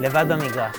לבד 0.00 0.24
במגרש. 0.28 0.76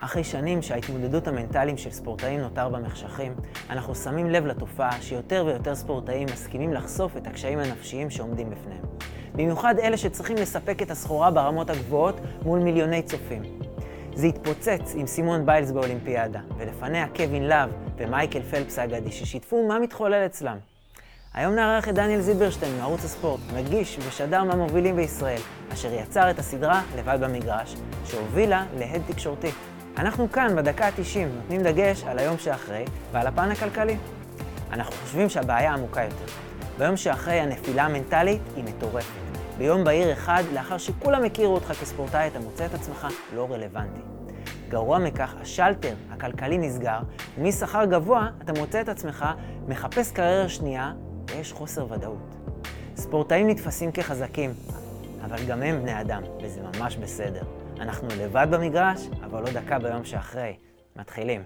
אחרי 0.00 0.24
שנים 0.24 0.62
שההתמודדות 0.62 1.28
המנטליים 1.28 1.76
של 1.76 1.90
ספורטאים 1.90 2.40
נותר 2.40 2.68
במחשכים, 2.68 3.34
אנחנו 3.70 3.94
שמים 3.94 4.30
לב 4.30 4.46
לתופעה 4.46 5.02
שיותר 5.02 5.44
ויותר 5.46 5.74
ספורטאים 5.74 6.26
מסכימים 6.32 6.72
לחשוף 6.72 7.16
את 7.16 7.26
הקשיים 7.26 7.58
הנפשיים 7.58 8.10
שעומדים 8.10 8.50
בפניהם. 8.50 8.82
במיוחד 9.34 9.74
אלה 9.78 9.96
שצריכים 9.96 10.36
לספק 10.36 10.82
את 10.82 10.90
הסחורה 10.90 11.30
ברמות 11.30 11.70
הגבוהות 11.70 12.20
מול 12.42 12.58
מיליוני 12.58 13.02
צופים. 13.02 13.42
זה 14.14 14.26
התפוצץ 14.26 14.94
עם 14.94 15.06
סימון 15.06 15.46
ביילס 15.46 15.70
באולימפיאדה, 15.70 16.40
ולפניה 16.58 17.06
קווין 17.16 17.48
לאב 17.48 17.70
ומייקל 17.96 18.42
פלפס 18.42 18.78
האגדי, 18.78 19.12
ששיתפו 19.12 19.68
מה 19.68 19.78
מתחולל 19.78 20.26
אצלם. 20.26 20.69
היום 21.34 21.54
נארח 21.54 21.88
את 21.88 21.94
דניאל 21.94 22.20
זילברשטיין 22.20 22.76
מערוץ 22.78 23.04
הספורט, 23.04 23.40
מגיש 23.56 23.98
ושדר 24.08 24.44
מהמובילים 24.44 24.96
בישראל, 24.96 25.40
אשר 25.72 25.92
יצר 25.92 26.30
את 26.30 26.38
הסדרה 26.38 26.82
לבד 26.98 27.18
במגרש, 27.20 27.76
שהובילה 28.04 28.64
להד 28.78 29.02
תקשורתי. 29.06 29.50
אנחנו 29.98 30.32
כאן, 30.32 30.56
בדקה 30.56 30.86
ה-90, 30.86 31.18
נותנים 31.36 31.62
דגש 31.62 32.04
על 32.04 32.18
היום 32.18 32.38
שאחרי 32.38 32.84
ועל 33.12 33.26
הפן 33.26 33.50
הכלכלי. 33.50 33.96
אנחנו 34.72 34.92
חושבים 34.92 35.28
שהבעיה 35.28 35.72
עמוקה 35.72 36.02
יותר. 36.02 36.32
ביום 36.78 36.96
שאחרי 36.96 37.40
הנפילה 37.40 37.82
המנטלית 37.82 38.42
היא 38.56 38.64
מטורפת. 38.64 39.06
ביום 39.58 39.84
בהיר 39.84 40.12
אחד, 40.12 40.42
לאחר 40.54 40.78
שכולם 40.78 41.24
הכירו 41.24 41.54
אותך 41.54 41.72
כספורטאי, 41.72 42.28
אתה 42.28 42.38
מוצא 42.38 42.66
את 42.66 42.74
עצמך 42.74 43.06
לא 43.34 43.48
רלוונטי. 43.50 44.00
גרוע 44.68 44.98
מכך, 44.98 45.34
השלטר 45.40 45.94
הכלכלי 46.10 46.58
נסגר, 46.58 46.98
ומשכר 47.38 47.84
גבוה 47.84 48.28
אתה 48.42 48.52
מוצא 48.52 48.80
את 48.80 48.88
עצמך 48.88 49.26
מחפש 49.68 50.12
קריירה 50.12 50.48
שנייה, 50.48 50.92
ויש 51.30 51.52
חוסר 51.52 51.92
ודאות. 51.92 52.36
ספורטאים 52.96 53.48
נתפסים 53.48 53.92
כחזקים, 53.92 54.50
אבל 55.24 55.46
גם 55.48 55.62
הם 55.62 55.82
בני 55.82 56.00
אדם, 56.00 56.22
וזה 56.42 56.60
ממש 56.62 56.96
בסדר. 56.96 57.42
אנחנו 57.80 58.08
לבד 58.18 58.46
במגרש, 58.50 59.08
אבל 59.24 59.42
עוד 59.42 59.56
דקה 59.56 59.78
ביום 59.78 60.04
שאחרי. 60.04 60.56
מתחילים. 60.96 61.42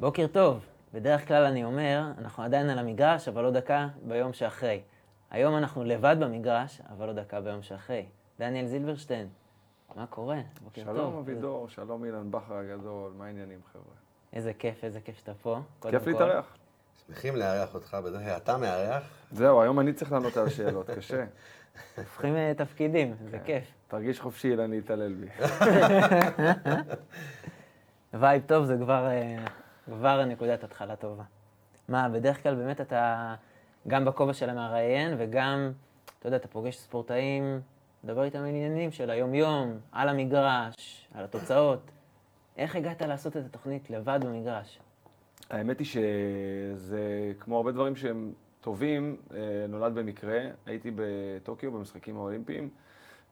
בוקר 0.00 0.26
טוב. 0.26 0.66
בדרך 0.94 1.28
כלל 1.28 1.44
אני 1.44 1.64
אומר, 1.64 2.02
אנחנו 2.18 2.42
עדיין 2.42 2.70
על 2.70 2.78
המגרש, 2.78 3.28
אבל 3.28 3.44
עוד 3.44 3.56
דקה 3.56 3.88
ביום 4.02 4.32
שאחרי. 4.32 4.80
היום 5.30 5.56
אנחנו 5.56 5.84
לבד 5.84 6.16
במגרש, 6.20 6.80
אבל 6.90 7.06
עוד 7.06 7.18
דקה 7.18 7.40
ביום 7.40 7.62
שאחרי. 7.62 8.06
דניאל 8.38 8.66
זילברשטיין, 8.66 9.28
מה 9.98 10.06
קורה? 10.06 10.40
בוקר 10.64 10.82
שלום 10.82 10.96
טוב. 10.96 11.10
שלום 11.10 11.16
אבידור, 11.16 11.68
שלום 11.68 12.04
אילן 12.04 12.30
בכר 12.30 12.54
הגדול, 12.54 13.12
מה 13.16 13.26
העניינים 13.26 13.60
חבר'ה? 13.72 13.94
איזה 14.32 14.52
כיף, 14.52 14.84
איזה 14.84 15.00
כיף 15.00 15.18
שאתה 15.18 15.34
פה. 15.34 15.60
כיף 15.90 16.06
להתארח. 16.06 16.56
שמחים 17.06 17.36
לארח 17.36 17.74
אותך, 17.74 17.96
בדרך 18.04 18.22
כלל 18.22 18.36
אתה 18.36 18.56
מארח. 18.56 19.02
זהו, 19.32 19.62
היום 19.62 19.80
אני 19.80 19.92
צריך 19.92 20.12
לענות 20.12 20.36
על 20.36 20.46
השאלות, 20.46 20.90
קשה. 20.90 21.24
הופכים 21.96 22.36
אה, 22.36 22.52
תפקידים, 22.56 23.14
זה 23.30 23.38
כן. 23.38 23.44
כיף. 23.44 23.64
תרגיש 23.88 24.20
חופשי, 24.20 24.50
אילן, 24.50 24.70
להתעלל 24.70 25.14
בי. 25.14 25.28
וייב 28.20 28.42
טוב 28.46 28.64
זה 28.64 28.76
כבר, 28.80 29.06
אה, 29.06 29.44
כבר 29.84 30.24
נקודת 30.24 30.64
התחלה 30.64 30.96
טובה. 30.96 31.24
מה, 31.88 32.08
בדרך 32.08 32.42
כלל 32.42 32.54
באמת 32.54 32.80
אתה, 32.80 33.34
גם 33.88 34.04
בכובע 34.04 34.32
של 34.32 34.50
המראיין 34.50 35.14
וגם, 35.18 35.72
אתה 36.18 36.28
יודע, 36.28 36.36
אתה 36.36 36.48
פוגש 36.48 36.76
ספורטאים, 36.76 37.60
מדבר 38.08 38.24
איתם 38.24 38.38
על 38.38 38.46
עניינים 38.46 38.92
של 38.92 39.10
היום-יום, 39.10 39.78
על 39.92 40.08
המגרש, 40.08 41.08
על 41.14 41.24
התוצאות. 41.24 41.90
איך 42.56 42.76
הגעת 42.76 43.02
לעשות 43.02 43.36
את 43.36 43.44
התוכנית 43.46 43.90
לבד 43.90 44.18
במגרש? 44.24 44.78
האמת 45.50 45.78
היא 45.78 45.86
שזה 45.86 47.32
כמו 47.38 47.56
הרבה 47.56 47.72
דברים 47.72 47.96
שהם 47.96 48.32
טובים, 48.60 49.16
אה, 49.34 49.38
נולד 49.68 49.94
במקרה. 49.94 50.40
הייתי 50.66 50.90
בטוקיו 50.94 51.72
במשחקים 51.72 52.16
האולימפיים, 52.16 52.68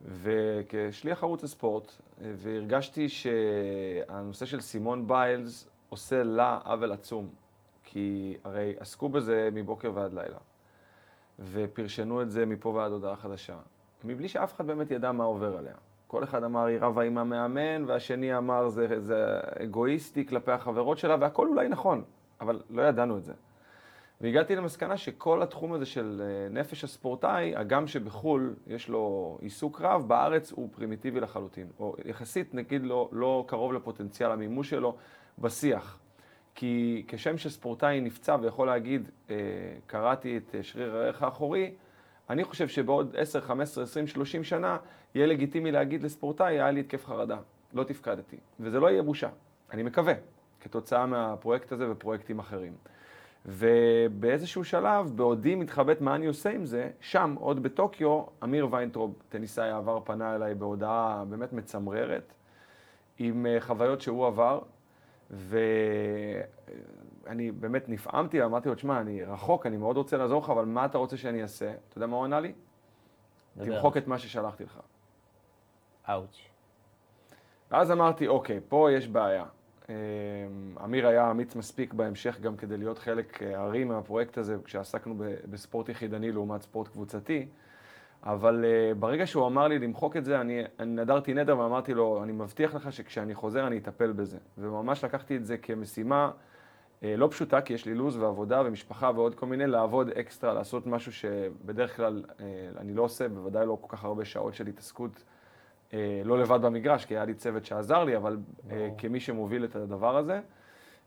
וכשליח 0.03 1.23
ערוץ 1.23 1.45
הספורט, 1.45 1.93
אה, 2.21 2.33
והרגשתי 2.37 3.09
שהנושא 3.09 4.47
של 4.47 4.61
סימון 4.61 5.09
ביילס 5.09 5.69
עושה 5.89 6.23
לה 6.23 6.59
עוול 6.65 6.93
עצום, 6.93 7.29
כי 7.85 8.37
הרי 8.45 8.75
עסקו 8.79 9.09
בזה 9.09 9.49
מבוקר 9.53 9.91
ועד 9.95 10.13
לילה, 10.15 10.39
ופרשנו 11.39 12.23
את 12.23 12.31
זה 12.31 12.47
מפה 12.47 12.69
ועד 12.69 12.93
הודעה 12.93 13.17
חדשה, 13.17 13.57
מבלי 14.05 14.29
שאף 14.29 14.55
אחד 14.55 14.67
באמת 14.67 14.91
ידע 14.91 15.13
מה 15.13 15.25
עובר 15.25 15.57
עליה. 15.57 15.75
כל 16.07 16.25
אחד 16.25 16.45
אמר 16.45 16.65
היא 16.65 16.79
רבה 16.81 17.03
עם 17.03 17.19
המאמן, 17.19 17.85
והשני 17.87 18.37
אמר 18.37 18.69
זה, 18.69 19.01
זה 19.01 19.41
אגואיסטי 19.63 20.27
כלפי 20.27 20.53
החברות 20.53 20.99
שלה, 20.99 21.17
והכל 21.21 21.49
אולי 21.49 21.69
נכון, 21.69 22.05
אבל 22.41 22.63
לא 22.71 22.83
ידענו 22.83 23.19
את 23.19 23.25
זה. 23.25 23.33
והגעתי 24.21 24.57
למסקנה 24.57 24.97
שכל 24.97 25.43
התחום 25.43 25.73
הזה 25.73 25.87
של 25.87 26.23
אה, 26.25 26.49
נפש 26.51 26.85
הספורטאי, 26.85 27.57
הגם 27.57 27.87
שבחו"ל 27.87 28.55
יש 28.67 28.89
לו 28.89 29.39
עיסוק 29.41 29.81
רב, 29.81 30.09
בארץ 30.09 30.53
הוא 30.53 30.69
פרימיטיבי 30.73 31.21
לחלוטין, 31.21 31.67
או 31.81 31.97
יחסית 32.05 32.55
נגיד 32.55 32.83
לא, 32.85 33.09
לא 33.13 33.45
קרוב 33.47 33.73
לפוטנציאל 33.73 34.31
המימוש 34.31 34.71
שלו 34.71 34.97
בשיח. 35.39 35.99
כי 36.55 37.05
כשם 37.09 37.39
שספורטאי 37.39 38.01
נפצע 38.01 38.37
ויכול 38.41 38.67
להגיד, 38.67 39.11
אה, 39.31 39.37
קראתי 39.87 40.37
את 40.37 40.55
שריר 40.63 40.97
הערך 40.97 41.23
האחורי, 41.23 41.75
אני 42.31 42.45
חושב 42.45 42.69
שבעוד 42.69 43.17
10, 43.17 43.41
15, 43.41 43.85
20, 43.85 44.07
30 44.07 44.45
שנה 44.45 44.77
יהיה 45.15 45.27
לגיטימי 45.27 45.73
להגיד 45.73 46.03
לספורטאי, 46.03 46.55
היה 46.55 46.71
לי 46.71 46.81
התקף 46.81 47.07
חרדה, 47.07 47.39
לא 47.75 47.85
תפקדתי. 47.85 48.37
וזה 48.61 48.81
לא 48.81 48.91
יהיה 48.91 49.03
בושה, 49.03 49.29
אני 49.73 49.83
מקווה, 49.83 50.15
כתוצאה 50.61 51.07
מהפרויקט 51.07 51.73
הזה 51.73 51.91
ופרויקטים 51.91 52.39
אחרים. 52.39 52.73
ובאיזשהו 53.47 54.65
שלב, 54.65 55.17
בעודי 55.17 55.55
מתחבט 55.55 56.01
מה 56.01 56.15
אני 56.15 56.27
עושה 56.27 56.51
עם 56.51 56.67
זה, 56.67 56.91
שם, 57.01 57.35
עוד 57.39 57.63
בטוקיו, 57.63 58.23
אמיר 58.45 58.69
ויינטרוב, 58.71 59.15
טניסאי 59.29 59.71
העבר, 59.71 60.01
פנה 60.05 60.35
אליי 60.35 60.55
בהודעה 60.55 61.25
באמת 61.29 61.53
מצמררת, 61.53 62.33
עם 63.19 63.47
אה, 63.47 63.61
חוויות 63.61 64.01
שהוא 64.01 64.27
עבר, 64.27 64.61
ואני 67.27 67.53
באמת 67.53 67.89
נפעמתי, 67.89 68.45
אמרתי 68.45 68.69
לו, 68.69 68.75
תשמע, 68.75 69.01
אני 69.01 69.25
רחוק, 69.25 69.67
אני 69.67 69.77
מאוד 69.77 69.97
רוצה 69.97 70.17
לעזור 70.17 70.43
לך, 70.43 70.51
אבל 70.51 70.65
מה 70.65 70.85
אתה 70.85 70.99
רוצה 70.99 71.17
שאני 71.17 71.43
אעשה? 71.43 71.73
אתה 71.89 71.99
יודע 71.99 72.07
מה 72.07 72.17
הוא 72.17 72.25
ענה 72.25 72.41
לי? 72.41 72.53
תמחוק 73.65 73.97
את 73.97 74.07
מה 74.07 74.19
ששלחתי 74.19 74.65
לך. 74.65 74.81
אאוץ'. 76.09 76.41
ואז 77.71 77.91
אמרתי, 77.91 78.27
אוקיי, 78.29 78.61
פה 78.69 78.89
יש 78.93 79.09
בעיה. 79.09 79.45
אמ, 79.89 79.95
אמיר 80.85 81.07
היה 81.07 81.31
אמיץ 81.31 81.57
מספיק 81.57 81.95
בהמשך 81.95 82.41
גם 82.41 82.57
כדי 82.57 82.77
להיות 82.77 82.99
חלק 82.99 83.43
הארי 83.43 83.81
אה, 83.81 83.85
מהפרויקט 83.85 84.39
הזה, 84.39 84.57
כשעסקנו 84.65 85.15
בספורט 85.51 85.89
יחידני 85.89 86.33
לעומת 86.33 86.63
ספורט 86.63 86.89
קבוצתי. 86.89 87.49
אבל 88.23 88.65
uh, 88.65 88.95
ברגע 88.99 89.27
שהוא 89.27 89.47
אמר 89.47 89.69
לי 89.69 89.79
למחוק 89.79 90.17
את 90.17 90.25
זה, 90.25 90.41
אני, 90.41 90.63
אני 90.81 90.91
נדרתי 90.91 91.35
נדר 91.35 91.59
ואמרתי 91.59 91.95
לו, 91.95 92.23
אני 92.23 92.33
מבטיח 92.33 92.75
לך 92.75 92.93
שכשאני 92.93 93.35
חוזר 93.35 93.67
אני 93.67 93.79
אטפל 93.79 94.13
בזה. 94.13 94.39
וממש 94.59 95.05
לקחתי 95.05 95.37
את 95.37 95.45
זה 95.45 95.59
כמשימה 95.59 96.31
לא 97.03 97.29
פשוטה, 97.31 97.61
כי 97.61 97.75
יש 97.75 97.87
לי 97.87 97.95
לו"ז 97.95 98.17
ועבודה 98.17 98.63
ומשפחה 98.65 99.11
ועוד 99.15 99.35
כל 99.35 99.47
מיני, 99.47 99.67
לעבוד 99.67 100.09
אקסטרה, 100.09 100.55
לעשות 100.55 100.87
משהו 100.87 101.13
שבדרך 101.13 101.97
כלל 101.97 102.25
uh, 102.27 102.41
אני 102.79 102.95
לא 102.95 103.03
עושה, 103.03 103.29
בוודאי 103.29 103.67
לא 103.67 103.79
כל 103.81 103.97
כך 103.97 104.05
הרבה 104.05 104.25
שעות 104.25 104.55
של 104.55 104.67
התעסקות, 104.67 105.25
uh, 105.91 105.95
לא 106.25 106.39
לבד 106.39 106.63
במגרש, 106.63 107.05
כי 107.05 107.15
היה 107.15 107.25
לי 107.25 107.35
צוות 107.35 107.65
שעזר 107.65 108.05
לי, 108.05 108.17
אבל 108.17 108.37
כמי 108.99 109.21
שמוביל 109.21 109.65
את 109.65 109.77
הדבר 109.77 110.17
הזה. 110.17 110.41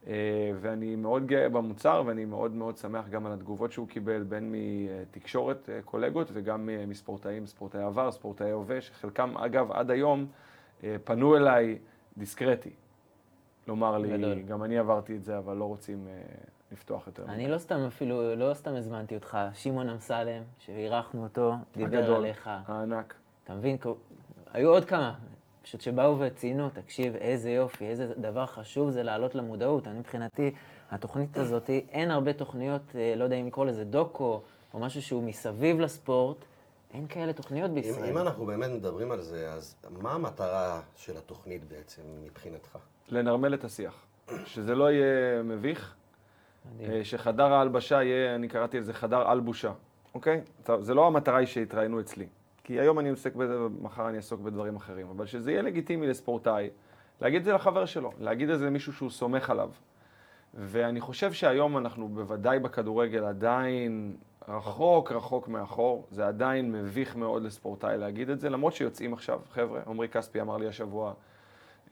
אה, 0.07 0.51
ואני 0.61 0.95
מאוד 0.95 1.27
גאה 1.27 1.49
במוצר, 1.49 2.03
ואני 2.05 2.25
מאוד 2.25 2.55
מאוד 2.55 2.77
שמח 2.77 3.07
גם 3.09 3.25
על 3.25 3.33
התגובות 3.33 3.71
שהוא 3.71 3.87
קיבל, 3.87 4.23
בין 4.23 4.51
מתקשורת 4.55 5.69
אה, 5.69 5.81
קולגות 5.81 6.29
וגם 6.33 6.69
מספורטאים, 6.87 7.45
ספורטאי 7.45 7.83
עבר, 7.83 8.11
ספורטאי 8.11 8.51
הווה, 8.51 8.81
שחלקם, 8.81 9.37
אגב, 9.37 9.71
עד 9.71 9.91
היום 9.91 10.25
אה, 10.83 10.95
פנו 11.03 11.37
אליי 11.37 11.77
דיסקרטי. 12.17 12.69
לומר 13.69 13.97
לי, 13.97 14.17
גדול. 14.17 14.41
גם 14.41 14.63
אני 14.63 14.77
עברתי 14.77 15.15
את 15.15 15.23
זה, 15.23 15.37
אבל 15.37 15.55
לא 15.55 15.65
רוצים 15.65 16.07
לפתוח 16.71 17.07
יותר. 17.07 17.23
אני 17.27 17.47
לא 17.47 17.57
סתם 17.57 17.79
אפילו, 17.87 18.35
לא 18.35 18.53
סתם 18.53 18.75
הזמנתי 18.75 19.15
אותך, 19.15 19.37
שמעון 19.53 19.89
אמסלם, 19.89 20.43
שאירחנו 20.57 21.23
אותו, 21.23 21.53
דיבר 21.77 21.97
הגדול, 21.97 22.15
עליך. 22.15 22.49
הענק. 22.67 23.13
אתה 23.43 23.53
מבין? 23.53 23.77
היו 24.53 24.69
עוד 24.69 24.85
כמה, 24.85 25.13
פשוט 25.61 25.81
שבאו 25.81 26.19
וציינו, 26.19 26.69
תקשיב, 26.69 27.15
איזה 27.15 27.51
יופי, 27.51 27.85
איזה 27.85 28.13
דבר 28.17 28.45
חשוב 28.45 28.89
זה 28.89 29.03
לעלות 29.03 29.35
למודעות. 29.35 29.87
אני 29.87 29.99
מבחינתי, 29.99 30.51
התוכנית 30.91 31.37
הזאת, 31.37 31.69
אין 31.69 32.11
הרבה 32.11 32.33
תוכניות, 32.33 32.95
אה, 32.95 33.13
לא 33.15 33.23
יודע 33.23 33.35
אם 33.35 33.47
לקרוא 33.47 33.65
לזה 33.65 33.85
דוקו, 33.85 34.41
או 34.73 34.79
משהו 34.79 35.01
שהוא 35.01 35.23
מסביב 35.23 35.79
לספורט, 35.79 36.45
אין 36.93 37.07
כאלה 37.07 37.33
תוכניות 37.33 37.71
בישראל. 37.71 38.03
אם, 38.03 38.09
אם 38.09 38.17
אנחנו 38.17 38.45
באמת 38.45 38.69
מדברים 38.69 39.11
על 39.11 39.21
זה, 39.21 39.51
אז 39.51 39.75
מה 39.89 40.11
המטרה 40.11 40.81
של 40.95 41.17
התוכנית 41.17 41.63
בעצם 41.63 42.01
מבחינתך? 42.23 42.77
לנרמל 43.09 43.53
את 43.53 43.63
השיח. 43.63 44.05
שזה 44.45 44.75
לא 44.75 44.91
יהיה 44.91 45.43
מביך, 45.43 45.95
מדהים. 46.73 46.91
אה, 46.91 47.03
שחדר 47.03 47.53
ההלבשה 47.53 48.03
יהיה, 48.03 48.35
אני 48.35 48.47
קראתי 48.47 48.79
לזה 48.79 48.93
חדר 48.93 49.29
על 49.29 49.39
בושה, 49.39 49.71
אוקיי? 50.13 50.41
זה 50.79 50.93
לא 50.93 51.07
המטרה 51.07 51.37
היא 51.37 51.47
שיתראיינו 51.47 51.99
אצלי. 51.99 52.27
כי 52.63 52.79
היום 52.79 52.99
אני 52.99 53.09
עוסק 53.09 53.35
בזה 53.35 53.61
ומחר 53.61 54.09
אני 54.09 54.17
אעסוק 54.17 54.41
בדברים 54.41 54.75
אחרים. 54.75 55.07
אבל 55.09 55.25
שזה 55.25 55.51
יהיה 55.51 55.61
לגיטימי 55.61 56.07
לספורטאי, 56.07 56.69
להגיד 57.21 57.39
את 57.39 57.45
זה 57.45 57.53
לחבר 57.53 57.85
שלו, 57.85 58.11
להגיד 58.19 58.49
את 58.49 58.59
זה 58.59 58.65
למישהו 58.65 58.93
שהוא 58.93 59.09
סומך 59.09 59.49
עליו. 59.49 59.69
ואני 60.53 61.01
חושב 61.01 61.33
שהיום 61.33 61.77
אנחנו 61.77 62.07
בוודאי 62.07 62.59
בכדורגל 62.59 63.23
עדיין 63.23 64.15
רחוק 64.49 65.11
רחוק 65.11 65.47
מאחור, 65.47 66.07
זה 66.11 66.27
עדיין 66.27 66.71
מביך 66.71 67.15
מאוד 67.15 67.43
לספורטאי 67.43 67.97
להגיד 67.97 68.29
את 68.29 68.39
זה, 68.39 68.49
למרות 68.49 68.73
שיוצאים 68.73 69.13
עכשיו, 69.13 69.39
חבר'ה, 69.51 69.81
עמרי 69.87 70.09
כספי 70.09 70.41
אמר 70.41 70.57
לי 70.57 70.67
השבוע 70.67 71.13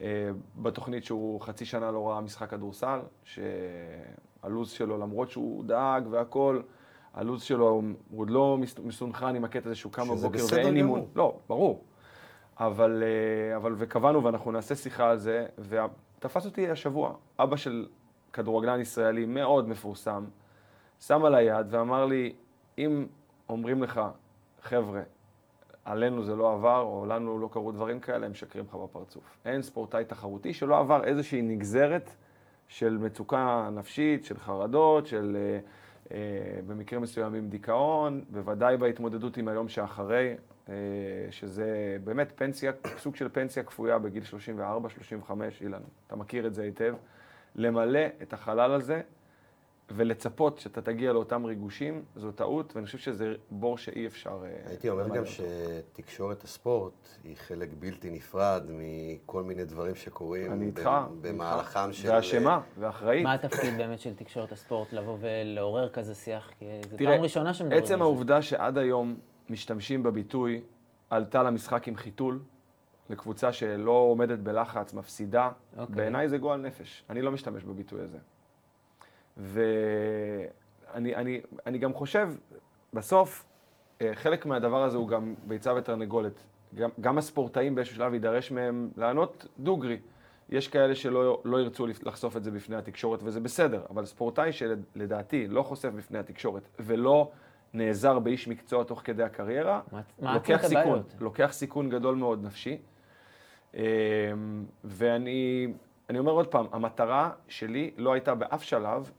אה, 0.00 0.30
בתוכנית 0.56 1.04
שהוא 1.04 1.40
חצי 1.40 1.64
שנה 1.64 1.90
לא 1.90 2.08
ראה 2.08 2.20
משחק 2.20 2.50
כדורסל, 2.50 2.98
שהלו"ז 3.24 4.70
שלו, 4.70 4.98
למרות 4.98 5.30
שהוא 5.30 5.64
דאג 5.64 6.06
והכול, 6.10 6.62
הלו"ז 7.14 7.42
שלו 7.42 7.82
הוא 8.10 8.20
עוד 8.20 8.30
לא 8.30 8.58
מסונכרן 8.84 9.36
עם 9.36 9.44
הקטע 9.44 9.66
הזה 9.66 9.74
שהוא 9.74 9.92
קם 9.92 10.08
בבוקר 10.08 10.38
ואין 10.52 10.76
אימון. 10.76 11.06
לא, 11.16 11.38
ברור. 11.48 11.84
אבל, 12.60 13.02
אה, 13.02 13.56
אבל 13.56 13.74
וקבענו 13.76 14.24
ואנחנו 14.24 14.52
נעשה 14.52 14.74
שיחה 14.74 15.10
על 15.10 15.18
זה, 15.18 15.46
ותפס 15.58 16.46
אותי 16.46 16.70
השבוע, 16.70 17.14
אבא 17.38 17.56
של 17.56 17.86
כדורגלן 18.32 18.80
ישראלי 18.80 19.26
מאוד 19.26 19.68
מפורסם, 19.68 20.24
שם 21.00 21.24
על 21.24 21.34
היד 21.34 21.66
ואמר 21.70 22.04
לי, 22.06 22.32
אם 22.78 23.06
אומרים 23.48 23.82
לך, 23.82 24.00
חבר'ה, 24.62 25.02
עלינו 25.84 26.24
זה 26.24 26.36
לא 26.36 26.52
עבר, 26.52 26.80
או 26.80 27.06
לנו 27.06 27.38
לא 27.38 27.48
קרו 27.52 27.72
דברים 27.72 28.00
כאלה, 28.00 28.26
הם 28.26 28.32
משקרים 28.32 28.64
לך 28.68 28.74
בפרצוף. 28.74 29.22
אין 29.44 29.62
ספורטאי 29.62 30.04
תחרותי 30.04 30.54
שלא 30.54 30.78
עבר 30.78 31.04
איזושהי 31.04 31.42
נגזרת 31.42 32.10
של 32.68 32.98
מצוקה 32.98 33.68
נפשית, 33.72 34.24
של 34.24 34.38
חרדות, 34.38 35.06
של 35.06 35.36
אה, 35.36 35.58
אה, 36.12 36.60
במקרים 36.66 37.02
מסוימים 37.02 37.48
דיכאון, 37.48 38.24
בוודאי 38.30 38.76
בהתמודדות 38.76 39.36
עם 39.36 39.48
היום 39.48 39.68
שאחרי, 39.68 40.34
אה, 40.68 40.74
שזה 41.30 41.96
באמת 42.04 42.32
פנסיה, 42.34 42.72
סוג 42.98 43.16
של 43.16 43.28
פנסיה 43.28 43.62
כפויה 43.62 43.98
בגיל 43.98 44.22
34-35, 45.28 45.32
אילן, 45.60 45.80
אתה 46.06 46.16
מכיר 46.16 46.46
את 46.46 46.54
זה 46.54 46.62
היטב. 46.62 46.94
למלא 47.56 48.00
את 48.22 48.32
החלל 48.32 48.72
הזה 48.72 49.00
ולצפות 49.90 50.58
שאתה 50.58 50.82
תגיע 50.82 51.12
לאותם 51.12 51.44
ריגושים, 51.44 52.02
זו 52.16 52.32
טעות, 52.32 52.76
ואני 52.76 52.86
חושב 52.86 52.98
שזה 52.98 53.34
בור 53.50 53.78
שאי 53.78 54.06
אפשר... 54.06 54.40
אה, 54.44 54.50
הייתי 54.66 54.88
אומר 54.88 55.08
גם 55.08 55.22
שתקשורת 55.26 56.44
הספורט 56.44 57.08
היא 57.24 57.36
חלק 57.36 57.68
בלתי 57.78 58.10
נפרד 58.10 58.62
מכל 58.68 59.42
מיני 59.42 59.64
דברים 59.64 59.94
שקורים 59.94 60.52
אני 60.52 60.66
איתך, 60.66 60.90
במהלכם 61.20 61.92
של... 61.92 62.10
ואשמה, 62.10 62.60
ואחראית. 62.78 63.24
מה 63.24 63.34
התפקיד 63.34 63.76
באמת 63.76 64.00
של 64.00 64.14
תקשורת 64.14 64.52
הספורט, 64.52 64.92
לבוא 64.92 65.16
ולעורר 65.20 65.88
כזה 65.88 66.14
שיח? 66.14 66.50
כי 66.58 66.64
זו 66.90 66.96
פעם 66.98 67.20
ראשונה 67.20 67.54
שמדברים 67.54 67.82
על 67.82 67.86
זה. 67.86 67.94
עצם 67.94 68.02
העובדה 68.02 68.42
שעד 68.42 68.78
היום 68.78 69.16
משתמשים 69.50 70.02
בביטוי 70.02 70.60
עלתה 71.10 71.42
למשחק 71.42 71.88
עם 71.88 71.96
חיתול, 71.96 72.40
לקבוצה 73.10 73.52
שלא 73.52 73.90
עומדת 73.90 74.38
בלחץ, 74.38 74.94
מפסידה, 74.94 75.48
okay. 75.48 75.80
אוקיי. 75.80 75.96
בעיניי 75.96 76.28
זה 76.28 76.38
גועל 76.38 76.60
נפש. 76.60 77.04
אני 77.10 77.22
לא 77.22 77.32
משתמש 77.32 77.64
בביטוי 77.64 78.00
הזה. 78.00 78.18
ואני 79.38 81.14
אני, 81.14 81.40
אני 81.66 81.78
גם 81.78 81.94
חושב, 81.94 82.28
בסוף, 82.92 83.44
אה, 84.00 84.10
חלק 84.14 84.46
מהדבר 84.46 84.82
הזה 84.82 84.96
הוא 84.96 85.08
גם 85.08 85.34
ביצה 85.46 85.74
ותרנגולת. 85.74 86.44
גם, 86.74 86.90
גם 87.00 87.18
הספורטאים 87.18 87.74
באיזשהו 87.74 87.96
שלב 87.96 88.14
יידרש 88.14 88.50
מהם 88.50 88.90
לענות 88.96 89.46
דוגרי. 89.58 89.98
יש 90.48 90.68
כאלה 90.68 90.94
שלא 90.94 91.42
לא 91.44 91.60
ירצו 91.60 91.86
לחשוף 91.86 92.36
את 92.36 92.44
זה 92.44 92.50
בפני 92.50 92.76
התקשורת, 92.76 93.20
וזה 93.22 93.40
בסדר, 93.40 93.82
אבל 93.90 94.04
ספורטאי 94.04 94.52
שלדעתי 94.52 95.46
לא 95.46 95.62
חושף 95.62 95.88
בפני 95.88 96.18
התקשורת 96.18 96.68
ולא 96.80 97.30
נעזר 97.72 98.18
באיש 98.18 98.48
מקצוע 98.48 98.84
תוך 98.84 99.02
כדי 99.04 99.22
הקריירה, 99.22 99.80
מה, 99.92 100.34
לוקח 100.34 100.60
סיכון, 100.62 100.76
הבעיות? 100.76 101.14
לוקח 101.20 101.50
סיכון 101.52 101.90
גדול 101.90 102.14
מאוד 102.16 102.44
נפשי. 102.44 102.78
אמ, 103.74 103.80
ואני 104.84 105.68
אומר 106.18 106.32
עוד 106.32 106.46
פעם, 106.46 106.66
המטרה 106.72 107.30
שלי 107.48 107.90
לא 107.96 108.12
הייתה 108.12 108.34
באף 108.34 108.62
שלב 108.62 109.10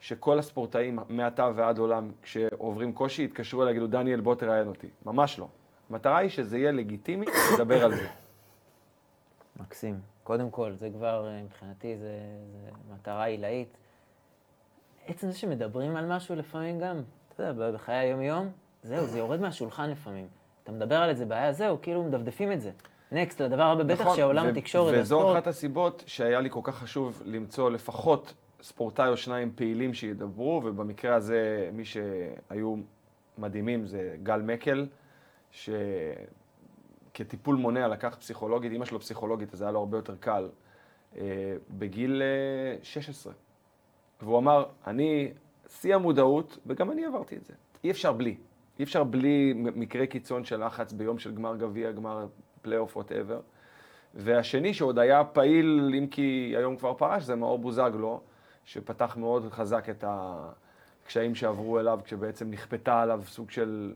שכל 0.00 0.38
הספורטאים 0.38 0.98
מעתה 1.08 1.50
ועד 1.54 1.78
עולם, 1.78 2.10
כשעוברים 2.22 2.92
קושי, 2.92 3.24
יתקשרו 3.24 3.62
אליי, 3.62 3.72
יגידו, 3.72 3.86
דניאל, 3.86 4.20
בוא 4.20 4.34
תראיין 4.34 4.68
אותי. 4.68 4.86
ממש 5.06 5.38
לא. 5.38 5.48
המטרה 5.90 6.18
היא 6.18 6.30
שזה 6.30 6.58
יהיה 6.58 6.72
לגיטימי 6.72 7.26
לדבר 7.54 7.84
על 7.84 7.94
זה. 7.94 8.08
מקסים. 9.60 10.00
קודם 10.22 10.50
כל, 10.50 10.72
זה 10.74 10.90
כבר, 10.90 11.26
אה, 11.28 11.42
מבחינתי, 11.42 11.96
זה, 11.96 12.18
זה 12.52 12.70
מטרה 12.94 13.24
עילאית. 13.24 13.76
עצם 15.06 15.30
זה 15.30 15.38
שמדברים 15.38 15.96
על 15.96 16.06
משהו 16.06 16.36
לפעמים 16.36 16.80
גם, 16.80 17.02
אתה 17.34 17.42
יודע, 17.42 17.70
בחיי 17.70 17.96
היום-יום, 17.96 18.50
זהו, 18.82 19.06
זה 19.06 19.18
יורד 19.18 19.40
מהשולחן 19.40 19.90
לפעמים. 19.90 20.26
אתה 20.64 20.72
מדבר 20.72 20.96
על 20.96 21.08
איזה 21.08 21.26
בעיה, 21.26 21.52
זהו, 21.52 21.78
כאילו 21.82 22.04
מדפדפים 22.04 22.52
את 22.52 22.60
זה. 22.60 22.70
נקסט, 23.12 23.40
לדבר 23.40 23.62
הבא, 23.62 23.82
בטח 23.82 24.00
נכון, 24.00 24.16
שעולם 24.16 24.46
התקשורת 24.46 24.94
והספורט... 24.94 25.24
וזו 25.24 25.32
אחת 25.32 25.46
הסיבות 25.46 26.04
שהיה 26.06 26.40
לי 26.40 26.50
כל 26.50 26.60
כך 26.62 26.74
חשוב 26.74 27.22
למצוא 27.24 27.70
לפחות 27.70 28.34
ספורטאי 28.62 29.08
או 29.08 29.16
שניים 29.16 29.52
פעילים 29.54 29.94
שידברו, 29.94 30.62
ובמקרה 30.64 31.14
הזה 31.14 31.70
מי 31.72 31.84
שהיו 31.84 32.74
מדהימים 33.38 33.86
זה 33.86 34.16
גל 34.22 34.42
מקל, 34.42 34.86
שכטיפול 37.10 37.56
מונע 37.56 37.88
לקח 37.88 38.16
פסיכולוגית, 38.20 38.72
אימא 38.72 38.84
שלו 38.84 39.00
פסיכולוגית, 39.00 39.54
אז 39.54 39.62
היה 39.62 39.70
לו 39.70 39.78
הרבה 39.78 39.98
יותר 39.98 40.16
קל, 40.16 40.48
אה, 41.16 41.54
בגיל 41.70 42.22
16. 42.82 43.32
אה, 43.32 43.38
והוא 44.22 44.38
אמר, 44.38 44.64
אני, 44.86 45.32
שיא 45.68 45.94
המודעות, 45.94 46.58
וגם 46.66 46.90
אני 46.90 47.04
עברתי 47.04 47.36
את 47.36 47.44
זה. 47.44 47.54
אי 47.84 47.90
אפשר 47.90 48.12
בלי. 48.12 48.36
אי 48.78 48.84
אפשר 48.84 49.04
בלי 49.04 49.52
מקרה 49.56 50.06
קיצון 50.06 50.44
של 50.44 50.66
לחץ 50.66 50.92
ביום 50.92 51.18
של 51.18 51.34
גמר 51.34 51.56
גביע, 51.56 51.92
גמר 51.92 52.26
פלייאוף, 52.62 52.96
whatever. 52.96 53.40
והשני 54.14 54.74
שעוד 54.74 54.98
היה 54.98 55.24
פעיל, 55.24 55.94
אם 55.98 56.06
כי 56.06 56.54
היום 56.56 56.76
כבר 56.76 56.94
פרש, 56.94 57.22
זה 57.22 57.34
מאור 57.34 57.58
בוזגלו, 57.58 58.20
שפתח 58.64 59.16
מאוד 59.16 59.52
חזק 59.52 59.88
את 59.88 60.04
הקשיים 60.06 61.34
שעברו 61.34 61.80
אליו, 61.80 62.00
כשבעצם 62.04 62.50
נכפתה 62.50 63.00
עליו 63.02 63.22
סוג 63.26 63.50
של 63.50 63.92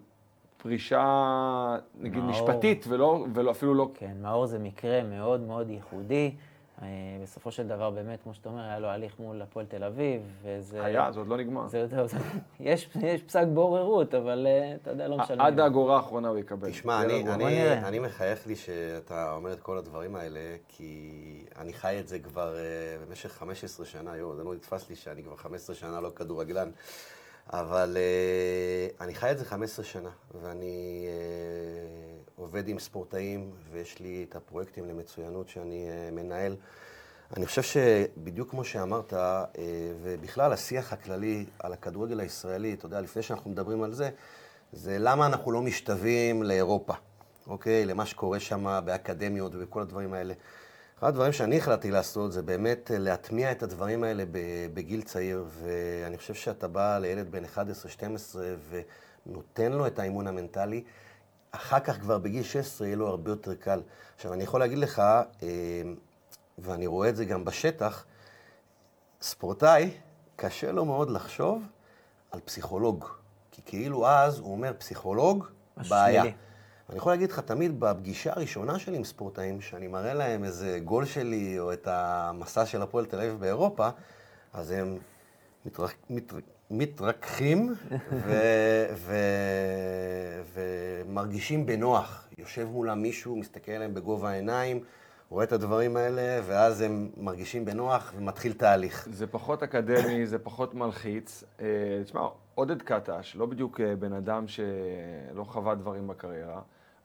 פרישה, 0.56 1.76
נגיד, 2.00 2.22
מאור. 2.22 2.30
משפטית, 2.30 2.84
ולא, 2.88 3.26
ולא, 3.34 3.50
אפילו 3.50 3.74
לא... 3.74 3.90
כן, 3.94 4.16
מאור 4.22 4.46
זה 4.46 4.58
מקרה 4.58 5.02
מאוד 5.02 5.40
מאוד 5.40 5.70
ייחודי. 5.70 6.34
אה, 6.82 6.88
בסופו 7.22 7.50
של 7.50 7.68
דבר, 7.68 7.90
באמת, 7.90 8.22
כמו 8.22 8.34
שאתה 8.34 8.48
אומר, 8.48 8.62
היה 8.62 8.78
לו 8.78 8.88
הליך 8.88 9.18
מול 9.18 9.42
הפועל 9.42 9.66
תל 9.66 9.84
אביב, 9.84 10.22
וזה... 10.42 10.84
היה, 10.84 11.12
זה 11.12 11.18
עוד 11.18 11.28
לא 11.28 11.36
נגמר. 11.36 11.68
זה, 11.68 11.86
זה, 11.86 12.06
זה, 12.06 12.16
יש, 12.60 12.88
יש 13.02 13.22
פסק 13.22 13.46
בוררות, 13.54 14.14
אבל 14.14 14.46
אה, 14.46 14.74
אתה 14.74 14.90
יודע, 14.90 15.08
לא 15.08 15.18
משנה. 15.18 15.46
עד 15.46 15.60
האגורה 15.60 15.96
האחרונה 15.96 16.28
הוא 16.28 16.38
יקבל. 16.38 16.70
תשמע, 16.70 17.02
אני, 17.02 17.32
אני, 17.34 17.72
אני 17.72 17.98
מחייך 17.98 18.46
לי 18.46 18.56
שאתה 18.56 19.32
אומר 19.32 19.52
את 19.52 19.60
כל 19.60 19.78
הדברים 19.78 20.16
האלה, 20.16 20.56
כי 20.68 21.10
אני 21.58 21.72
חי 21.72 22.00
את 22.00 22.08
זה 22.08 22.18
כבר 22.18 22.54
uh, 22.54 23.08
במשך 23.08 23.32
15 23.32 23.86
שנה, 23.86 24.16
יואו, 24.16 24.36
זה 24.36 24.44
לא 24.44 24.54
נתפס 24.54 24.88
לי 24.90 24.96
שאני 24.96 25.22
כבר 25.22 25.36
15 25.36 25.76
שנה 25.76 26.00
לא 26.00 26.10
כדורגלן. 26.16 26.70
אבל 27.52 27.96
uh, 27.96 29.02
אני 29.02 29.14
חי 29.14 29.30
את 29.30 29.38
זה 29.38 29.44
15 29.44 29.84
שנה, 29.84 30.10
ואני 30.42 31.06
uh, 31.08 32.23
עובד 32.36 32.68
עם 32.68 32.78
ספורטאים, 32.78 33.50
ויש 33.72 33.98
לי 33.98 34.26
את 34.28 34.36
הפרויקטים 34.36 34.88
למצוינות 34.88 35.48
שאני 35.48 35.88
uh, 35.88 36.14
מנהל. 36.14 36.56
אני 37.36 37.46
חושב 37.46 37.62
שבדיוק 37.62 38.50
כמו 38.50 38.64
שאמרת, 38.64 39.12
uh, 39.12 39.16
ובכלל 40.02 40.52
השיח 40.52 40.92
הכללי 40.92 41.46
על 41.58 41.72
הכדורגל 41.72 42.20
הישראלי, 42.20 42.74
אתה 42.74 42.86
יודע, 42.86 43.00
לפני 43.00 43.22
שאנחנו 43.22 43.50
מדברים 43.50 43.82
על 43.82 43.92
זה, 43.92 44.10
זה 44.72 44.96
למה 44.98 45.26
אנחנו 45.26 45.52
לא 45.52 45.62
משתווים 45.62 46.42
לאירופה, 46.42 46.94
אוקיי? 47.46 47.86
למה 47.86 48.06
שקורה 48.06 48.40
שם 48.40 48.80
באקדמיות 48.84 49.52
וכל 49.58 49.82
הדברים 49.82 50.14
האלה. 50.14 50.34
אחד 50.98 51.08
הדברים 51.08 51.32
שאני 51.32 51.58
החלטתי 51.58 51.90
לעשות 51.90 52.32
זה 52.32 52.42
באמת 52.42 52.90
אה, 52.90 52.98
להטמיע 52.98 53.52
את 53.52 53.62
הדברים 53.62 54.04
האלה 54.04 54.24
בגיל 54.74 55.02
צעיר, 55.02 55.44
ואני 55.62 56.18
חושב 56.18 56.34
שאתה 56.34 56.68
בא 56.68 56.98
לילד 56.98 57.30
בן 57.30 57.44
11-12 57.44 58.36
ונותן 59.26 59.72
לו 59.72 59.86
את 59.86 59.98
האימון 59.98 60.26
המנטלי, 60.26 60.84
אחר 61.54 61.80
כך 61.80 62.00
כבר 62.00 62.18
בגיל 62.18 62.42
16 62.42 62.86
יהיה 62.86 62.96
לו 62.96 63.08
הרבה 63.08 63.30
יותר 63.30 63.54
קל. 63.54 63.82
עכשיו, 64.16 64.32
אני 64.32 64.42
יכול 64.42 64.60
להגיד 64.60 64.78
לך, 64.78 64.98
אה, 65.42 65.48
ואני 66.58 66.86
רואה 66.86 67.08
את 67.08 67.16
זה 67.16 67.24
גם 67.24 67.44
בשטח, 67.44 68.04
ספורטאי, 69.20 69.90
קשה 70.36 70.72
לו 70.72 70.84
מאוד 70.84 71.10
לחשוב 71.10 71.62
על 72.30 72.40
פסיכולוג. 72.44 73.04
כי 73.50 73.62
כאילו 73.66 74.08
אז 74.08 74.38
הוא 74.38 74.52
אומר, 74.52 74.72
פסיכולוג, 74.78 75.46
בעיה. 75.88 76.22
אני 76.90 76.98
יכול 76.98 77.12
להגיד 77.12 77.30
לך, 77.30 77.40
תמיד 77.40 77.80
בפגישה 77.80 78.32
הראשונה 78.32 78.78
שלי 78.78 78.96
עם 78.96 79.04
ספורטאים, 79.04 79.60
שאני 79.60 79.86
מראה 79.86 80.14
להם 80.14 80.44
איזה 80.44 80.80
גול 80.84 81.04
שלי, 81.04 81.58
או 81.58 81.72
את 81.72 81.88
המסע 81.90 82.66
של 82.66 82.82
הפועל 82.82 83.06
תל 83.06 83.16
אביב 83.16 83.40
באירופה, 83.40 83.88
אז 84.52 84.70
הם 84.70 84.98
מתרק, 85.66 85.94
מתר, 86.10 86.36
מתרככים 86.70 87.74
ו, 88.12 88.32
ו, 88.94 89.14
ומרגישים 90.54 91.66
בנוח. 91.66 92.28
יושב 92.38 92.68
מולם 92.70 93.02
מישהו, 93.02 93.36
מסתכל 93.36 93.72
עליהם 93.72 93.94
בגובה 93.94 94.30
העיניים, 94.30 94.80
רואה 95.30 95.44
את 95.44 95.52
הדברים 95.52 95.96
האלה, 95.96 96.40
ואז 96.46 96.80
הם 96.80 97.10
מרגישים 97.16 97.64
בנוח 97.64 98.12
ומתחיל 98.16 98.52
תהליך. 98.52 99.08
זה 99.10 99.26
פחות 99.26 99.62
אקדמי, 99.62 100.26
זה 100.26 100.38
פחות 100.38 100.74
מלחיץ. 100.74 101.44
אה, 101.60 101.66
תשמע, 102.04 102.20
עודד 102.54 102.82
קטש, 102.82 103.36
לא 103.36 103.46
בדיוק 103.46 103.80
אה, 103.80 103.96
בן 103.96 104.12
אדם 104.12 104.48
שלא 104.48 105.44
חווה 105.44 105.74
דברים 105.74 106.08
בקריירה, 106.08 106.60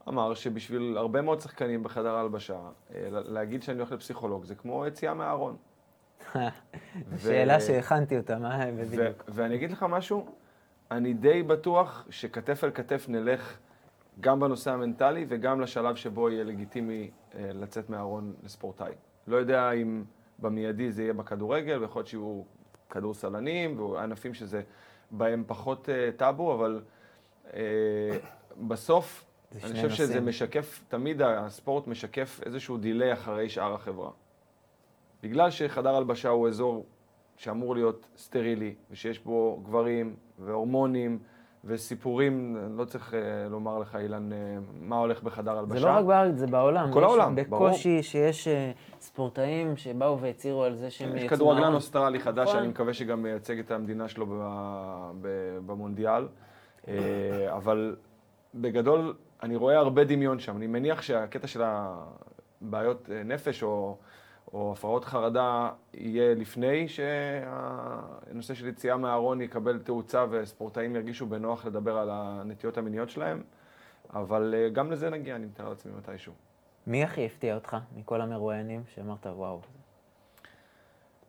אמר 0.07 0.33
שבשביל 0.33 0.97
הרבה 0.97 1.21
מאוד 1.21 1.41
שחקנים 1.41 1.83
בחדר 1.83 2.15
ההלבשה, 2.15 2.59
אה, 2.95 3.07
להגיד 3.09 3.63
שאני 3.63 3.77
הולך 3.77 3.91
לפסיכולוג 3.91 4.45
זה 4.45 4.55
כמו 4.55 4.87
יציאה 4.87 5.13
מהארון. 5.13 5.55
שאלה 7.17 7.61
שהכנתי 7.61 8.17
אותה, 8.17 8.37
מה 8.37 8.65
בדיוק? 8.71 9.23
ואני 9.27 9.55
אגיד 9.55 9.71
לך 9.71 9.85
משהו, 9.89 10.35
אני 10.91 11.13
די 11.13 11.43
בטוח 11.43 12.05
שכתף 12.09 12.63
אל 12.63 12.71
כתף 12.71 13.05
נלך 13.09 13.57
גם 14.19 14.39
בנושא 14.39 14.71
המנטלי 14.71 15.25
וגם 15.27 15.61
לשלב 15.61 15.95
שבו 15.95 16.29
יהיה 16.29 16.43
לגיטימי 16.43 17.11
אה, 17.35 17.49
לצאת 17.53 17.89
מהארון 17.89 18.33
לספורטאי. 18.43 18.91
לא 19.27 19.37
יודע 19.37 19.71
אם 19.71 20.03
במיידי 20.39 20.91
זה 20.91 21.03
יהיה 21.03 21.13
בכדורגל, 21.13 21.77
ויכול 21.77 21.99
להיות 21.99 22.07
שיהיו 22.07 22.41
כדורסלנים 22.89 23.79
וענפים 23.79 24.33
שזה 24.33 24.61
בהם 25.11 25.43
פחות 25.47 25.89
אה, 25.89 26.09
טאבו, 26.17 26.53
אבל 26.53 26.81
אה, 27.53 27.59
בסוף 28.67 29.25
אני 29.51 29.59
חושב 29.61 29.73
נושאים. 29.73 29.89
שזה 29.89 30.21
משקף, 30.21 30.83
תמיד 30.87 31.21
הספורט 31.21 31.87
משקף 31.87 32.39
איזשהו 32.45 32.77
דיליי 32.77 33.13
אחרי 33.13 33.49
שאר 33.49 33.73
החברה. 33.73 34.09
בגלל 35.23 35.49
שחדר 35.49 35.95
הלבשה 35.95 36.29
הוא 36.29 36.47
אזור 36.47 36.85
שאמור 37.37 37.75
להיות 37.75 38.07
סטרילי, 38.17 38.75
ושיש 38.91 39.19
בו 39.19 39.61
גברים 39.63 40.15
והורמונים 40.39 41.19
וסיפורים, 41.65 42.57
לא 42.77 42.85
צריך 42.85 43.13
uh, 43.13 43.49
לומר 43.49 43.79
לך, 43.79 43.95
אילן, 43.95 44.31
uh, 44.31 44.35
מה 44.81 44.97
הולך 44.97 45.23
בחדר 45.23 45.57
הלבשה. 45.57 45.79
זה 45.79 45.85
לא 45.85 45.91
רק 45.91 46.05
בארץ, 46.05 46.35
זה 46.35 46.47
בעולם. 46.47 46.93
כל 46.93 47.03
העולם, 47.03 47.35
ברור. 47.49 47.67
בקושי 47.67 48.03
שיש 48.03 48.47
uh, 48.47 48.51
ספורטאים 49.01 49.77
שבאו 49.77 50.19
והצהירו 50.19 50.63
על 50.63 50.75
זה 50.75 50.91
שהם 50.91 51.09
יצאו... 51.09 51.25
יש 51.25 51.29
כדורגלן 51.29 51.73
אוסטרלי 51.73 52.19
חדש, 52.19 52.47
נכון. 52.47 52.59
שאני 52.59 52.67
מקווה 52.67 52.93
שגם 52.93 53.23
מייצג 53.23 53.59
את 53.59 53.71
המדינה 53.71 54.07
שלו 54.07 54.25
במונדיאל. 55.65 56.27
אבל 57.47 57.95
בגדול, 58.55 59.13
אני 59.43 59.55
רואה 59.55 59.77
הרבה 59.77 60.03
דמיון 60.03 60.39
שם. 60.39 60.57
אני 60.57 60.67
מניח 60.67 61.01
שהקטע 61.01 61.47
של 61.47 61.61
הבעיות 61.63 63.09
נפש 63.25 63.63
או... 63.63 63.97
או 64.53 64.71
הפרעות 64.71 65.05
חרדה 65.05 65.69
יהיה 65.93 66.35
לפני 66.35 66.87
שהנושא 66.87 68.53
של 68.53 68.67
יציאה 68.67 68.97
מהארון 68.97 69.41
יקבל 69.41 69.79
תאוצה 69.79 70.25
וספורטאים 70.29 70.95
ירגישו 70.95 71.25
בנוח 71.25 71.65
לדבר 71.65 71.97
על 71.97 72.09
הנטיות 72.11 72.77
המיניות 72.77 73.09
שלהם, 73.09 73.41
אבל 74.13 74.55
אה, 74.57 74.69
גם 74.69 74.91
לזה 74.91 75.09
נגיע, 75.09 75.35
אני 75.35 75.45
מתאר 75.45 75.69
לעצמי 75.69 75.91
מתישהו. 75.97 76.33
מי 76.87 77.03
הכי 77.03 77.25
הפתיע 77.25 77.55
אותך 77.55 77.77
מכל 77.95 78.21
המרואיינים 78.21 78.83
שאמרת, 78.95 79.25
וואו? 79.25 79.61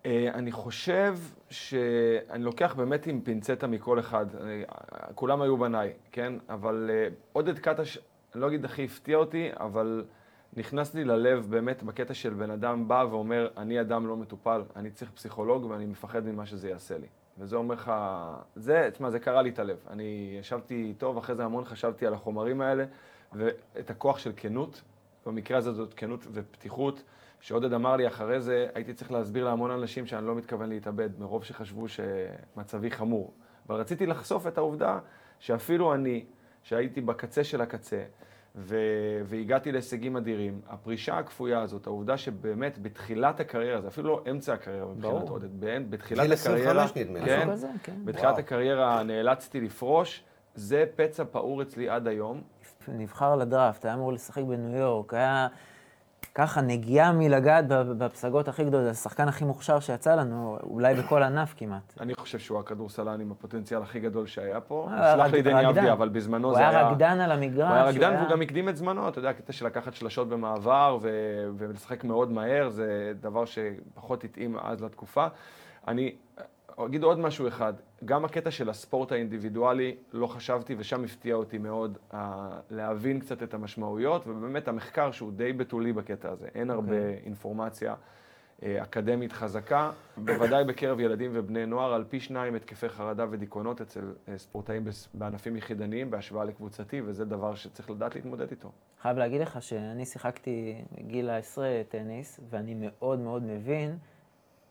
אה, 0.06 0.28
אני 0.34 0.52
חושב 0.52 1.18
שאני 1.50 2.44
לוקח 2.44 2.74
באמת 2.74 3.06
עם 3.06 3.20
פינצטה 3.20 3.66
מכל 3.66 3.98
אחד. 3.98 4.26
אני, 4.36 4.64
כולם 5.14 5.42
היו 5.42 5.56
בניי, 5.56 5.92
כן? 6.12 6.32
אבל 6.48 6.90
אה, 6.92 7.08
עודד 7.32 7.58
קטש, 7.58 7.98
אני 8.34 8.40
לא 8.40 8.48
אגיד 8.48 8.64
הכי 8.64 8.84
הפתיע 8.84 9.16
אותי, 9.16 9.50
אבל... 9.52 10.04
נכנס 10.56 10.94
לי 10.94 11.04
ללב 11.04 11.46
באמת 11.50 11.82
בקטע 11.82 12.14
של 12.14 12.34
בן 12.34 12.50
אדם 12.50 12.88
בא 12.88 13.06
ואומר, 13.10 13.48
אני 13.56 13.80
אדם 13.80 14.06
לא 14.06 14.16
מטופל, 14.16 14.62
אני 14.76 14.90
צריך 14.90 15.10
פסיכולוג 15.10 15.64
ואני 15.64 15.86
מפחד 15.86 16.26
ממה 16.26 16.46
שזה 16.46 16.68
יעשה 16.68 16.98
לי. 16.98 17.06
וזה 17.38 17.56
אומר 17.56 17.74
לך, 17.74 17.92
זה, 18.56 18.88
תשמע, 18.92 19.10
זה 19.10 19.18
קרה 19.18 19.42
לי 19.42 19.50
את 19.50 19.58
הלב. 19.58 19.76
אני 19.90 20.36
ישבתי 20.40 20.74
איתו, 20.74 21.12
ואחרי 21.16 21.36
זה 21.36 21.44
המון 21.44 21.64
חשבתי 21.64 22.06
על 22.06 22.14
החומרים 22.14 22.60
האלה, 22.60 22.84
ואת 23.32 23.90
הכוח 23.90 24.18
של 24.18 24.32
כנות, 24.36 24.82
במקרה 25.26 25.58
הזה 25.58 25.72
זאת 25.72 25.94
כנות 25.94 26.26
ופתיחות, 26.32 27.02
שעודד 27.40 27.72
אמר 27.72 27.96
לי 27.96 28.06
אחרי 28.06 28.40
זה, 28.40 28.66
הייתי 28.74 28.94
צריך 28.94 29.12
להסביר 29.12 29.44
להמון 29.44 29.70
אנשים 29.70 30.06
שאני 30.06 30.26
לא 30.26 30.34
מתכוון 30.34 30.68
להתאבד, 30.68 31.10
מרוב 31.18 31.44
שחשבו 31.44 31.86
שמצבי 31.88 32.90
חמור. 32.90 33.32
אבל 33.68 33.76
רציתי 33.76 34.06
לחשוף 34.06 34.46
את 34.46 34.58
העובדה 34.58 34.98
שאפילו 35.38 35.94
אני, 35.94 36.24
שהייתי 36.62 37.00
בקצה 37.00 37.44
של 37.44 37.60
הקצה, 37.60 38.04
ו- 38.56 39.20
והגעתי 39.24 39.72
להישגים 39.72 40.16
אדירים. 40.16 40.60
הפרישה 40.68 41.18
הכפויה 41.18 41.60
הזאת, 41.62 41.86
העובדה 41.86 42.16
שבאמת 42.16 42.78
בתחילת 42.82 43.40
הקריירה, 43.40 43.80
זה 43.80 43.88
אפילו 43.88 44.08
לא 44.08 44.22
אמצע 44.30 44.52
הקריירה 44.52 44.86
מבחינת 44.86 45.28
עודד, 45.28 45.60
בתחילת 45.90 46.30
הקריירה, 46.30 46.88
כן, 46.88 47.08
כן. 47.82 47.94
בתחילת 48.04 48.26
וואו. 48.30 48.38
הקריירה 48.38 49.02
נאלצתי 49.02 49.60
לפרוש, 49.60 50.24
זה 50.54 50.84
פצע 50.96 51.24
פעור 51.30 51.62
אצלי 51.62 51.88
עד 51.88 52.08
היום. 52.08 52.40
נבחר 52.88 53.36
לדראפט, 53.36 53.84
היה 53.84 53.94
אמור 53.94 54.12
לשחק 54.12 54.42
בניו 54.42 54.78
יורק, 54.78 55.14
היה 55.14 55.48
ככה 56.34 56.60
נגיעה 56.60 57.12
מלגעת 57.12 57.64
בפסגות 57.68 58.48
הכי 58.48 58.64
גדולות, 58.64 58.84
זה 58.84 58.90
השחקן 58.90 59.28
הכי 59.28 59.44
מוכשר 59.44 59.80
שיצא 59.80 60.14
לנו, 60.14 60.58
אולי 60.62 60.94
בכל 60.94 61.22
ענף 61.22 61.54
כמעט. 61.56 61.94
אני 62.00 62.14
חושב 62.14 62.38
שהוא 62.38 62.58
הכדורסלן 62.58 63.20
עם 63.20 63.32
הפוטנציאל 63.32 63.82
הכי 63.82 64.00
גדול 64.00 64.26
שהיה 64.26 64.60
פה. 64.60 64.88
אה, 64.92 65.14
סלח 65.14 65.32
לי 65.32 65.42
דני 65.42 65.68
אבדיה, 65.68 65.92
אבל 65.92 66.08
בזמנו 66.08 66.54
זה 66.54 66.60
היה... 66.60 66.68
הוא 66.68 66.76
היה 66.76 66.88
רקדן 66.88 67.20
על 67.20 67.32
המגרש. 67.32 67.68
הוא 67.68 67.74
היה 67.74 67.84
רקדן 67.84 68.14
והוא 68.16 68.30
גם 68.30 68.42
הקדים 68.42 68.68
את 68.68 68.76
זמנו, 68.76 69.08
אתה 69.08 69.18
יודע, 69.18 69.30
הקטע 69.30 69.52
של 69.52 69.66
לקחת 69.66 69.94
שלשות 69.94 70.28
במעבר 70.28 70.98
ולשחק 71.58 72.04
מאוד 72.04 72.30
מהר, 72.30 72.68
זה 72.68 73.12
דבר 73.20 73.44
שפחות 73.44 74.24
התאים 74.24 74.56
אז 74.62 74.82
לתקופה. 74.82 75.26
אני 75.88 76.14
אגיד 76.86 77.02
עוד 77.02 77.18
משהו 77.18 77.48
אחד, 77.48 77.72
גם 78.04 78.24
הקטע 78.24 78.50
של 78.50 78.70
הספורט 78.70 79.12
האינדיבידואלי, 79.12 79.96
לא 80.12 80.26
חשבתי, 80.26 80.74
ושם 80.78 81.04
הפתיע 81.04 81.34
אותי 81.34 81.58
מאוד 81.58 81.98
uh, 82.10 82.14
להבין 82.70 83.20
קצת 83.20 83.42
את 83.42 83.54
המשמעויות, 83.54 84.26
ובאמת 84.26 84.68
המחקר 84.68 85.10
שהוא 85.10 85.32
די 85.32 85.52
בתולי 85.52 85.92
בקטע 85.92 86.30
הזה, 86.30 86.48
אין 86.54 86.70
okay. 86.70 86.72
הרבה 86.72 86.96
אוקיי. 86.96 87.20
אינפורמציה 87.24 87.94
uh, 87.94 88.62
אקדמית 88.82 89.32
חזקה, 89.32 89.90
בוודאי 90.16 90.64
בקרב 90.64 91.00
ילדים 91.00 91.30
ובני 91.34 91.66
נוער, 91.66 91.92
על 91.94 92.04
פי 92.08 92.20
שניים 92.20 92.54
התקפי 92.54 92.88
חרדה 92.88 93.26
ודיכאונות 93.30 93.80
אצל 93.80 94.00
uh, 94.00 94.30
ספורטאים 94.36 94.84
בענפים 95.14 95.56
יחידניים 95.56 96.10
בהשוואה 96.10 96.44
לקבוצתי, 96.44 97.00
וזה 97.04 97.24
דבר 97.24 97.54
שצריך 97.54 97.90
לדעת 97.90 98.14
להתמודד 98.14 98.50
איתו. 98.50 98.72
חייב 99.02 99.18
להגיד 99.18 99.40
לך 99.40 99.62
שאני 99.62 100.06
שיחקתי 100.06 100.84
בגיל 100.92 101.30
העשרה 101.30 101.82
טניס, 101.88 102.40
ואני 102.50 102.74
מאוד 102.76 103.18
מאוד 103.18 103.42
מבין, 103.42 103.98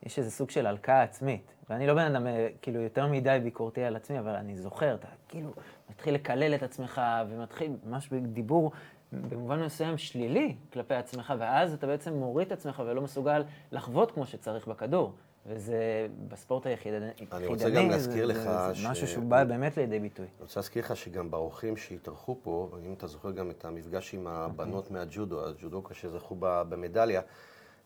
יש 0.03 0.19
איזה 0.19 0.31
סוג 0.31 0.49
של 0.49 0.67
הלקאה 0.67 1.03
עצמית. 1.03 1.58
ואני 1.69 1.88
לא 1.88 1.93
בן 1.93 2.15
אדם, 2.15 2.27
אה, 2.27 2.47
כאילו, 2.61 2.81
יותר 2.81 3.07
מדי 3.07 3.39
ביקורתי 3.43 3.83
על 3.83 3.95
עצמי, 3.95 4.19
אבל 4.19 4.35
אני 4.35 4.57
זוכר, 4.57 4.95
אתה 4.95 5.07
כאילו 5.27 5.53
מתחיל 5.89 6.13
לקלל 6.13 6.55
את 6.55 6.63
עצמך, 6.63 7.01
ומתחיל 7.29 7.71
ממש 7.85 8.09
בדיבור 8.09 8.71
במובן 9.11 9.63
מסוים 9.63 9.97
שלילי 9.97 10.55
כלפי 10.73 10.93
עצמך, 10.93 11.33
ואז 11.39 11.73
אתה 11.73 11.88
בעצם 11.88 12.13
מוריד 12.13 12.47
את 12.47 12.51
עצמך 12.51 12.83
ולא 12.85 13.01
מסוגל 13.01 13.43
לחוות 13.71 14.11
כמו 14.11 14.25
שצריך 14.25 14.67
בכדור. 14.67 15.13
וזה 15.45 16.07
בספורט 16.27 16.65
היחידני, 16.65 17.05
אני 17.31 17.47
רוצה 17.47 17.69
גם 17.69 17.89
להזכיר 17.89 18.25
לך 18.25 18.38
זה, 18.38 18.75
ש... 18.75 18.85
משהו 18.85 19.07
שהוא 19.07 19.23
בא 19.23 19.43
באמת 19.43 19.77
לידי 19.77 19.99
ביטוי. 19.99 20.25
אני 20.25 20.41
רוצה 20.41 20.59
להזכיר 20.59 20.83
לך 20.83 20.95
שגם 20.95 21.31
באורחים 21.31 21.77
שהתארחו 21.77 22.38
פה, 22.41 22.69
אם 22.85 22.93
אתה 22.93 23.07
זוכר 23.07 23.31
גם 23.31 23.49
את 23.49 23.65
המפגש 23.65 24.13
עם 24.13 24.27
הבנות 24.27 24.91
מהג'ודו, 24.91 25.47
הג'ודוקה 25.47 25.93
שזכו 25.93 26.35
במדליה, 26.39 27.21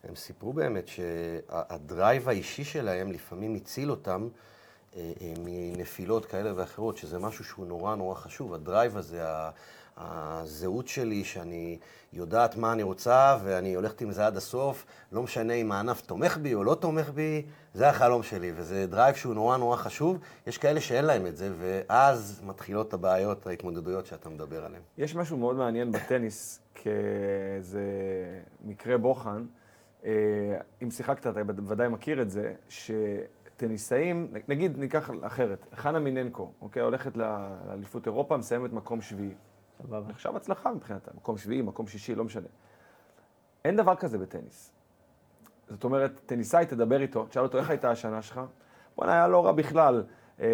הם 0.08 0.14
סיפרו 0.16 0.52
באמת 0.52 0.88
שה 0.88 1.40
drive 1.40 2.28
האישי 2.28 2.64
שלהם 2.64 3.12
לפעמים 3.12 3.54
הציל 3.54 3.90
אותם 3.90 4.28
אה, 4.96 5.12
אה, 5.20 5.32
מנפילות 5.38 6.26
כאלה 6.26 6.52
ואחרות, 6.56 6.96
שזה 6.96 7.18
משהו 7.18 7.44
שהוא 7.44 7.66
נורא 7.66 7.94
נורא 7.94 8.14
חשוב. 8.14 8.54
ה 8.54 8.61
drive 8.61 8.96
הזה, 8.96 9.22
הזהות 9.96 10.88
שלי, 10.88 11.24
שאני 11.24 11.78
יודעת 12.12 12.56
מה 12.56 12.72
אני 12.72 12.82
רוצה 12.82 13.38
ואני 13.44 13.74
הולכת 13.74 14.00
עם 14.00 14.12
זה 14.12 14.26
עד 14.26 14.36
הסוף, 14.36 14.86
לא 15.12 15.22
משנה 15.22 15.52
אם 15.52 15.72
הענף 15.72 16.00
תומך 16.00 16.36
בי 16.36 16.54
או 16.54 16.64
לא 16.64 16.74
תומך 16.74 17.10
בי, 17.10 17.46
זה 17.74 17.88
החלום 17.88 18.22
שלי, 18.22 18.52
וזה 18.56 18.86
drive 18.86 19.14
שהוא 19.14 19.34
נורא 19.34 19.56
נורא 19.56 19.76
חשוב. 19.76 20.18
יש 20.46 20.58
כאלה 20.58 20.80
שאין 20.80 21.04
להם 21.04 21.26
את 21.26 21.36
זה, 21.36 21.52
ואז 21.58 22.40
מתחילות 22.44 22.94
הבעיות, 22.94 23.46
ההתמודדויות 23.46 24.06
שאתה 24.06 24.28
מדבר 24.28 24.64
עליהן. 24.64 24.82
יש 24.98 25.14
משהו 25.14 25.36
מאוד 25.36 25.56
מעניין 25.56 25.92
בטניס, 25.92 26.60
כאיזה 26.74 27.82
מקרה 28.64 28.98
בוחן. 28.98 29.44
אה, 30.04 30.10
אם 30.82 30.90
שיחקת, 30.90 31.26
אתה 31.26 31.40
ודאי 31.66 31.88
מכיר 31.88 32.22
את 32.22 32.30
זה, 32.30 32.54
שטניסאים, 32.68 34.28
נגיד 34.48 34.78
ניקח 34.78 35.10
אתלטית, 35.22 35.66
חנה 35.74 35.98
מיננקו, 35.98 36.52
אוקיי, 36.60 36.82
הולכת 36.82 37.16
לאליפות 37.16 38.06
אירופה, 38.06 38.36
מסיימת 38.36 38.72
מקום 38.72 39.00
שביעי. 39.00 39.34
סבבה. 39.82 40.08
נחשב 40.08 40.36
הצלחה 40.36 40.72
מבחינתה, 40.72 41.10
מקום 41.14 41.38
שביעי, 41.38 41.62
מקום 41.62 41.86
שישי, 41.86 42.14
לא 42.14 42.24
משנה. 42.24 42.46
אין 43.64 43.76
דבר 43.76 43.96
כזה 43.96 44.18
בטניס. 44.18 44.72
זאת 45.68 45.84
אומרת, 45.84 46.20
טניסאי 46.26 46.66
תדבר 46.66 47.00
איתו, 47.00 47.26
תשאל 47.26 47.42
אותו 47.42 47.58
איך 47.58 47.70
הייתה 47.70 47.90
השנה 47.90 48.22
שלך, 48.22 48.40
בוא'נה, 48.96 49.12
היה 49.12 49.28
לא 49.28 49.46
רע 49.46 49.52
בכלל. 49.52 50.04
אה, 50.40 50.46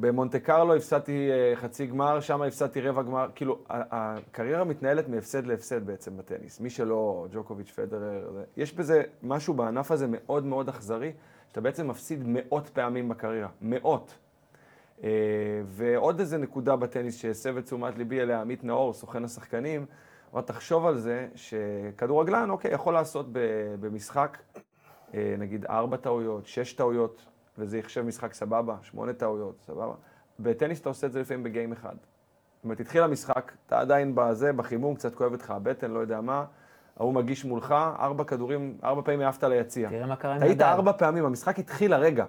במונטה 0.00 0.38
קרלו 0.38 0.76
הפסדתי 0.76 1.30
אה, 1.30 1.56
חצי 1.56 1.86
גמר, 1.86 2.20
שם 2.20 2.42
הפסדתי 2.42 2.80
רבע 2.80 3.02
גמר. 3.02 3.28
כאילו, 3.34 3.58
הקריירה 3.68 4.64
מתנהלת 4.64 5.08
מהפסד 5.08 5.46
להפסד 5.46 5.86
בעצם 5.86 6.16
בטניס. 6.16 6.60
מי 6.60 6.70
שלא, 6.70 7.26
ג'וקוביץ', 7.32 7.70
פדרר, 7.70 8.42
יש 8.56 8.74
בזה 8.74 9.02
משהו 9.22 9.54
בענף 9.54 9.90
הזה 9.90 10.06
מאוד 10.10 10.44
מאוד 10.44 10.68
אכזרי, 10.68 11.12
שאתה 11.48 11.60
בעצם 11.60 11.88
מפסיד 11.88 12.22
מאות 12.26 12.68
פעמים 12.68 13.08
בקריירה. 13.08 13.48
מאות. 13.62 14.14
אה, 15.04 15.08
ועוד 15.66 16.20
איזה 16.20 16.38
נקודה 16.38 16.76
בטניס 16.76 17.16
שהסב 17.16 17.56
את 17.56 17.64
תשומת 17.64 17.98
ליבי 17.98 18.20
אליה, 18.20 18.40
עמית 18.40 18.64
נאור, 18.64 18.92
סוכן 18.92 19.24
השחקנים, 19.24 19.86
אבל 20.32 20.42
תחשוב 20.42 20.86
על 20.86 20.98
זה 20.98 21.28
שכדורגלן, 21.34 22.50
אוקיי, 22.50 22.72
יכול 22.72 22.94
לעשות 22.94 23.26
במשחק, 23.80 24.38
נגיד 25.14 25.66
ארבע 25.66 25.96
טעויות, 25.96 26.46
שש 26.46 26.72
טעויות, 26.72 27.26
וזה 27.58 27.78
יחשב 27.78 28.02
משחק 28.02 28.34
סבבה, 28.34 28.76
שמונה 28.82 29.12
טעויות, 29.12 29.60
סבבה. 29.66 29.94
בטניס 30.40 30.80
אתה 30.80 30.88
עושה 30.88 31.06
את 31.06 31.12
זה 31.12 31.20
לפעמים 31.20 31.42
בגיים 31.42 31.72
אחד. 31.72 31.94
זאת 32.56 32.64
אומרת, 32.64 32.80
התחיל 32.80 33.02
המשחק, 33.02 33.52
אתה 33.66 33.80
עדיין 33.80 34.12
בזה, 34.14 34.52
בחימום, 34.52 34.94
קצת 34.94 35.14
כואבת 35.14 35.42
לך 35.42 35.50
הבטן, 35.50 35.90
לא 35.90 35.98
יודע 35.98 36.20
מה, 36.20 36.44
ההוא 36.96 37.14
מגיש 37.14 37.44
מולך, 37.44 37.72
ארבע 37.98 38.24
כדורים, 38.24 38.78
ארבע 38.84 39.02
פעמים 39.02 39.20
העפת 39.20 39.44
ליציע. 39.44 39.88
תראה 39.88 40.06
מה 40.06 40.16
קרה 40.16 40.30
עם 40.32 40.36
נדל. 40.38 40.46
היית 40.46 40.62
ארבע 40.62 40.92
פעמים, 40.92 41.24
המשחק 41.24 41.58
התחיל 41.58 41.92
הרגע. 41.92 42.24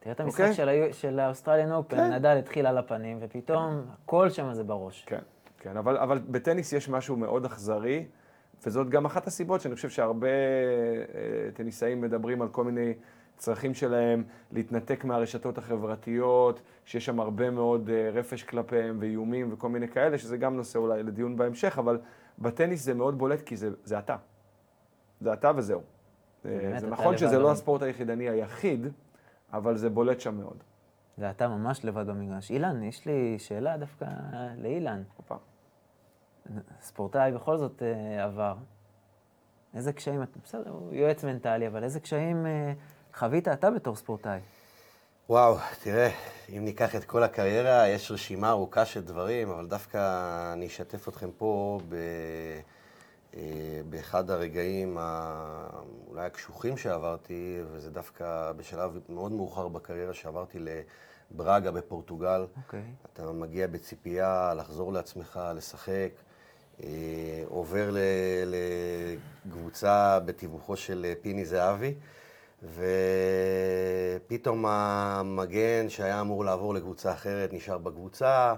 תראה 0.00 0.12
את 0.14 0.20
המשחק 0.20 0.40
אוקיי? 0.40 0.54
של 0.54 0.68
ה- 0.68 0.92
של 0.92 1.18
ה 1.18 1.23
Australian 1.23 1.72
Open, 1.72 1.96
כן. 1.96 2.12
נדל 2.12 2.36
התחיל 2.38 2.66
על 2.66 2.78
הפנים, 2.78 3.18
ופתאום 3.20 3.84
הכל 4.04 4.30
שם 4.30 4.52
זה 4.54 4.64
בראש. 4.64 5.04
כן, 5.06 5.18
כן, 5.58 5.76
אבל, 5.76 5.96
אבל 5.96 6.18
בטניס 6.18 6.72
יש 6.72 6.88
משהו 6.88 7.16
מאוד 7.16 7.44
אכזרי, 7.44 8.06
וזאת 8.66 8.88
גם 8.90 9.04
אחת 9.04 9.26
הסיבות 9.26 9.60
שאני 9.60 9.74
חושב 9.74 9.88
שהרבה 9.88 10.26
אה, 10.28 10.32
טניסאים 11.54 12.00
מדברים 12.00 12.42
על 12.42 12.48
כל 12.48 12.64
מיני 12.64 12.94
צרכים 13.36 13.74
שלהם, 13.74 14.24
להתנתק 14.52 15.04
מהרשתות 15.04 15.58
החברתיות, 15.58 16.60
שיש 16.84 17.06
שם 17.06 17.20
הרבה 17.20 17.50
מאוד 17.50 17.90
אה, 17.90 18.10
רפש 18.12 18.42
כלפיהם 18.42 18.96
ואיומים 19.00 19.52
וכל 19.52 19.68
מיני 19.68 19.88
כאלה, 19.88 20.18
שזה 20.18 20.36
גם 20.36 20.56
נושא 20.56 20.78
אולי 20.78 21.02
לדיון 21.02 21.36
בהמשך, 21.36 21.78
אבל 21.78 22.00
בטניס 22.38 22.84
זה 22.84 22.94
מאוד 22.94 23.18
בולט 23.18 23.40
כי 23.40 23.56
זה, 23.56 23.70
זה 23.84 23.98
אתה. 23.98 24.16
זה 25.20 25.32
אתה 25.32 25.50
וזהו. 25.56 25.80
אה, 26.44 26.60
זה 26.60 26.78
אתה 26.78 26.86
נכון 26.86 27.18
שזה 27.18 27.38
לא. 27.38 27.50
הספורט 27.50 27.82
היחידני 27.82 28.28
היחיד, 28.28 28.86
אבל 29.52 29.76
זה 29.76 29.90
בולט 29.90 30.20
שם 30.20 30.34
מאוד. 30.34 30.56
זה 31.16 31.30
אתה 31.30 31.48
ממש 31.48 31.84
לבד 31.84 32.06
במגרש. 32.06 32.50
אילן, 32.50 32.82
יש 32.82 33.06
לי 33.06 33.38
שאלה 33.38 33.76
דווקא 33.76 34.06
לאילן. 34.56 35.02
הופה. 35.16 35.34
ספורטאי 36.80 37.32
בכל 37.32 37.56
זאת 37.56 37.82
אה, 37.82 38.24
עבר. 38.24 38.54
איזה 39.74 39.92
קשיים, 39.92 40.20
בסדר, 40.44 40.70
הוא 40.70 40.94
יועץ 40.94 41.24
מנטלי, 41.24 41.66
אבל 41.66 41.84
איזה 41.84 42.00
קשיים 42.00 42.46
אה, 42.46 42.72
חווית 43.18 43.48
אתה 43.48 43.70
בתור 43.70 43.96
ספורטאי? 43.96 44.38
וואו, 45.28 45.56
תראה, 45.82 46.10
אם 46.56 46.64
ניקח 46.64 46.96
את 46.96 47.04
כל 47.04 47.22
הקריירה, 47.22 47.88
יש 47.88 48.10
רשימה 48.10 48.50
ארוכה 48.50 48.84
של 48.84 49.00
דברים, 49.02 49.50
אבל 49.50 49.66
דווקא 49.66 49.98
אני 50.52 50.66
אשתף 50.66 51.08
אתכם 51.08 51.30
פה 51.38 51.80
ב... 51.88 51.94
אה, 53.36 53.40
באחד 53.90 54.30
הרגעים 54.30 54.96
ה- 55.00 55.68
אולי 56.08 56.26
הקשוחים 56.26 56.76
שעברתי, 56.76 57.60
וזה 57.72 57.90
דווקא 57.90 58.52
בשלב 58.56 58.98
מאוד 59.08 59.32
מאוחר 59.32 59.68
בקריירה 59.68 60.14
שעברתי 60.14 60.58
לברגה 61.30 61.70
בפורטוגל. 61.70 62.46
אוקיי. 62.64 62.82
אתה 63.12 63.32
מגיע 63.32 63.66
בציפייה 63.66 64.54
לחזור 64.56 64.92
לעצמך, 64.92 65.40
לשחק, 65.54 66.10
אה, 66.82 66.88
עובר 67.48 67.90
לקבוצה 69.46 70.20
בתיווכו 70.20 70.76
של 70.76 71.12
פיני 71.22 71.44
זהבי, 71.44 71.94
ופתאום 72.62 74.64
המגן 74.68 75.88
שהיה 75.88 76.20
אמור 76.20 76.44
לעבור 76.44 76.74
לקבוצה 76.74 77.12
אחרת 77.12 77.52
נשאר 77.52 77.78
בקבוצה, 77.78 78.54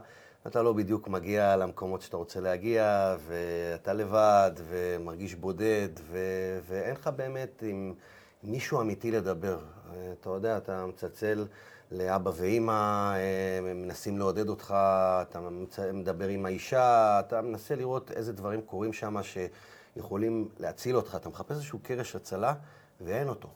אתה 0.46 0.62
לא 0.62 0.72
בדיוק 0.72 1.08
מגיע 1.08 1.56
למקומות 1.56 2.02
שאתה 2.02 2.16
רוצה 2.16 2.40
להגיע, 2.40 3.16
ואתה 3.26 3.92
לבד, 3.92 4.50
ומרגיש 4.68 5.34
בודד, 5.34 5.88
ו... 6.02 6.18
ואין 6.66 6.94
לך 6.94 7.10
באמת 7.16 7.62
עם 7.66 7.94
מישהו 8.42 8.80
אמיתי 8.80 9.10
לדבר. 9.10 9.58
אתה 10.20 10.30
יודע, 10.30 10.56
אתה 10.56 10.86
מצלצל 10.86 11.46
לאבא 11.92 12.30
ואימא, 12.34 13.12
הם 13.58 13.82
מנסים 13.82 14.18
לעודד 14.18 14.48
אותך, 14.48 14.74
אתה 15.22 15.40
מדבר 15.92 16.28
עם 16.28 16.46
האישה, 16.46 17.20
אתה 17.20 17.42
מנסה 17.42 17.74
לראות 17.74 18.10
איזה 18.10 18.32
דברים 18.32 18.60
קורים 18.60 18.92
שם 18.92 19.16
שיכולים 19.22 20.48
להציל 20.58 20.96
אותך. 20.96 21.16
אתה 21.20 21.28
מחפש 21.28 21.50
איזשהו 21.50 21.78
קרש 21.82 22.16
הצלה, 22.16 22.54
ואין 23.00 23.28
אותו. 23.28 23.48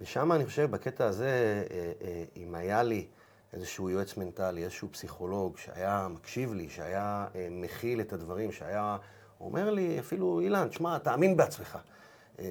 ושם 0.00 0.32
אני 0.32 0.46
חושב, 0.46 0.70
בקטע 0.70 1.04
הזה, 1.04 1.64
אה, 1.70 1.92
אה, 2.02 2.24
אם 2.36 2.54
היה 2.54 2.82
לי 2.82 3.06
איזשהו 3.52 3.90
יועץ 3.90 4.16
מנטלי, 4.16 4.64
איזשהו 4.64 4.88
פסיכולוג 4.92 5.58
שהיה 5.58 6.08
מקשיב 6.10 6.52
לי, 6.54 6.68
שהיה 6.68 7.26
אה, 7.34 7.48
מכיל 7.50 8.00
את 8.00 8.12
הדברים, 8.12 8.52
שהיה 8.52 8.96
אומר 9.40 9.70
לי, 9.70 9.98
אפילו, 9.98 10.40
אילן, 10.40 10.68
תשמע, 10.68 10.98
תאמין 10.98 11.36
בעצמך. 11.36 11.78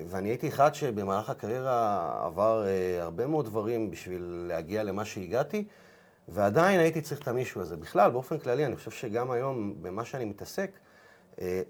ואני 0.08 0.29
הייתי 0.29 0.48
אחד 0.48 0.75
שבמהלך 0.75 1.29
הקריירה 1.29 2.25
עבר 2.25 2.65
הרבה 3.01 3.27
מאוד 3.27 3.46
דברים 3.46 3.91
בשביל 3.91 4.46
להגיע 4.48 4.84
למה 4.84 5.06
שהגעתי, 5.06 5.65
ועדיין 6.27 6.79
הייתי 6.79 7.01
צריך 7.01 7.22
את 7.22 7.27
המישהו 7.27 7.62
הזה. 7.62 7.77
בכלל, 7.77 8.12
באופן 8.12 8.38
כללי, 8.39 8.65
אני 8.65 8.76
חושב 8.76 8.91
שגם 8.91 9.32
היום, 9.32 9.76
במה 9.82 10.06
שאני 10.06 10.26
מתעסק, 10.26 10.71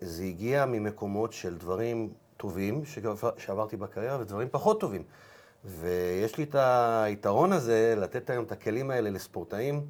זה 0.01 0.23
הגיע 0.23 0.65
ממקומות 0.65 1.33
של 1.33 1.57
דברים 1.57 2.09
טובים 2.37 2.85
שעבר- 2.85 3.37
שעברתי 3.37 3.77
בקריירה 3.77 4.19
ודברים 4.19 4.47
פחות 4.51 4.79
טובים. 4.79 5.03
ויש 5.65 6.37
לי 6.37 6.43
את 6.43 6.55
היתרון 7.03 7.51
הזה 7.53 7.95
לתת 7.97 8.29
היום 8.29 8.43
את 8.45 8.51
הכלים 8.51 8.91
האלה 8.91 9.09
לספורטאים. 9.09 9.85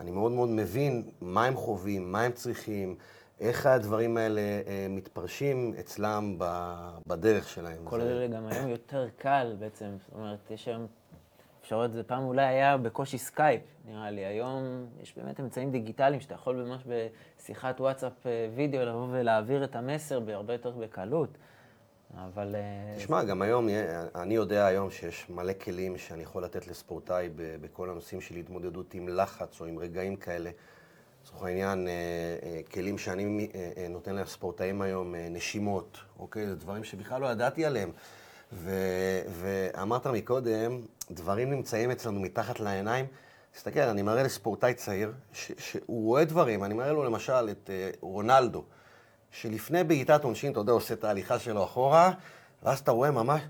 אני 0.00 0.10
מאוד 0.10 0.32
מאוד 0.32 0.48
מבין 0.48 1.02
מה 1.20 1.44
הם 1.44 1.54
חווים, 1.56 2.12
מה 2.12 2.22
הם 2.22 2.32
צריכים, 2.32 2.96
איך 3.40 3.66
הדברים 3.66 4.16
האלה 4.16 4.40
אה, 4.40 4.86
מתפרשים 4.90 5.74
אצלם 5.80 6.36
בדרך 7.06 7.48
שלהם. 7.48 7.84
כל 7.84 8.00
זה- 8.00 8.06
אלה 8.10 8.26
גם 8.26 8.46
היום 8.46 8.68
יותר 8.68 9.06
קל 9.18 9.56
בעצם, 9.58 9.86
זאת 10.06 10.14
אומרת, 10.14 10.50
יש 10.50 10.68
היום 10.68 10.86
אפשרויות, 11.60 11.92
זה 11.92 12.02
פעם 12.02 12.24
אולי 12.24 12.44
היה 12.46 12.76
בקושי 12.76 13.18
סקייפ, 13.18 13.60
נראה 13.84 14.10
לי. 14.10 14.24
היום 14.24 14.62
יש 15.02 15.14
באמת 15.16 15.40
אמצעים 15.40 15.70
דיגיטליים 15.70 16.20
שאתה 16.20 16.34
יכול 16.34 16.56
ממש 16.56 16.82
בשיחת 16.86 17.80
וואטסאפ 17.80 18.26
אה, 18.26 18.48
וידאו 18.54 18.80
לבוא 18.86 19.06
ולהעביר 19.10 19.64
את 19.64 19.76
המסר 19.76 20.20
בהרבה 20.20 20.52
יותר 20.52 20.70
בקלות. 20.70 21.28
אבל... 22.16 22.54
אה, 22.54 22.94
תשמע, 22.98 23.24
גם 23.24 23.42
היום, 23.42 23.68
יהיה- 23.68 24.04
אני 24.14 24.34
יודע 24.34 24.66
היום 24.66 24.90
שיש 24.90 25.26
מלא 25.30 25.52
כלים 25.52 25.98
שאני 25.98 26.22
יכול 26.22 26.44
לתת 26.44 26.66
לספורטאי 26.66 27.28
בכל 27.36 27.90
הנושאים 27.90 28.20
של 28.20 28.34
התמודדות 28.36 28.94
עם 28.94 29.08
לחץ 29.08 29.60
או 29.60 29.66
עם 29.66 29.78
רגעים 29.78 30.16
כאלה. 30.16 30.50
לצורך 31.24 31.42
העניין, 31.42 31.88
אה, 31.88 31.92
אה, 32.42 32.60
כלים 32.72 32.98
שאני 32.98 33.48
אה, 33.54 33.70
אה, 33.76 33.88
נותן 33.88 34.14
לספורטאים 34.16 34.82
היום, 34.82 35.14
אה, 35.14 35.28
נשימות, 35.30 35.98
אוקיי? 36.18 36.46
זה 36.46 36.54
דברים 36.56 36.84
שבכלל 36.84 37.20
לא 37.20 37.26
ידעתי 37.26 37.64
עליהם. 37.64 37.90
ו- 38.52 39.20
ואמרת 39.28 40.06
מקודם, 40.06 40.80
דברים 41.10 41.50
נמצאים 41.50 41.90
אצלנו 41.90 42.20
מתחת 42.20 42.60
לעיניים. 42.60 43.06
תסתכל, 43.52 43.80
אני 43.80 44.02
מראה 44.02 44.22
לספורטאי 44.22 44.74
צעיר, 44.74 45.12
ש- 45.32 45.52
שהוא 45.58 46.04
רואה 46.06 46.24
דברים, 46.24 46.64
אני 46.64 46.74
מראה 46.74 46.92
לו 46.92 47.04
למשל 47.04 47.48
את 47.50 47.70
אה, 47.70 47.90
רונלדו, 48.00 48.64
שלפני 49.32 49.84
בעיטת 49.84 50.24
עונשין, 50.24 50.52
אתה 50.52 50.60
יודע, 50.60 50.72
עושה 50.72 50.94
את 50.94 51.04
ההליכה 51.04 51.38
שלו 51.38 51.64
אחורה, 51.64 52.12
ואז 52.62 52.78
אתה 52.78 52.90
רואה 52.90 53.10
ממש... 53.10 53.40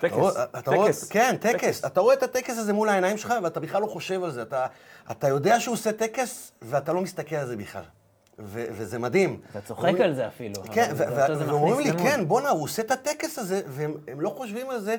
טקס, 0.00 0.12
אתה 0.12 0.20
רואה- 0.20 0.44
אתה 0.58 0.70
רואה- 0.70 0.88
טקס. 0.88 1.08
כן, 1.08 1.36
טקס. 1.40 1.84
אתה 1.84 2.00
רואה 2.00 2.14
את 2.14 2.22
הטקס 2.22 2.58
הזה 2.58 2.72
מול 2.72 2.88
העיניים 2.88 3.18
שלך, 3.18 3.34
ואתה 3.42 3.60
בכלל 3.60 3.82
לא 3.82 3.86
חושב 3.86 4.24
על 4.24 4.30
זה. 4.30 4.42
אתה, 4.42 4.66
אתה 5.10 5.28
יודע 5.28 5.60
שהוא 5.60 5.72
עושה 5.74 5.92
טקס, 5.92 6.52
ואתה 6.62 6.92
לא 6.92 7.00
מסתכל 7.00 7.36
על 7.36 7.46
זה 7.46 7.56
בכלל. 7.56 7.82
ו- 8.38 8.64
וזה 8.72 8.98
מדהים. 8.98 9.40
אתה 9.50 9.60
צוחק 9.60 10.00
על 10.00 10.14
זה 10.14 10.26
אפילו. 10.26 10.54
כן, 10.72 10.92
ואומרים 11.48 11.80
לי. 11.80 12.02
כן, 12.02 12.28
בואנה, 12.28 12.48
הוא 12.50 12.62
עושה 12.62 12.82
את 12.82 12.90
הטקס 12.90 13.38
הזה, 13.38 13.62
והם 13.66 13.94
הם 14.08 14.20
לא 14.20 14.28
חושבים 14.36 14.70
על 14.70 14.80
זה, 14.80 14.96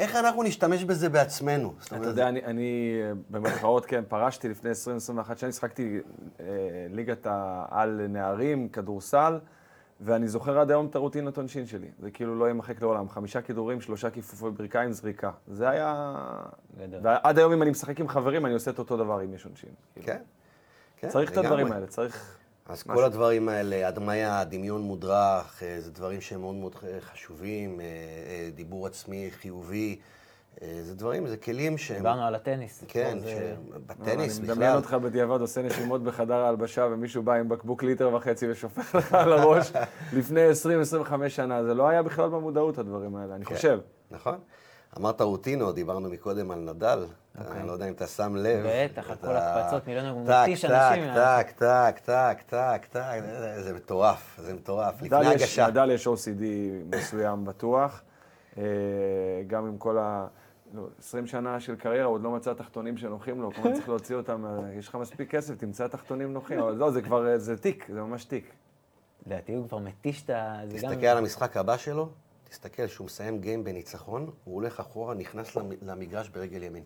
איך 0.00 0.16
אנחנו 0.16 0.42
נשתמש 0.42 0.84
בזה 0.84 1.08
בעצמנו. 1.08 1.74
אתה 1.86 1.96
אומרת, 1.96 2.08
יודע, 2.08 2.28
אני, 2.28 2.44
אני 2.44 3.00
במרכאות, 3.30 3.86
כן, 3.86 4.04
פרשתי 4.08 4.48
לפני 4.48 4.70
20-21 4.70 5.36
שנים, 5.36 5.52
שחקתי 5.52 6.00
אה, 6.40 6.46
ליגת 6.90 7.26
העל 7.30 8.06
נערים, 8.08 8.68
כדורסל, 8.68 9.38
ואני 10.00 10.28
זוכר 10.28 10.58
עד 10.58 10.70
היום 10.70 10.86
את 10.86 10.96
הרוטינת 10.96 11.36
עונשין 11.36 11.66
שלי. 11.66 11.88
זה 11.98 12.10
כאילו 12.10 12.38
לא 12.38 12.44
יימחק 12.44 12.82
לעולם. 12.82 13.08
חמישה 13.08 13.42
כידורים, 13.42 13.80
שלושה 13.80 14.10
כיפופי 14.10 14.50
ברכיים, 14.50 14.92
זריקה. 14.92 15.30
זה 15.48 15.68
היה... 15.68 16.14
גדול. 16.78 17.00
ועד 17.02 17.38
היום 17.38 17.52
אם 17.52 17.62
אני 17.62 17.70
משחק 17.70 18.00
עם 18.00 18.08
חברים, 18.08 18.46
אני 18.46 18.54
עושה 18.54 18.70
את 18.70 18.78
אותו 18.78 18.96
דבר 18.96 19.24
אם 19.24 19.34
יש 19.34 19.44
עונשין. 19.44 19.70
כאילו. 19.92 20.06
כן. 20.06 20.22
כן, 20.96 21.08
צריך 21.08 21.32
את. 21.32 21.36
הדברים 21.36 21.72
האלה, 21.72 21.86
צריך... 21.86 22.38
אז. 22.68 22.82
כל 22.82 23.04
הדברים 23.04 23.48
האלה, 23.48 23.88
הדמיה, 23.88 24.44
דמיון 24.44 24.82
מודרך, 24.82 25.62
אה, 25.62 25.80
זה 25.80 25.90
דברים 25.90 26.20
שהם 26.20 26.40
מאוד 26.40 26.54
מאוד 26.54 26.74
חשובים, 27.00 27.80
אה, 27.80 27.84
אה, 27.86 28.50
דיבור 28.54 28.86
עצמי 28.86 29.30
חיובי, 29.40 29.98
אה, 30.62 30.78
זה 30.82 30.94
דברים, 30.94 31.26
זה 31.26 31.36
כלים 31.36 31.78
שהם... 31.78 31.96
דיברנו 31.96 32.22
על 32.22 32.34
הטניס. 32.34 32.84
כן, 32.88 33.18
זה- 33.20 33.28
שבטניס 33.30 34.38
אני 34.38 34.44
בכלל... 34.44 34.54
מדמיין 34.54 34.76
אותך 34.76 34.94
בדיעבד 34.94 35.40
עושה 35.40 35.62
נשימות 35.62 36.02
בחדר 36.02 36.34
ההלבשה, 36.34 36.88
ומישהו 36.92 37.22
בא 37.22 37.32
עם 37.34 37.48
בקבוק 37.48 37.82
ליטר 37.82 38.14
וחצי 38.14 38.50
ושופך 38.50 38.94
לך 38.94 39.14
על 39.14 39.32
הראש 39.32 39.72
לפני 40.16 40.40
20-25 41.26 41.28
שנה. 41.28 41.64
זה 41.64 41.74
לא 41.74 41.88
היה 41.88 42.02
בכלל 42.02 42.28
במודעות, 42.28 42.78
הדברים 42.78 43.16
האלה, 43.16 43.34
אני 43.34 43.44
כן. 43.44 43.54
חושב. 43.54 43.80
נכון. 44.10 44.38
אמרת 44.98 45.20
רוטינו, 45.20 45.72
דיברנו 45.72 46.08
מקודם 46.10 46.50
על 46.50 46.58
נדל. 46.58 47.04
אוקיי. 47.40 47.60
אני 47.60 47.66
לא 47.66 47.72
יודע 47.72 47.88
אם 47.88 47.92
אתה 47.92 48.06
שם 48.06 48.36
לב. 48.36 48.66
בטח, 48.66 49.10
על 49.10 49.16
אתה- 49.16 49.26
כל 49.26 49.32
ההקפצות, 49.36 49.86
מיליון 49.86 50.06
הוא 50.06 50.26
טק, 50.26 50.40
מתיש 50.42 50.64
טק, 50.64 50.70
אנשים. 50.70 51.14
טק, 51.14 51.50
טק, 51.50 51.98
טק, 52.04 52.42
טק, 52.46 52.86
טק, 52.90 53.20
זה- 53.60 53.74
מטורף, 53.74 54.38
זה 54.42 54.54
מטורף. 54.54 55.02
לפני 55.02 55.26
הגשה. 55.26 55.66
נדל 55.68 55.90
יש 55.90 56.06
OCD 56.06 56.42
מסוים 56.96 57.44
בטוח, 57.44 58.02
אה, 58.58 58.62
גם 59.46 59.66
עם 59.66 59.78
כל 59.78 59.98
ה... 59.98 60.26
לא, 60.74 60.86
20 60.98 61.26
שנה 61.26 61.60
של 61.60 61.76
קריירה, 61.76 62.04
הוא 62.04 62.14
עוד 62.14 62.22
לא 62.22 62.30
מצא 62.30 62.52
תחתונים 62.52 62.96
שנוחים 62.96 63.42
לו, 63.42 63.50
כלומר 63.54 63.74
צריך 63.76 63.88
להוציא 63.88 64.16
אותם, 64.16 64.44
אה, 64.46 64.72
יש 64.74 64.88
לך 64.88 64.94
מספיק 64.94 65.30
כסף, 65.30 65.54
תמצא 65.54 65.86
תחתונים 65.86 66.32
נוחים, 66.32 66.58
אבל 66.58 66.74
לא, 66.74 66.90
זה 66.90 67.02
כבר, 67.02 67.26
אה, 67.28 67.38
זה 67.38 67.56
תיק, 67.56 67.86
זה 67.92 68.00
ממש 68.00 68.24
תיק. 68.24 68.52
לדעתי 69.26 69.54
הוא 69.54 69.68
כבר 69.68 69.78
מתיש 69.78 70.22
את 70.24 70.30
ה... 70.30 70.60
תסתכל 70.74 71.06
על 71.06 71.18
המשחק 71.18 71.56
הבא 71.56 71.76
שלו, 71.76 72.08
תסתכל, 72.48 72.86
שהוא 72.86 73.04
מסיים 73.04 73.38
גיים 73.40 73.64
בניצחון, 73.64 74.30
הוא 74.44 74.54
הולך 74.54 74.80
אחורה, 74.80 75.14
נכנס 75.14 75.56
למ- 75.56 75.72
למגרש 75.82 76.28
ברגל 76.28 76.62
ימין. 76.62 76.82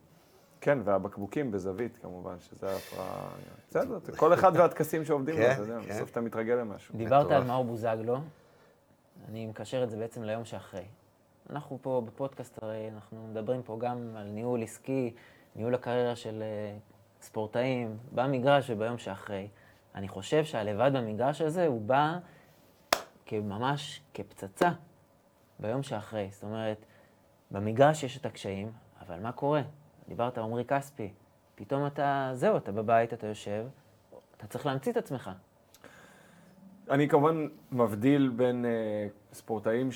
כן, 0.62 0.78
והבקבוקים 0.84 1.50
בזווית, 1.50 1.98
כמובן, 2.02 2.40
שזה 2.40 2.76
הפרעה... 2.76 3.28
בסדר, 3.68 3.98
כל 4.16 4.34
אחד 4.34 4.52
והטקסים 4.54 5.04
שעובדים 5.04 5.34
לו, 5.34 5.42
כן, 5.42 5.52
אתה 5.52 5.60
יודע, 5.60 5.78
כן. 5.80 5.94
בסוף 5.94 6.10
אתה 6.10 6.20
מתרגל 6.20 6.54
למשהו. 6.54 6.96
דיברת 6.96 7.30
על. 7.30 7.44
מאור 7.44 7.64
בוזגלו, 7.64 8.16
אני 9.28 9.46
מקשר 9.46 9.84
את 9.84 9.90
זה 9.90 9.96
בעצם 9.96 10.22
ליום 10.22 10.44
שאחרי. 10.44 10.84
אנחנו 11.50 11.78
פה 11.82 12.02
בפודקאסט, 12.06 12.62
הרי 12.62 12.90
אנחנו 12.94 13.26
מדברים 13.30 13.62
פה 13.62 13.76
גם 13.80 14.16
על 14.16 14.26
ניהול 14.28 14.62
עסקי, 14.62 15.14
ניהול 15.56 15.74
הקריירה 15.74 16.16
של 16.16 16.42
uh, 16.42 17.22
ספורטאים, 17.24 17.96
במגרש 18.14 18.70
וביום 18.70 18.98
שאחרי. 18.98 19.48
אני 19.94 20.08
חושב 20.08 20.44
שהלבד 20.44 20.90
במגרש 20.94 21.40
הזה 21.40 21.66
הוא 21.66 21.80
בא 21.80 22.18
ממש 23.32 24.00
כפצצה 24.14 24.70
ביום 25.60 25.82
שאחרי. 25.82 26.28
זאת 26.32 26.42
אומרת, 26.42 26.86
במגרש 27.50 28.02
יש 28.02 28.16
את 28.16 28.26
הקשיים, 28.26 28.72
אבל 29.00 29.20
מה 29.20 29.32
קורה? 29.32 29.62
דיברת 30.12 30.38
על 30.38 30.44
עמרי 30.44 30.64
כספי, 30.64 31.12
פתאום 31.54 31.86
אתה, 31.86 32.30
זהו, 32.34 32.56
אתה 32.56 32.72
בבית, 32.72 33.12
אתה 33.12 33.26
יושב, 33.26 33.64
אתה 34.36 34.46
צריך 34.46 34.66
להמציא 34.66 34.92
את 34.92 34.96
עצמך. 34.96 35.30
אני 36.90 37.08
כמובן 37.08 37.48
מבדיל 37.72 38.32
בין 38.36 38.64
uh, 38.64 39.34
ספורטאים 39.34 39.88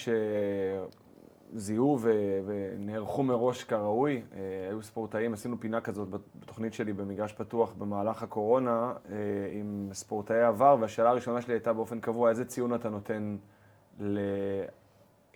שזיהו 1.52 1.98
ו- 2.00 2.40
ונערכו 2.46 3.22
מראש 3.22 3.64
כראוי. 3.64 4.22
Uh, 4.30 4.34
היו 4.68 4.82
ספורטאים, 4.82 5.32
עשינו 5.32 5.60
פינה 5.60 5.80
כזאת 5.80 6.08
בתוכנית 6.40 6.74
שלי 6.74 6.92
במגרש 6.92 7.32
פתוח 7.32 7.72
במהלך 7.72 8.22
הקורונה 8.22 8.92
uh, 8.92 9.10
עם 9.52 9.88
ספורטאי 9.92 10.42
עבר, 10.42 10.76
והשאלה 10.80 11.10
הראשונה 11.10 11.40
שלי 11.40 11.54
הייתה 11.54 11.72
באופן 11.72 12.00
קבוע, 12.00 12.30
איזה 12.30 12.44
ציון 12.44 12.74
אתה 12.74 12.88
נותן 12.88 13.36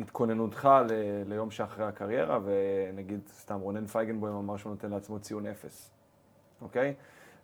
להתכוננותך 0.00 0.68
ל- 0.88 1.22
ליום 1.26 1.50
שאחרי 1.50 1.84
הקריירה, 1.84 2.38
ונגיד, 2.44 3.20
סתם 3.28 3.60
רונן 3.60 3.86
פייגנבוים 3.86 4.34
אמר 4.34 4.56
שהוא 4.56 4.70
נותן 4.70 4.90
לעצמו 4.90 5.18
ציון 5.18 5.46
אפס, 5.46 5.90
אוקיי? 6.62 6.94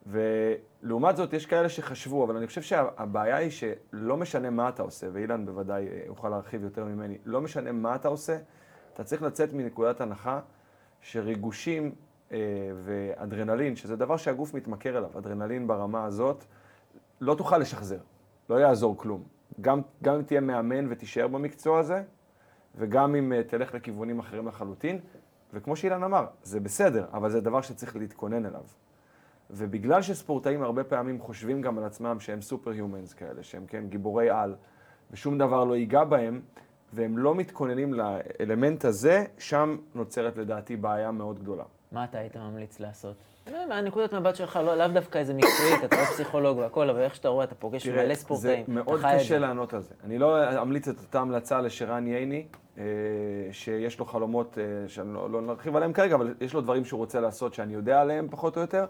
ולעומת 0.07 1.16
זאת, 1.16 1.33
יש 1.33 1.47
כאלה 1.47 1.69
שחשבו, 1.69 2.25
אבל 2.25 2.37
אני 2.37 2.47
חושב 2.47 2.62
שהבעיה 2.62 3.37
היא 3.37 3.51
שלא 3.51 4.16
משנה 4.16 4.51
מה 4.51 4.69
אתה 4.69 4.83
עושה, 4.83 5.07
ואילן 5.12 5.47
בוודאי 5.47 5.88
יוכל 6.07 6.29
להרחיב 6.29 6.64
יותר 6.64 6.85
ממני, 6.85 7.19
לא 7.25 7.40
משנה 7.40 7.73
מה 7.73 7.95
אתה 7.95 8.09
עושה, 8.09 8.38
אתה 8.95 9.05
צריך 9.05 9.23
לצאת 9.23 9.53
מנקודת 9.53 10.01
הנחה 10.01 10.40
שריגושים 11.01 11.95
אה, 12.33 12.38
ואדרנלין, 12.85 13.77
שזה 13.77 13.97
דבר 13.97 14.16
שהגוף 14.16 14.55
מתמכר 14.55 14.99
אליו, 14.99 15.11
אדרנלין 15.19 15.66
ברמה 15.66 16.05
הזאת, 16.05 16.45
לא 17.21 17.35
תוכל 17.35 17.59
לשחזר, 17.59 17.99
לא 18.51 18.55
יעזור 18.55 18.97
כלום. 18.97 19.23
גם, 19.61 19.81
גם 20.03 20.14
אם 20.14 20.23
תהיה 20.23 20.40
מאמן 20.40 20.87
ותישאר 20.92 21.29
במקצוע 21.29 21.79
הזה, 21.79 22.03
וגם 22.78 23.14
אם 23.14 23.32
uh, 23.32 23.50
תלך 23.50 23.74
לכיוונים 23.74 24.18
אחרים 24.18 24.48
לחלוטין, 24.48 24.98
וכמו 25.54 25.76
שאילן 25.76 26.02
אמר, 26.02 26.26
זה 26.42 26.60
בסדר, 26.60 27.06
אבל 27.12 27.30
זה 27.30 27.40
דבר 27.40 27.60
שצריך 27.60 27.96
להתכונן 27.96 28.46
אליו. 28.46 28.62
ובגלל 29.50 30.02
שספורטאים 30.02 30.62
הרבה 30.62 30.84
פעמים 30.84 31.20
חושבים 31.20 31.62
גם 31.62 31.78
על 31.78 31.84
עצמם 31.84 32.20
שהם 32.20 32.42
סופר-הומנס 32.42 33.14
כאלה, 33.14 33.42
שהם 33.42 33.66
כן 33.66 33.84
גיבורי 33.88 34.30
על, 34.30 34.54
ושום 35.10 35.38
דבר 35.38 35.64
לא 35.64 35.76
ייגע 35.76 36.04
בהם, 36.04 36.40
והם 36.92 37.18
לא 37.18 37.34
מתכוננים 37.34 37.94
לאלמנט 37.94 38.84
הזה, 38.84 39.24
שם 39.38 39.76
נוצרת 39.94 40.36
לדעתי 40.36 40.76
בעיה 40.76 41.10
מאוד 41.10 41.38
גדולה. 41.38 41.64
מה 41.92 42.04
אתה 42.04 42.18
היית 42.18 42.36
ממליץ 42.36 42.80
לעשות? 42.80 43.16
מהנקודת 43.68 44.14
מבט 44.14 44.36
שלך, 44.36 44.56
לא, 44.56 44.74
לאו 44.74 44.88
דווקא 44.88 45.18
איזה 45.18 45.34
מקצועית, 45.34 45.84
אתה 45.84 45.96
לא 45.96 46.04
פסיכולוג 46.04 46.58
והכל, 46.58 46.90
אבל 46.90 47.00
איך 47.00 47.14
שאתה 47.14 47.28
רואה, 47.28 47.44
אתה 47.44 47.54
פוגש 47.54 47.86
מלא 47.86 48.14
ספורטאים. 48.14 48.64
זה 48.66 48.72
מאוד 48.72 49.00
קשה 49.14 49.38
לענות 49.38 49.74
על 49.74 49.80
זה. 49.80 49.94
אני 50.04 50.18
לא 50.18 50.62
אמליץ 50.62 50.88
את 50.88 50.98
אותה 50.98 51.20
המלצה 51.20 51.60
לשרן 51.60 52.06
ייני, 52.06 52.46
אה, 52.52 52.58
שיש 53.52 53.98
לו 53.98 54.04
חלומות, 54.04 54.58
אה, 54.58 54.88
שאני 54.88 55.14
לא, 55.14 55.30
לא 55.30 55.42
נרחיב 55.42 55.76
עליהם 55.76 55.92
כרגע, 55.92 56.14
אבל 56.14 56.34
יש 56.40 56.54
לו 56.54 56.60
דברים 56.60 56.84
שהוא 56.84 56.98
רוצה 56.98 57.20
לעשות 57.20 57.54
שאני 57.54 57.74
יודע 57.74 58.00
עליהם 58.00 58.28
פחות 58.30 58.56
או 58.56 58.60
יותר. 58.60 58.86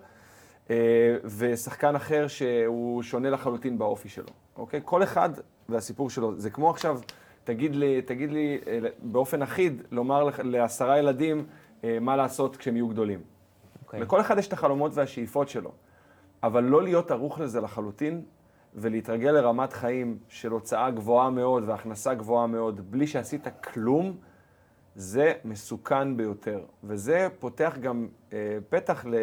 אה, 0.70 1.16
ושחקן 1.38 1.96
אחר 1.96 2.26
שהוא 2.28 3.02
שונה 3.02 3.30
לחלוטין 3.30 3.78
באופי 3.78 4.08
שלו, 4.08 4.28
אוקיי? 4.56 4.80
כל 4.84 5.02
אחד 5.02 5.30
והסיפור 5.68 6.10
שלו. 6.10 6.34
זה 6.36 6.50
כמו 6.50 6.70
עכשיו, 6.70 7.00
תגיד 7.44 7.76
לי, 7.76 8.02
תגיד 8.02 8.32
לי 8.32 8.58
אה, 8.66 8.78
באופן 9.02 9.42
אחיד, 9.42 9.82
לומר 9.90 10.28
לעשרה 10.42 10.98
ילדים 10.98 11.46
אה, 11.84 11.98
מה 12.00 12.16
לעשות 12.16 12.56
כשהם 12.56 12.76
יהיו 12.76 12.88
גדולים. 12.88 13.20
אוקיי. 13.84 14.00
לכל 14.00 14.20
אחד 14.20 14.38
יש 14.38 14.48
את 14.48 14.52
החלומות 14.52 14.92
והשאיפות 14.94 15.48
שלו, 15.48 15.72
אבל 16.42 16.64
לא 16.64 16.82
להיות 16.82 17.10
ערוך 17.10 17.40
לזה 17.40 17.60
לחלוטין, 17.60 18.22
ולהתרגל 18.76 19.30
לרמת 19.30 19.72
חיים 19.72 20.18
של 20.28 20.50
הוצאה 20.50 20.90
גבוהה 20.90 21.30
מאוד 21.30 21.64
והכנסה 21.66 22.14
גבוהה 22.14 22.46
מאוד, 22.46 22.90
בלי 22.90 23.06
שעשית 23.06 23.46
כלום, 23.72 24.16
זה 24.94 25.32
מסוכן 25.44 26.16
ביותר, 26.16 26.60
וזה 26.84 27.28
פותח 27.38 27.76
גם 27.80 28.08
אה, 28.32 28.58
פתח 28.68 29.04
ל, 29.06 29.14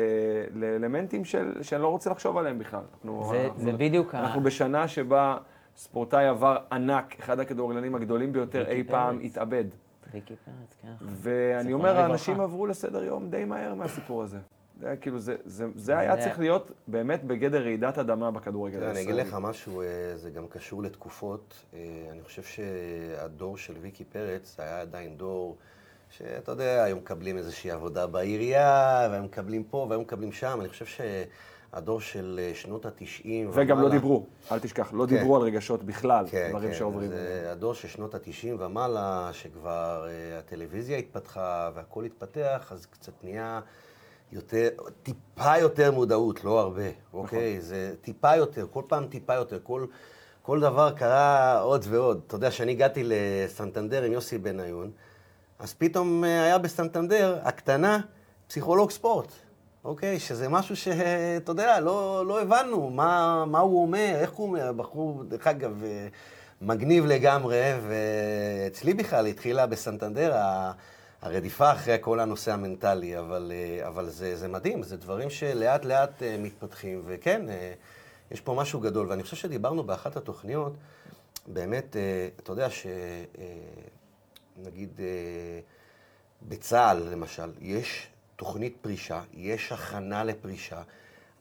לאלמנטים 0.53 1.25
של, 1.25 1.63
שאני 1.63 1.81
לא 1.81 1.87
רוצה 1.87 2.09
לחשוב 2.09 2.37
עליהם 2.37 2.59
בכלל. 2.59 2.81
אנחנו, 2.93 3.23
זה, 3.29 3.45
אנחנו, 3.45 3.63
זה 3.63 3.71
בדיוק 3.71 4.15
אנחנו 4.15 4.41
ה... 4.41 4.43
בשנה 4.43 4.87
שבה 4.87 5.37
ספורטאי 5.75 6.27
עבר 6.27 6.57
ענק, 6.71 7.19
אחד 7.19 7.39
הכדורגלנים 7.39 7.95
הגדולים 7.95 8.33
ביותר 8.33 8.67
אי 8.67 8.83
פעם, 8.83 9.19
התאבד. 9.23 9.65
ריקי 10.13 10.35
פרץ, 10.45 10.75
כן. 10.81 10.93
ואני 11.01 11.73
אומר, 11.73 11.97
האנשים 11.97 12.41
עברו 12.41 12.65
לסדר 12.65 13.03
יום 13.03 13.29
די 13.29 13.45
מהר 13.45 13.73
מהסיפור 13.73 14.23
הזה. 14.23 14.39
זה 14.79 14.87
היה 14.87 14.95
כאילו, 14.95 15.19
זה, 15.19 15.35
זה, 15.45 15.65
זה 15.75 15.97
היה 15.97 16.17
צריך 16.17 16.39
להיות 16.39 16.71
באמת 16.87 17.23
בגדר 17.23 17.63
רעידת 17.63 17.97
אדמה 17.97 18.31
בכדורגל 18.31 18.77
הישראלי. 18.77 18.99
אני 18.99 19.03
אגיד 19.03 19.27
לך 19.27 19.37
משהו, 19.41 19.81
אה, 19.81 19.87
זה 20.15 20.29
גם 20.29 20.47
קשור 20.47 20.83
לתקופות. 20.83 21.53
אה, 21.73 21.79
אני 22.11 22.23
חושב 22.23 22.43
שהדור 22.43 23.57
של 23.57 23.73
ויקי 23.81 24.03
פרץ 24.03 24.55
היה 24.59 24.81
עדיין 24.81 25.17
דור 25.17 25.57
שאתה 26.09 26.51
יודע, 26.51 26.83
היו 26.83 26.95
מקבלים 26.95 27.37
איזושהי 27.37 27.71
עבודה 27.71 28.07
בעירייה, 28.07 29.07
והיו 29.11 29.23
מקבלים 29.23 29.63
פה 29.63 29.85
והיו 29.89 30.01
מקבלים 30.01 30.31
שם. 30.31 30.57
אני 30.61 30.69
חושב 30.69 30.85
שהדור 30.85 32.01
של 32.01 32.39
אה, 32.43 32.51
שנות 32.55 32.85
התשעים 32.85 33.49
ומעלה... 33.49 33.63
וגם 33.63 33.81
לא 33.81 33.89
דיברו, 33.89 34.25
אל 34.51 34.59
תשכח, 34.59 34.93
לא 34.93 35.05
כן. 35.09 35.15
דיברו 35.17 35.35
על 35.35 35.41
רגשות 35.41 35.83
בכלל, 35.83 36.25
כן, 36.29 36.49
דברים 36.49 36.69
כן, 36.69 36.75
שעוברים. 36.77 37.09
זה 37.09 37.47
הדור 37.51 37.73
של 37.73 37.87
שנות 37.87 38.15
התשעים 38.15 38.55
ומעלה, 38.59 39.29
שכבר 39.31 40.07
הטלוויזיה 40.39 40.97
התפתחה 40.97 41.71
והכול 41.73 42.05
התפתח, 42.05 42.69
אז 42.71 42.85
קצת 42.85 43.13
נהיה... 43.23 43.59
יותר, 44.33 44.69
טיפה 45.03 45.57
יותר 45.57 45.91
מודעות, 45.91 46.43
לא 46.43 46.59
הרבה, 46.59 46.89
אוקיי? 47.13 47.53
נכון. 47.57 47.67
זה 47.67 47.93
טיפה 48.01 48.35
יותר, 48.35 48.67
כל 48.71 48.81
פעם 48.87 49.07
טיפה 49.07 49.33
יותר, 49.33 49.59
כל, 49.63 49.85
כל 50.41 50.59
דבר 50.59 50.91
קרה 50.91 51.59
עוד 51.59 51.85
ועוד. 51.89 52.21
אתה 52.27 52.35
יודע, 52.35 52.49
כשאני 52.49 52.71
הגעתי 52.71 53.03
לסנטנדר 53.05 54.03
עם 54.03 54.11
יוסי 54.11 54.37
בניון, 54.37 54.91
אז 55.59 55.73
פתאום 55.73 56.23
אה, 56.23 56.43
היה 56.43 56.57
בסנטנדר, 56.57 57.39
הקטנה, 57.43 57.99
פסיכולוג 58.47 58.91
ספורט, 58.91 59.31
אוקיי? 59.83 60.19
שזה 60.19 60.49
משהו 60.49 60.75
שאתה 60.75 61.51
יודע, 61.51 61.79
לא, 61.79 62.23
לא 62.27 62.41
הבנו 62.41 62.89
מה, 62.89 63.45
מה 63.45 63.59
הוא 63.59 63.81
אומר, 63.81 64.15
איך 64.15 64.31
הוא 64.31 64.47
אומר, 64.47 64.71
בחור, 64.71 65.23
דרך 65.23 65.47
אגב, 65.47 65.83
אה, 65.83 66.07
מגניב 66.61 67.05
לגמרי, 67.05 67.61
ואצלי 67.87 68.93
בכלל 68.93 69.25
התחילה 69.25 69.65
בסנטנדר, 69.65 70.35
הרדיפה 71.23 71.71
אחרי 71.71 71.97
כל 72.01 72.19
הנושא 72.19 72.53
המנטלי, 72.53 73.19
אבל, 73.19 73.51
אה, 73.55 73.87
אבל 73.87 74.09
זה, 74.09 74.35
זה 74.35 74.47
מדהים, 74.47 74.83
זה 74.83 74.97
דברים 74.97 75.29
שלאט 75.29 75.85
לאט 75.85 76.23
אה, 76.23 76.37
מתפתחים, 76.39 77.01
וכן, 77.05 77.49
אה, 77.49 77.73
יש 78.31 78.41
פה 78.41 78.53
משהו 78.53 78.79
גדול, 78.79 79.07
ואני 79.09 79.23
חושב 79.23 79.35
שדיברנו 79.35 79.83
באחת 79.83 80.17
התוכניות, 80.17 80.73
באמת, 81.47 81.95
אתה 82.39 82.51
יודע 82.51 82.67
שנגיד 84.59 84.99
בצה"ל, 86.47 86.97
למשל, 87.11 87.51
יש 87.59 88.07
תוכנית 88.35 88.77
פרישה, 88.81 89.21
יש 89.33 89.71
הכנה 89.71 90.23
לפרישה, 90.23 90.81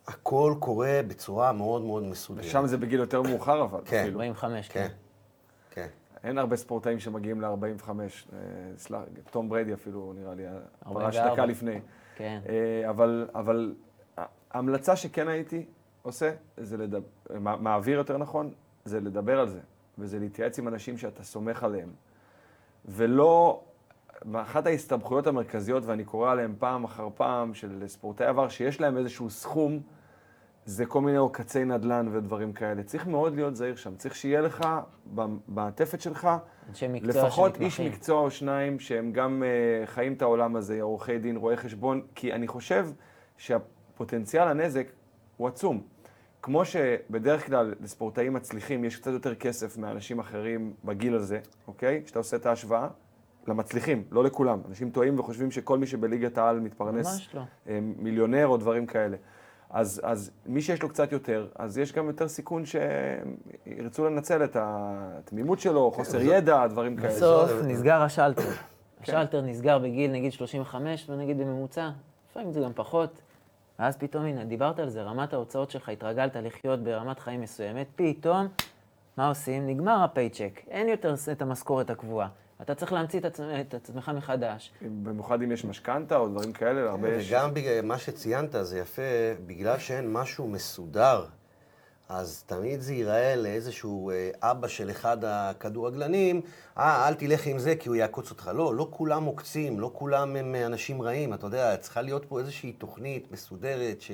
הכל 0.06 0.54
קורה 0.58 1.00
בצורה 1.08 1.52
מאוד 1.52 1.82
מאוד 1.82 2.02
מסודרת. 2.02 2.44
ושם 2.44 2.66
זה 2.66 2.76
בגיל 2.76 3.00
יותר 3.00 3.22
מאוחר 3.22 3.62
אבל, 3.62 3.80
כן, 3.84 4.04
45, 4.12 4.68
כן. 4.68 4.88
כן. 4.88 4.94
אין 6.24 6.38
הרבה 6.38 6.56
ספורטאים 6.56 6.98
שמגיעים 6.98 7.40
ל-45, 7.40 7.88
אה, 8.92 9.02
תום 9.30 9.48
בריידי 9.48 9.74
אפילו, 9.74 10.12
נראה 10.16 10.34
לי, 10.34 10.44
פרש 10.92 11.16
דקה 11.16 11.46
לפני. 11.46 11.80
כן. 12.16 12.40
אה, 12.48 12.90
אבל, 12.90 13.28
אבל 13.34 13.74
ההמלצה 14.50 14.96
שכן 14.96 15.28
הייתי 15.28 15.64
עושה, 16.02 16.32
זה 16.56 16.76
לדבר, 16.76 17.06
מעביר 17.38 17.98
יותר 17.98 18.18
נכון, 18.18 18.50
זה 18.84 19.00
לדבר 19.00 19.40
על 19.40 19.48
זה, 19.48 19.60
וזה 19.98 20.18
להתייעץ 20.18 20.58
עם 20.58 20.68
אנשים 20.68 20.98
שאתה 20.98 21.24
סומך 21.24 21.64
עליהם. 21.64 21.88
ולא, 22.84 23.62
אחת 24.34 24.66
ההסתבכויות 24.66 25.26
המרכזיות, 25.26 25.84
ואני 25.86 26.04
קורא 26.04 26.32
עליהן 26.32 26.54
פעם 26.58 26.84
אחר 26.84 27.08
פעם, 27.14 27.54
של 27.54 27.82
ספורטאי 27.86 28.26
עבר, 28.26 28.48
שיש 28.48 28.80
להם 28.80 28.96
איזשהו 28.96 29.30
סכום, 29.30 29.80
זה 30.66 30.86
כל 30.86 31.00
מיני 31.00 31.16
עוקצי 31.16 31.64
נדל"ן 31.64 32.08
ודברים 32.12 32.52
כאלה. 32.52 32.82
צריך 32.82 33.06
מאוד 33.06 33.34
להיות 33.34 33.56
זהיר 33.56 33.76
שם. 33.76 33.96
צריך 33.96 34.14
שיהיה 34.14 34.40
לך, 34.40 34.66
במעטפת 35.14 36.00
שלך, 36.00 36.28
לפחות 37.02 37.60
איש 37.60 37.80
מקצוע 37.80 38.20
או 38.20 38.30
שניים 38.30 38.80
שהם 38.80 39.12
גם 39.12 39.42
uh, 39.42 39.86
חיים 39.86 40.12
את 40.12 40.22
העולם 40.22 40.56
הזה, 40.56 40.82
עורכי 40.82 41.18
דין, 41.18 41.36
רואי 41.36 41.56
חשבון, 41.56 42.02
כי 42.14 42.32
אני 42.32 42.46
חושב 42.46 42.88
שהפוטנציאל 43.36 44.48
הנזק 44.48 44.86
הוא 45.36 45.48
עצום. 45.48 45.82
כמו 46.42 46.64
שבדרך 46.64 47.46
כלל 47.46 47.74
לספורטאים 47.80 48.32
מצליחים 48.32 48.84
יש 48.84 48.96
קצת 48.96 49.10
יותר 49.10 49.34
כסף 49.34 49.76
מאנשים 49.76 50.18
אחרים 50.18 50.74
בגיל 50.84 51.14
הזה, 51.14 51.40
אוקיי? 51.68 52.02
כשאתה 52.04 52.18
עושה 52.18 52.36
את 52.36 52.46
ההשוואה, 52.46 52.88
למצליחים, 53.48 54.04
לא 54.10 54.24
לכולם. 54.24 54.60
אנשים 54.68 54.90
טועים 54.90 55.18
וחושבים 55.18 55.50
שכל 55.50 55.78
מי 55.78 55.86
שבליגת 55.86 56.38
העל 56.38 56.60
מתפרנס 56.60 57.34
לא. 57.34 57.42
מיליונר 57.98 58.46
או 58.46 58.56
דברים 58.56 58.86
כאלה. 58.86 59.16
אז, 59.72 60.00
אז 60.04 60.30
מי 60.46 60.60
שיש 60.62 60.82
לו 60.82 60.88
קצת 60.88 61.12
יותר, 61.12 61.46
אז 61.54 61.78
יש 61.78 61.92
גם 61.92 62.06
יותר 62.06 62.28
סיכון 62.28 62.62
שירצו 62.66 64.04
לנצל 64.04 64.44
את 64.44 64.56
התמימות 64.60 65.60
שלו, 65.60 65.90
חוסר 65.90 66.20
ידע, 66.20 66.66
דברים 66.66 66.96
כאלה. 66.96 67.08
בסוף 67.08 67.50
נסגר 67.64 68.02
השלטר. 68.02 68.50
השלטר 69.02 69.40
נסגר 69.40 69.78
בגיל 69.78 70.10
נגיד 70.10 70.32
35, 70.32 71.06
ונגיד 71.10 71.38
בממוצע, 71.38 71.90
לפעמים 72.30 72.52
זה 72.52 72.60
גם 72.60 72.72
פחות. 72.74 73.22
ואז 73.78 73.96
פתאום, 73.96 74.24
הנה, 74.24 74.44
דיברת 74.44 74.78
על 74.78 74.88
זה, 74.88 75.02
רמת 75.02 75.32
ההוצאות 75.32 75.70
שלך, 75.70 75.88
התרגלת 75.88 76.36
לחיות 76.36 76.80
ברמת 76.80 77.18
חיים 77.18 77.40
מסוימת, 77.40 77.86
פתאום, 77.96 78.48
מה 79.16 79.28
עושים? 79.28 79.66
נגמר 79.66 80.02
הפייצ'ק, 80.04 80.60
אין 80.70 80.88
יותר 80.88 81.14
את 81.32 81.42
המשכורת 81.42 81.90
הקבועה. 81.90 82.28
אתה 82.62 82.74
צריך 82.74 82.92
להמציא 82.92 83.18
את, 83.18 83.24
עצמך, 83.24 83.46
את 83.60 83.74
עצמך 83.74 84.10
מחדש. 84.16 84.72
במיוחד 84.82 85.42
אם 85.42 85.52
יש 85.52 85.64
משכנתה 85.64 86.16
או 86.16 86.28
דברים 86.28 86.52
כאלה, 86.52 86.90
הרבה 86.90 87.08
יש... 87.08 87.30
וגם 87.30 87.54
בגלל 87.54 87.80
מה 87.82 87.98
שציינת, 87.98 88.54
זה 88.62 88.78
יפה, 88.78 89.02
בגלל 89.46 89.78
שאין 89.78 90.12
משהו 90.12 90.48
מסודר, 90.48 91.24
אז 92.08 92.42
תמיד 92.46 92.80
זה 92.80 92.94
ייראה 92.94 93.36
לאיזשהו 93.36 94.10
אה, 94.10 94.30
אבא 94.40 94.68
של 94.68 94.90
אחד 94.90 95.24
הכדורגלנים, 95.24 96.40
אה, 96.78 97.08
אל 97.08 97.14
תלך 97.14 97.46
עם 97.46 97.58
זה 97.58 97.76
כי 97.76 97.88
הוא 97.88 97.96
יעקוץ 97.96 98.30
אותך. 98.30 98.50
לא, 98.54 98.74
לא 98.74 98.88
כולם 98.90 99.24
עוקצים, 99.24 99.80
לא 99.80 99.90
כולם 99.94 100.36
הם 100.36 100.54
אה, 100.54 100.66
אנשים 100.66 101.02
רעים. 101.02 101.34
אתה 101.34 101.46
יודע, 101.46 101.76
צריכה 101.76 102.02
להיות 102.02 102.24
פה 102.24 102.38
איזושהי 102.38 102.72
תוכנית 102.72 103.32
מסודרת, 103.32 104.00
ש... 104.00 104.12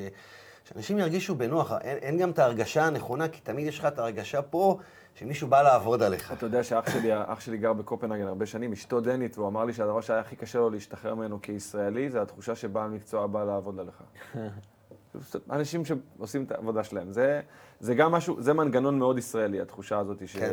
שאנשים 0.64 0.98
ירגישו 0.98 1.34
בנוח. 1.34 1.72
אין, 1.80 1.96
אין 1.96 2.18
גם 2.18 2.30
את 2.30 2.38
ההרגשה 2.38 2.84
הנכונה, 2.84 3.28
כי 3.28 3.40
תמיד 3.40 3.66
יש 3.66 3.78
לך 3.78 3.84
את 3.84 3.98
ההרגשה 3.98 4.42
פה 4.42 4.78
שמישהו 5.18 5.48
בא 5.48 5.62
לעבוד 5.62 6.02
עליך. 6.02 6.32
אתה 6.32 6.46
יודע 6.46 6.62
שאח 6.62 6.90
שלי, 6.90 7.10
אח 7.12 7.40
שלי 7.40 7.58
גר 7.58 7.72
בקופנהגן 7.72 8.26
הרבה 8.26 8.46
שנים, 8.46 8.72
אשתו 8.72 9.00
דנית, 9.00 9.38
והוא 9.38 9.48
אמר 9.48 9.64
לי 9.64 9.72
שהדבר 9.72 10.00
שהיה 10.00 10.20
הכי 10.20 10.36
קשה 10.36 10.58
לו 10.58 10.70
להשתחרר 10.70 11.14
ממנו 11.14 11.42
כישראלי, 11.42 12.10
זה 12.10 12.22
התחושה 12.22 12.54
שבעל 12.54 12.90
מקצוע 12.90 13.26
בא 13.26 13.44
לעבוד 13.44 13.78
עליך. 13.78 14.02
אנשים 15.50 15.82
שעושים 15.84 16.44
את 16.44 16.52
העבודה 16.52 16.84
שלהם. 16.84 17.12
זה, 17.12 17.40
זה 17.80 17.94
גם 17.94 18.12
משהו, 18.12 18.42
זה 18.42 18.52
מנגנון 18.52 18.98
מאוד 18.98 19.18
ישראלי, 19.18 19.60
התחושה 19.60 19.98
הזאת 19.98 20.18
כן. 20.18 20.50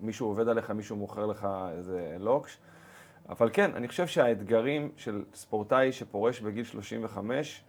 שמישהו 0.00 0.26
עובד 0.26 0.48
עליך, 0.48 0.70
מישהו 0.70 0.96
מוכר 0.96 1.26
לך 1.26 1.48
איזה 1.76 2.16
לוקש. 2.18 2.58
אבל 3.28 3.50
כן, 3.52 3.70
אני 3.74 3.88
חושב 3.88 4.06
שהאתגרים 4.06 4.90
של 4.96 5.24
ספורטאי 5.34 5.92
שפורש 5.92 6.40
בגיל 6.40 6.64
35 6.64 7.64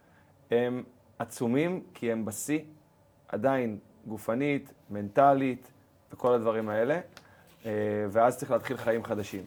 הם 0.52 0.84
עצומים, 1.20 1.84
כי 1.94 2.12
הם 2.12 2.26
בשיא, 2.26 2.60
עדיין 3.28 3.78
גופנית, 4.08 4.74
מנטלית 4.90 5.73
וכל 6.14 6.34
הדברים 6.34 6.70
האלה, 6.70 7.00
אה, 7.66 7.72
ואז 8.10 8.38
צריך 8.38 8.52
להתחיל 8.52 8.78
חיים 8.78 9.04
חדשים. 9.04 9.44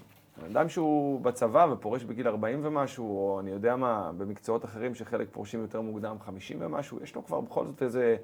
אדם 0.46 0.68
שהוא 0.68 1.20
בצבא 1.20 1.66
ופורש 1.72 2.04
בגיל 2.04 2.28
40 2.28 2.60
ומשהו, 2.62 3.18
או 3.18 3.40
אני 3.40 3.50
יודע 3.50 3.76
מה, 3.76 4.10
במקצועות 4.18 4.64
אחרים 4.64 4.94
שחלק 4.94 5.28
פורשים 5.32 5.60
יותר 5.60 5.80
מוקדם, 5.80 6.16
50 6.20 6.58
ומשהו, 6.60 6.98
יש 7.02 7.14
לו 7.14 7.24
כבר 7.24 7.40
בכל 7.40 7.66
זאת 7.66 7.82
איזה 7.82 8.16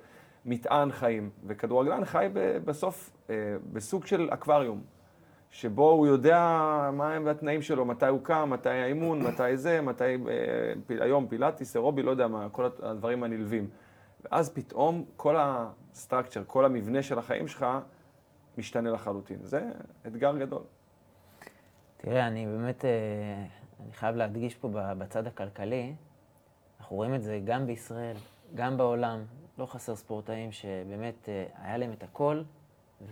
מטען 0.46 0.92
חיים. 0.92 1.30
וכדורגלן 1.46 2.04
חי 2.04 2.28
בסוף 2.64 3.10
אה, 3.30 3.34
בסוג 3.72 4.06
של 4.06 4.28
אקווריום, 4.32 4.80
שבו 5.50 5.90
הוא 5.90 6.06
יודע 6.06 6.38
מה 6.92 7.14
הם 7.14 7.28
התנאים 7.28 7.62
שלו, 7.62 7.84
מתי 7.84 8.06
הוא 8.06 8.20
קם, 8.22 8.50
מתי 8.50 8.68
האימון, 8.68 9.22
מתי 9.22 9.56
זה, 9.56 9.80
מתי 9.80 10.04
אה, 10.04 11.04
היום 11.04 11.26
פילאטיס, 11.28 11.76
אירובי, 11.76 12.02
לא 12.02 12.10
יודע 12.10 12.26
מה, 12.26 12.48
כל 12.52 12.64
הדברים 12.82 13.22
הנלווים. 13.22 13.68
ואז 14.24 14.50
פתאום 14.50 15.04
כל 15.16 15.36
הסטרקצ'ר, 15.38 16.42
כל 16.46 16.64
המבנה 16.64 17.02
של 17.02 17.18
החיים 17.18 17.48
שלך 17.48 17.66
משתנה 18.58 18.90
לחלוטין. 18.90 19.38
זה 19.42 19.70
אתגר 20.06 20.38
גדול. 20.38 20.62
תראה, 21.96 22.26
אני 22.26 22.46
באמת, 22.46 22.84
אה, 22.84 22.90
אני 23.84 23.92
חייב 23.92 24.16
להדגיש 24.16 24.54
פה 24.54 24.68
בצד 24.72 25.26
הכלכלי, 25.26 25.94
אנחנו 26.80 26.96
רואים 26.96 27.14
את 27.14 27.22
זה 27.22 27.40
גם 27.44 27.66
בישראל, 27.66 28.16
גם 28.54 28.76
בעולם. 28.76 29.24
לא 29.58 29.66
חסר 29.66 29.96
ספורטאים 29.96 30.52
שבאמת 30.52 31.28
אה, 31.28 31.46
היה 31.62 31.76
להם 31.76 31.92
את 31.92 32.02
הכל, 32.02 32.42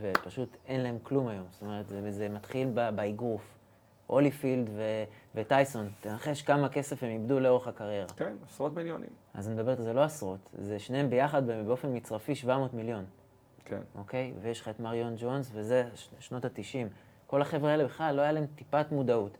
ופשוט 0.00 0.56
אין 0.66 0.80
להם 0.80 0.98
כלום 1.02 1.28
היום. 1.28 1.46
זאת 1.50 1.62
אומרת, 1.62 1.88
זה, 1.88 2.10
זה 2.12 2.28
מתחיל 2.28 2.68
באגרוף. 2.94 3.60
הוליפילד 4.06 4.68
ו- 4.68 5.04
וטייסון, 5.34 5.88
תנחש 6.00 6.42
כמה 6.42 6.68
כסף 6.68 7.02
הם 7.02 7.10
איבדו 7.10 7.40
לאורך 7.40 7.68
הקריירה. 7.68 8.08
כן, 8.16 8.32
עשרות 8.48 8.74
מיליונים. 8.74 9.08
אז 9.34 9.48
אני 9.48 9.54
מדבר, 9.54 9.74
זה 9.76 9.92
לא 9.92 10.02
עשרות, 10.02 10.50
זה 10.52 10.78
שניהם 10.78 11.10
ביחד 11.10 11.46
באופן 11.46 11.96
מצרפי 11.96 12.34
700 12.34 12.74
מיליון. 12.74 13.04
כן. 13.70 13.80
אוקיי? 13.94 14.32
ויש 14.42 14.60
לך 14.60 14.68
את 14.68 14.80
מריון 14.80 15.14
ג'ונס, 15.18 15.50
וזה 15.54 15.88
שנות 16.18 16.44
ה-90. 16.44 16.88
כל 17.26 17.42
החבר'ה 17.42 17.70
האלה 17.70 17.84
בכלל 17.84 18.16
לא 18.16 18.22
היה 18.22 18.32
להם 18.32 18.46
טיפת 18.54 18.86
מודעות. 18.92 19.38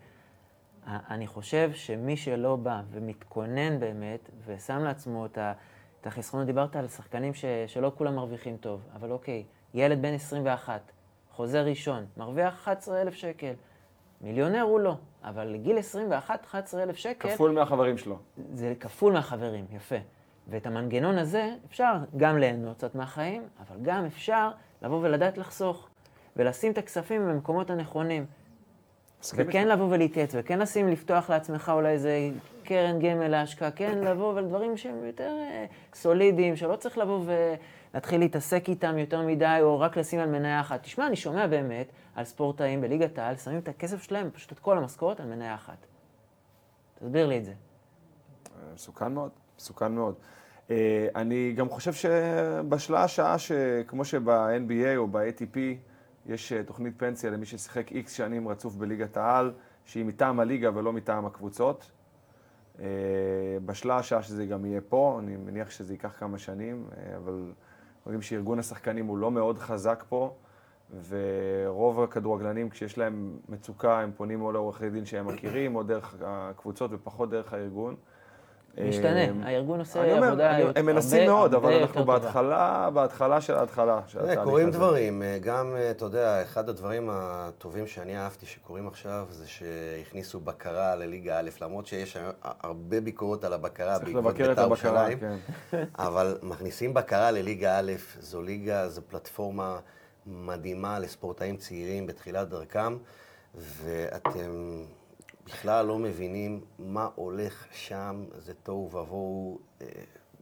אני 0.87 1.27
חושב 1.27 1.71
שמי 1.75 2.17
שלא 2.17 2.57
בא 2.57 2.83
ומתכונן 2.91 3.81
באמת, 3.81 4.31
ושם 4.47 4.79
לעצמו 4.79 5.27
את, 5.27 5.39
ה, 5.39 5.53
את 6.01 6.07
החסכונות, 6.07 6.47
דיברת 6.47 6.77
על 6.77 6.89
שחקנים 6.89 7.35
ש, 7.35 7.45
שלא 7.67 7.93
כולם 7.95 8.17
מרוויחים 8.17 8.57
טוב, 8.57 8.81
אבל 8.95 9.13
אוקיי, 9.13 9.45
ילד 9.75 10.03
בן 10.03 10.15
21, 10.15 10.93
חוזה 11.31 11.63
ראשון, 11.63 12.07
מרוויח 12.17 12.55
11,000 12.55 13.15
שקל. 13.15 13.53
מיליונר 14.21 14.61
הוא 14.61 14.81
לא, 14.81 14.95
אבל 15.25 15.47
לגיל 15.47 15.79
21, 15.79 16.45
11,000 16.45 16.97
שקל... 16.97 17.31
כפול 17.31 17.51
מהחברים 17.51 17.99
שלו. 17.99 18.19
זה 18.55 18.75
כפול 18.81 19.13
מהחברים, 19.13 19.65
יפה. 19.73 19.97
ואת 20.49 20.67
המנגנון 20.67 21.19
הזה 21.19 21.55
אפשר 21.67 21.97
גם 22.17 22.39
ליהנות 22.39 22.77
קצת 22.77 22.95
מהחיים, 22.95 23.43
אבל 23.61 23.77
גם 23.83 24.05
אפשר 24.05 24.51
לבוא 24.83 24.99
ולדעת 25.03 25.39
לחסוך. 25.39 25.89
ולשים 26.37 26.73
את 26.73 26.79
הכספים 26.79 27.29
במקומות 27.29 27.71
הנכונים. 27.71 28.27
וכן 29.35 29.69
לבוא 29.69 29.87
ולהתייעץ, 29.91 30.35
וכן 30.35 30.59
לשים, 30.59 30.89
לפתוח 30.89 31.31
לעצמך 31.31 31.73
אולי 31.75 31.89
איזה 31.89 32.31
קרן 32.65 32.99
גמל 32.99 33.29
להשקעה, 33.29 33.71
כן 33.71 33.99
לבוא 33.99 34.35
ולדברים 34.35 34.77
שהם 34.77 35.05
יותר 35.05 35.33
uh, 35.33 35.97
סולידיים, 35.97 36.57
שלא 36.57 36.77
צריך 36.77 36.99
לבוא 36.99 37.25
ולהתחיל 37.93 38.21
להתעסק 38.21 38.69
איתם 38.69 38.99
יותר 38.99 39.23
מדי, 39.23 39.59
או 39.61 39.81
רק 39.81 39.97
לשים 39.97 40.21
על 40.21 40.29
מניה 40.29 40.61
אחת. 40.61 40.83
תשמע, 40.83 41.07
אני 41.07 41.17
שומע 41.17 41.47
באמת 41.47 41.93
על 42.15 42.25
ספורטאים 42.25 42.81
בליגת 42.81 43.19
העל, 43.19 43.37
שמים 43.37 43.59
את 43.59 43.69
הכסף 43.69 44.03
שלהם, 44.03 44.31
פשוט 44.31 44.53
את 44.53 44.59
כל 44.59 44.79
המשכורת, 44.79 45.21
על 45.21 45.27
מניה 45.27 45.55
אחת. 45.55 45.87
תסביר 46.99 47.27
לי 47.27 47.39
את 47.39 47.45
זה. 47.45 47.53
מסוכן 48.75 49.13
מאוד, 49.13 49.31
מסוכן 49.61 49.93
מאוד. 49.93 50.15
אה, 50.71 51.09
אני 51.15 51.53
גם 51.57 51.69
חושב 51.69 51.93
שבשלה 51.93 53.05
השעה 53.05 53.39
שכמו 53.39 54.05
שב-NBA 54.05 54.97
או 54.97 55.07
ב-ATP, 55.09 55.59
יש 56.27 56.53
אה, 56.53 56.63
תוכנית 56.63 56.95
פנסיה 56.97 57.31
למי 57.31 57.47
ששיחק 57.47 57.93
איקס 57.93 58.13
שנים 58.13 58.49
רצוף 58.49 58.75
בליגת 58.75 59.17
העל, 59.17 59.53
שהיא 59.85 60.05
מטעם 60.05 60.41
הליגה 60.41 60.71
ולא 60.75 60.93
מטעם 60.93 61.27
הקבוצות. 61.27 61.91
אה, 62.81 62.87
בשלה 63.65 63.97
השעה 63.97 64.23
שזה 64.23 64.47
גם 64.47 64.65
יהיה 64.65 64.81
פה, 64.81 65.17
אני 65.23 65.37
מניח 65.37 65.71
שזה 65.71 65.95
ייקח 65.95 66.13
כמה 66.19 66.39
שנים, 66.39 66.89
אבל 67.17 67.53
רואים 68.07 68.23
שארגון 68.23 68.59
השחקנים 68.59 69.07
הוא 69.07 69.19
לא 69.19 69.31
מאוד 69.31 69.59
חזק 69.59 70.05
פה, 70.09 70.35
ורוב 71.09 72.03
הכדורגלנים, 72.03 72.71
כשיש 72.71 72.99
להם 72.99 73.39
מצוקה, 73.49 74.01
הם 74.01 74.13
פונים 74.17 74.43
או 74.43 74.53
לעורכי 74.53 74.91
דין 74.91 75.05
שהם 75.05 75.27
מכירים, 75.27 75.77
או 75.77 75.83
דרך 75.83 76.15
הקבוצות 76.23 76.91
ופחות 76.95 77.31
דרך 77.31 77.53
הארגון. 77.53 77.97
משתנה, 78.79 79.25
אמ, 79.25 79.43
הארגון 79.43 79.79
עושה 79.79 80.03
עבודה 80.03 80.57
הרבה 80.57 80.81
הם 80.81 80.87
מנסים 80.87 81.27
מאוד, 81.27 81.55
אבל 81.55 81.73
אנחנו 81.73 82.05
בהתחלה, 82.05 82.91
בהתחלה 82.95 83.41
של 83.41 83.55
ההתחלה. 83.55 84.01
קורים 84.45 84.71
דברים, 84.71 85.23
אה, 85.23 85.39
גם, 85.41 85.75
אה, 85.77 85.91
אתה 85.91 86.05
יודע, 86.05 86.43
אחד 86.43 86.69
הדברים 86.69 87.09
הטובים 87.13 87.87
שאני 87.87 88.19
אהבתי 88.19 88.47
שקורים 88.47 88.89
עכשיו, 88.89 89.27
זה 89.31 89.49
שהכניסו 89.49 90.41
בקרה 90.41 90.97
לליגה 90.97 91.39
א', 91.39 91.51
למרות 91.61 91.87
שיש 91.87 92.17
הרבה 92.43 93.01
ביקורות 93.01 93.45
על 93.45 93.53
הבקרה 93.53 93.99
בעקבות 93.99 94.35
בית"ר 94.35 94.63
ירושלים, 94.63 95.19
כן. 95.19 95.37
אבל 95.99 96.39
מכניסים 96.43 96.95
בקרה 96.95 97.31
לליגה 97.31 97.79
א', 97.79 97.93
זו 98.21 98.43
ליגה, 98.43 98.89
זו 98.89 99.03
פלטפורמה 99.09 99.79
מדהימה 100.27 100.99
לספורטאים 100.99 101.57
צעירים 101.57 102.07
בתחילת 102.07 102.49
דרכם, 102.49 102.97
ואתם... 103.55 104.83
בכלל 105.53 105.87
לא 105.87 105.99
מבינים 105.99 106.61
מה 106.79 107.09
הולך 107.15 107.65
שם, 107.73 108.25
זה 108.39 108.55
תוהו 108.63 108.87
ובוהו, 108.93 109.59
אה, 109.83 109.87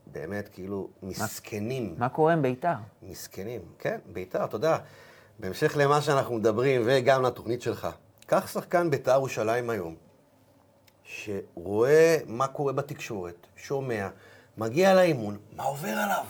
באמת, 0.06 0.48
כאילו, 0.48 0.88
מסכנים. 1.02 1.94
מה 1.98 2.08
קורה 2.08 2.32
עם 2.32 2.42
ביתר? 2.42 2.74
מסכנים, 3.02 3.60
כן, 3.78 3.98
ביתר, 4.12 4.44
אתה 4.44 4.56
יודע, 4.56 4.78
בהמשך 5.38 5.76
למה 5.76 6.00
שאנחנו 6.00 6.34
מדברים, 6.34 6.82
וגם 6.84 7.22
לתוכנית 7.22 7.62
שלך, 7.62 7.88
קח 8.26 8.46
שחקן 8.46 8.90
ביתר 8.90 9.12
ירושלים 9.12 9.70
היום, 9.70 9.94
שרואה 11.04 12.18
מה 12.26 12.46
קורה 12.46 12.72
בתקשורת, 12.72 13.46
שומע, 13.56 14.08
מגיע 14.58 14.94
לאימון, 14.94 15.38
מה 15.56 15.62
עובר 15.62 15.88
עליו? 15.88 16.24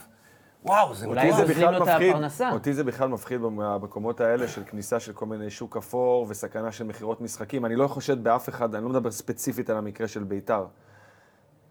וואו, 0.68 0.94
זה 0.94 1.06
אולי 1.06 1.32
זה 1.32 1.44
בכלל 1.44 1.80
מפחיד, 1.80 2.14
אותי 2.52 2.74
זה 2.74 2.84
בכלל 2.84 3.08
מפחיד 3.08 3.40
במקומות 3.40 4.20
האלה 4.20 4.48
של 4.48 4.64
כניסה 4.64 5.00
של 5.00 5.12
כל 5.12 5.26
מיני 5.26 5.50
שוק 5.50 5.76
אפור 5.76 6.26
וסכנה 6.28 6.72
של 6.72 6.84
מכירות 6.84 7.20
משחקים. 7.20 7.64
אני 7.64 7.76
לא 7.76 7.88
חושד 7.88 8.24
באף 8.24 8.48
אחד, 8.48 8.74
אני 8.74 8.84
לא 8.84 8.90
מדבר 8.90 9.10
ספציפית 9.10 9.70
על 9.70 9.76
המקרה 9.76 10.08
של 10.08 10.24
בית"ר. 10.24 10.64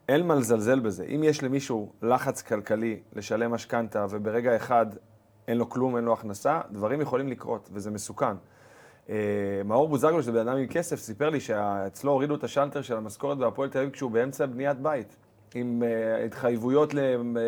אין 0.09 0.27
מה 0.27 0.35
לזלזל 0.35 0.79
בזה. 0.79 1.05
אם 1.15 1.23
יש 1.23 1.43
למישהו 1.43 1.91
לחץ 2.01 2.41
כלכלי 2.41 2.99
לשלם 3.13 3.51
משכנתה 3.51 4.05
וברגע 4.09 4.55
אחד 4.55 4.85
אין 5.47 5.57
לו 5.57 5.69
כלום, 5.69 5.95
אין 5.95 6.03
לו 6.03 6.13
הכנסה, 6.13 6.61
דברים 6.71 7.01
יכולים 7.01 7.27
לקרות, 7.27 7.69
וזה 7.73 7.91
מסוכן. 7.91 8.35
אה, 9.09 9.15
מאור 9.65 9.87
בוזגלו, 9.87 10.21
שזה 10.21 10.31
בן 10.31 10.47
אדם 10.47 10.57
עם 10.57 10.67
כסף, 10.67 10.99
סיפר 10.99 11.29
לי 11.29 11.39
שאצלו 11.39 12.11
הורידו 12.11 12.35
את 12.35 12.43
השלטר 12.43 12.81
של 12.81 12.97
המשכורת 12.97 13.37
בהפועל 13.37 13.69
תל 13.69 13.79
אביב 13.79 13.89
כשהוא 13.89 14.11
באמצע 14.11 14.45
בניית 14.45 14.79
בית. 14.79 15.17
עם 15.55 15.83
uh, 15.83 16.25
התחייבויות 16.25 16.93
ל... 16.93 16.99
Uh, 16.99 17.39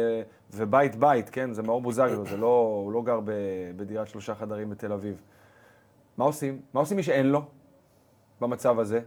ובית 0.53 0.95
בית, 0.95 1.29
כן? 1.29 1.53
זה 1.53 1.63
מאור 1.63 1.81
בוזגלו, 1.81 2.25
זה 2.25 2.37
לא, 2.37 2.81
הוא 2.83 2.91
לא 2.91 3.01
גר 3.01 3.19
ב, 3.23 3.31
בדירת 3.75 4.07
שלושה 4.07 4.35
חדרים 4.35 4.69
בתל 4.69 4.93
אביב. 4.93 5.21
מה 6.17 6.25
עושים? 6.25 6.61
מה 6.73 6.79
עושים 6.79 6.97
מי 6.97 7.03
שאין 7.03 7.25
לו 7.25 7.41
במצב 8.41 8.79
הזה? 8.79 8.99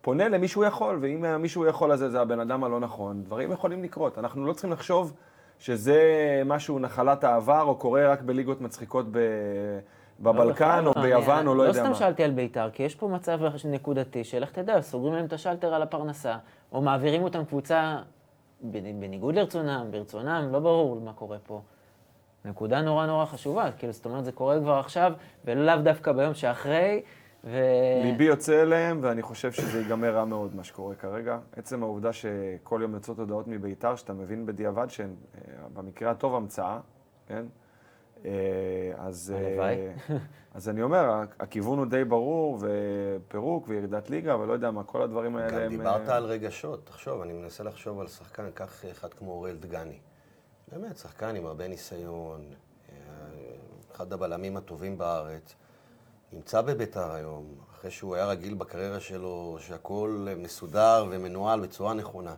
פונה 0.00 0.28
למי 0.28 0.48
שהוא 0.48 0.64
יכול, 0.64 0.98
ואם 1.00 1.42
מישהו 1.42 1.66
יכול 1.66 1.90
הזה 1.90 2.10
זה 2.10 2.20
הבן 2.20 2.40
אדם 2.40 2.64
הלא 2.64 2.80
נכון, 2.80 3.22
דברים 3.22 3.52
יכולים 3.52 3.82
לקרות. 3.82 4.18
אנחנו 4.18 4.46
לא 4.46 4.52
צריכים 4.52 4.72
לחשוב 4.72 5.12
שזה 5.58 6.02
משהו 6.44 6.78
נחלת 6.78 7.24
העבר, 7.24 7.62
או 7.62 7.74
קורה 7.74 8.12
רק 8.12 8.22
בליגות 8.22 8.60
מצחיקות 8.60 9.06
ב... 9.10 9.18
בבלקן, 10.20 10.84
או 10.86 10.92
ביוון, 10.92 11.46
או 11.46 11.54
לא 11.54 11.62
יודע 11.62 11.82
מה. 11.82 11.88
לא 11.88 11.94
סתם 11.94 12.04
שאלתי 12.04 12.24
על 12.24 12.30
בית"ר, 12.30 12.70
כי 12.70 12.82
יש 12.82 12.94
פה 12.94 13.08
מצב 13.08 13.40
נקודתי, 13.64 14.24
של 14.24 14.42
איך 14.42 14.50
תדע, 14.52 14.80
סוגרים 14.80 15.14
להם 15.14 15.24
את 15.24 15.32
השלטר 15.32 15.74
על 15.74 15.82
הפרנסה, 15.82 16.36
או 16.72 16.82
מעבירים 16.82 17.22
אותם 17.22 17.44
קבוצה 17.44 17.98
בניגוד 18.62 19.34
לרצונם, 19.34 19.86
ברצונם, 19.90 20.48
לא 20.52 20.58
ברור 20.58 21.00
מה 21.00 21.12
קורה 21.12 21.38
פה. 21.46 21.60
נקודה 22.44 22.82
נורא 22.82 23.06
נורא 23.06 23.24
חשובה, 23.24 23.72
כאילו, 23.72 23.92
זאת 23.92 24.04
אומרת, 24.04 24.24
זה 24.24 24.32
קורה 24.32 24.58
כבר 24.60 24.78
עכשיו, 24.78 25.12
ולאו 25.44 25.76
דווקא 25.82 26.12
ביום 26.12 26.34
שאחרי, 26.34 27.02
ו... 27.44 27.58
ליבי 28.02 28.24
יוצא 28.24 28.62
אליהם, 28.62 28.98
ואני 29.02 29.22
חושב 29.22 29.52
שזה 29.52 29.78
ייגמר 29.78 30.14
רע 30.14 30.24
מאוד, 30.24 30.56
מה 30.56 30.64
שקורה 30.64 30.94
כרגע. 30.94 31.38
עצם 31.56 31.82
העובדה 31.82 32.12
שכל 32.12 32.78
יום 32.82 32.94
יוצאות 32.94 33.18
הודעות 33.18 33.48
מביתר, 33.48 33.96
שאתה 33.96 34.12
מבין 34.12 34.46
בדיעבד 34.46 34.90
שהן, 34.90 35.14
אה, 35.34 35.40
במקרה 35.74 36.10
הטוב, 36.10 36.34
המצאה, 36.34 36.78
כן? 37.26 37.44
אה, 38.24 38.30
אז... 38.96 39.34
הלוואי. 39.36 39.76
אז 40.54 40.68
אני 40.68 40.82
אומר, 40.82 41.22
הכיוון 41.40 41.78
הוא 41.78 41.86
די 41.86 42.04
ברור, 42.04 42.58
ופירוק 42.60 43.64
וירידת 43.68 44.10
ליגה, 44.10 44.34
אבל 44.34 44.46
לא 44.46 44.52
יודע 44.52 44.70
מה, 44.70 44.84
כל 44.84 45.02
הדברים 45.02 45.36
האלה 45.36 45.50
גם 45.50 45.58
הם... 45.62 45.68
דיברת 45.68 46.08
על 46.08 46.24
רגשות, 46.24 46.86
תחשוב, 46.86 47.20
אני 47.20 47.32
מנסה 47.32 47.64
לחשוב 47.64 48.00
על 48.00 48.06
שחקן, 48.06 48.50
קח 48.54 48.84
אחד 48.90 49.14
כמו 49.14 49.30
אוראל 49.30 49.56
דגני. 49.56 49.98
באמת, 50.72 50.96
שחקן 50.96 51.36
עם 51.36 51.46
הרבה 51.46 51.68
ניסיון, 51.68 52.40
אחד 53.92 54.12
הבלמים 54.12 54.56
הטובים 54.56 54.98
בארץ. 54.98 55.54
נמצא 56.32 56.60
בביתר 56.60 57.12
היום, 57.12 57.54
אחרי 57.70 57.90
שהוא 57.90 58.14
היה 58.14 58.26
רגיל 58.26 58.54
בקריירה 58.54 59.00
שלו, 59.00 59.56
שהכול 59.60 60.28
מסודר 60.36 61.06
ומנוהל 61.10 61.60
בצורה 61.60 61.94
נכונה. 61.94 62.34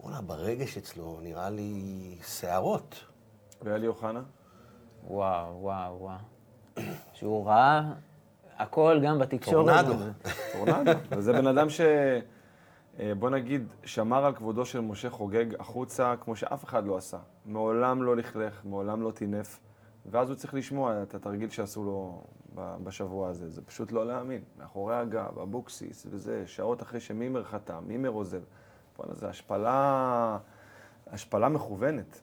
וואלה, 0.00 0.20
ברגש 0.20 0.76
אצלו 0.76 1.18
נראה 1.22 1.50
לי 1.50 2.18
שערות. 2.26 3.04
ואלי 3.62 3.86
אוחנה? 3.86 4.22
וואו, 5.06 5.60
וואו, 5.60 5.98
וואו. 6.00 6.18
שהוא 7.12 7.46
ראה 7.46 7.92
הכל 8.58 9.00
גם 9.04 9.18
בתקשורת. 9.18 9.86
טורנדו. 9.86 10.04
טורנדו. 10.52 10.90
וזה 11.10 11.32
בן 11.32 11.46
אדם 11.46 11.70
ש... 11.70 11.80
אה, 13.00 13.14
בוא 13.18 13.30
נגיד, 13.30 13.72
שמר 13.84 14.24
על 14.24 14.34
כבודו 14.34 14.64
של 14.64 14.80
משה 14.80 15.10
חוגג 15.10 15.60
החוצה 15.60 16.14
כמו 16.20 16.36
שאף 16.36 16.64
אחד 16.64 16.86
לא 16.86 16.96
עשה. 16.96 17.18
מעולם 17.46 18.02
לא 18.02 18.16
לכלך, 18.16 18.60
מעולם 18.64 19.02
לא 19.02 19.10
טינף, 19.10 19.60
ואז 20.06 20.28
הוא 20.28 20.36
צריך 20.36 20.54
לשמוע 20.54 21.02
את 21.02 21.14
התרגיל 21.14 21.50
שעשו 21.50 21.84
לו 21.84 22.22
בשבוע 22.54 23.28
הזה. 23.28 23.48
זה 23.48 23.62
פשוט 23.62 23.92
לא 23.92 24.06
להאמין. 24.06 24.42
מאחורי 24.58 24.96
הגב, 24.96 25.38
אבוקסיס 25.38 26.06
וזה, 26.10 26.42
שעות 26.46 26.82
אחרי 26.82 27.00
שמימר 27.00 27.44
חתם, 27.44 27.82
מימר 27.86 28.08
עוזב. 28.08 28.42
בוא'נה, 28.96 29.14
זה 29.14 29.28
השפלה, 29.28 30.38
השפלה 31.06 31.48
מכוונת. 31.48 32.20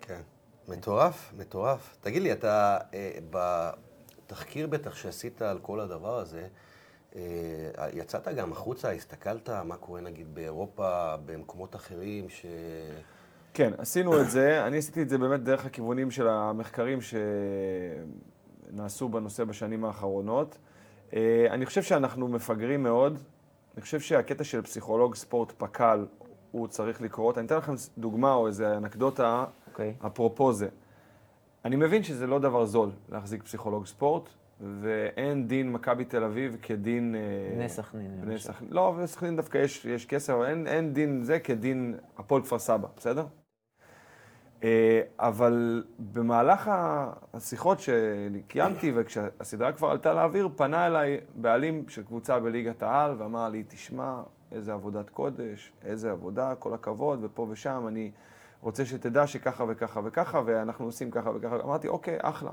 כן. 0.00 0.20
מטורף, 0.68 1.32
מטורף. 1.36 1.96
תגיד 2.00 2.22
לי, 2.22 2.32
אתה, 2.32 2.78
אה, 2.94 3.18
בתחקיר 3.30 4.66
בטח 4.66 4.94
שעשית 4.94 5.42
על 5.42 5.58
כל 5.58 5.80
הדבר 5.80 6.18
הזה, 6.18 6.46
אה, 7.16 7.20
יצאת 7.92 8.28
גם 8.28 8.52
החוצה, 8.52 8.92
הסתכלת 8.92 9.50
מה 9.50 9.76
קורה 9.76 10.00
נגיד 10.00 10.34
באירופה, 10.34 11.16
במקומות 11.26 11.76
אחרים, 11.76 12.28
ש... 12.28 12.46
כן, 13.54 13.72
עשינו 13.78 14.20
את 14.20 14.30
זה. 14.30 14.60
אני 14.66 14.78
עשיתי 14.78 15.02
את 15.02 15.08
זה 15.08 15.18
באמת 15.18 15.42
דרך 15.42 15.66
הכיוונים 15.66 16.10
של 16.10 16.28
המחקרים 16.28 16.98
שנעשו 18.72 19.08
בנושא 19.08 19.44
בשנים 19.44 19.84
האחרונות. 19.84 20.58
אה, 21.14 21.46
אני 21.50 21.66
חושב 21.66 21.82
שאנחנו 21.82 22.28
מפגרים 22.28 22.82
מאוד. 22.82 23.18
אני 23.74 23.82
חושב 23.82 24.00
שהקטע 24.00 24.44
של 24.44 24.62
פסיכולוג 24.62 25.14
ספורט 25.14 25.52
פק"ל, 25.58 26.06
הוא 26.50 26.68
צריך 26.68 27.00
לקרות. 27.00 27.38
אני 27.38 27.46
אתן 27.46 27.56
לכם 27.56 27.74
דוגמה 27.98 28.32
או 28.32 28.46
איזו 28.46 28.66
אנקדוטה. 28.76 29.44
אוקיי. 29.76 29.94
אפרופו 30.06 30.52
זה. 30.52 30.68
אני 31.64 31.76
מבין 31.76 32.02
שזה 32.02 32.26
לא 32.26 32.38
דבר 32.38 32.64
זול 32.64 32.90
להחזיק 33.08 33.42
פסיכולוג 33.42 33.86
ספורט, 33.86 34.28
ואין 34.80 35.48
דין 35.48 35.72
מכבי 35.72 36.04
תל 36.04 36.24
אביב 36.24 36.56
כדין... 36.62 37.14
אה, 37.14 37.54
בני 37.56 37.68
סכנין. 37.68 38.20
בני 38.20 38.38
סכנין. 38.38 38.70
לא, 38.72 38.96
בסכנין 39.02 39.36
דווקא 39.36 39.58
יש, 39.58 39.84
יש 39.84 40.06
כסף, 40.06 40.32
אבל 40.32 40.46
אין, 40.46 40.66
אין 40.66 40.92
דין 40.92 41.22
זה 41.22 41.38
כדין 41.38 41.94
הפועל 42.18 42.42
כפר 42.42 42.58
סבא, 42.58 42.88
בסדר? 42.96 43.26
אה, 44.64 45.00
אבל 45.18 45.84
במהלך 46.12 46.70
השיחות 47.34 47.78
שקיימתי, 47.80 48.92
וכשהסדרה 48.94 49.72
כבר 49.72 49.90
עלתה 49.90 50.14
לאוויר, 50.14 50.48
פנה 50.56 50.86
אליי 50.86 51.20
בעלים 51.34 51.84
של 51.88 52.02
קבוצה 52.02 52.40
בליגת 52.40 52.82
העל 52.82 53.14
ואמר 53.18 53.48
לי, 53.48 53.64
תשמע, 53.68 54.22
איזה 54.52 54.72
עבודת 54.72 55.10
קודש, 55.10 55.72
איזה 55.84 56.10
עבודה, 56.10 56.54
כל 56.54 56.74
הכבוד, 56.74 57.18
ופה 57.22 57.46
ושם, 57.50 57.84
אני 57.88 58.10
רוצה 58.60 58.86
שתדע 58.86 59.26
שככה 59.26 59.64
וככה 59.68 60.00
וככה, 60.04 60.42
ואנחנו 60.44 60.84
עושים 60.84 61.10
ככה 61.10 61.30
וככה. 61.34 61.56
אמרתי, 61.64 61.88
אוקיי, 61.88 62.18
אחלה. 62.22 62.50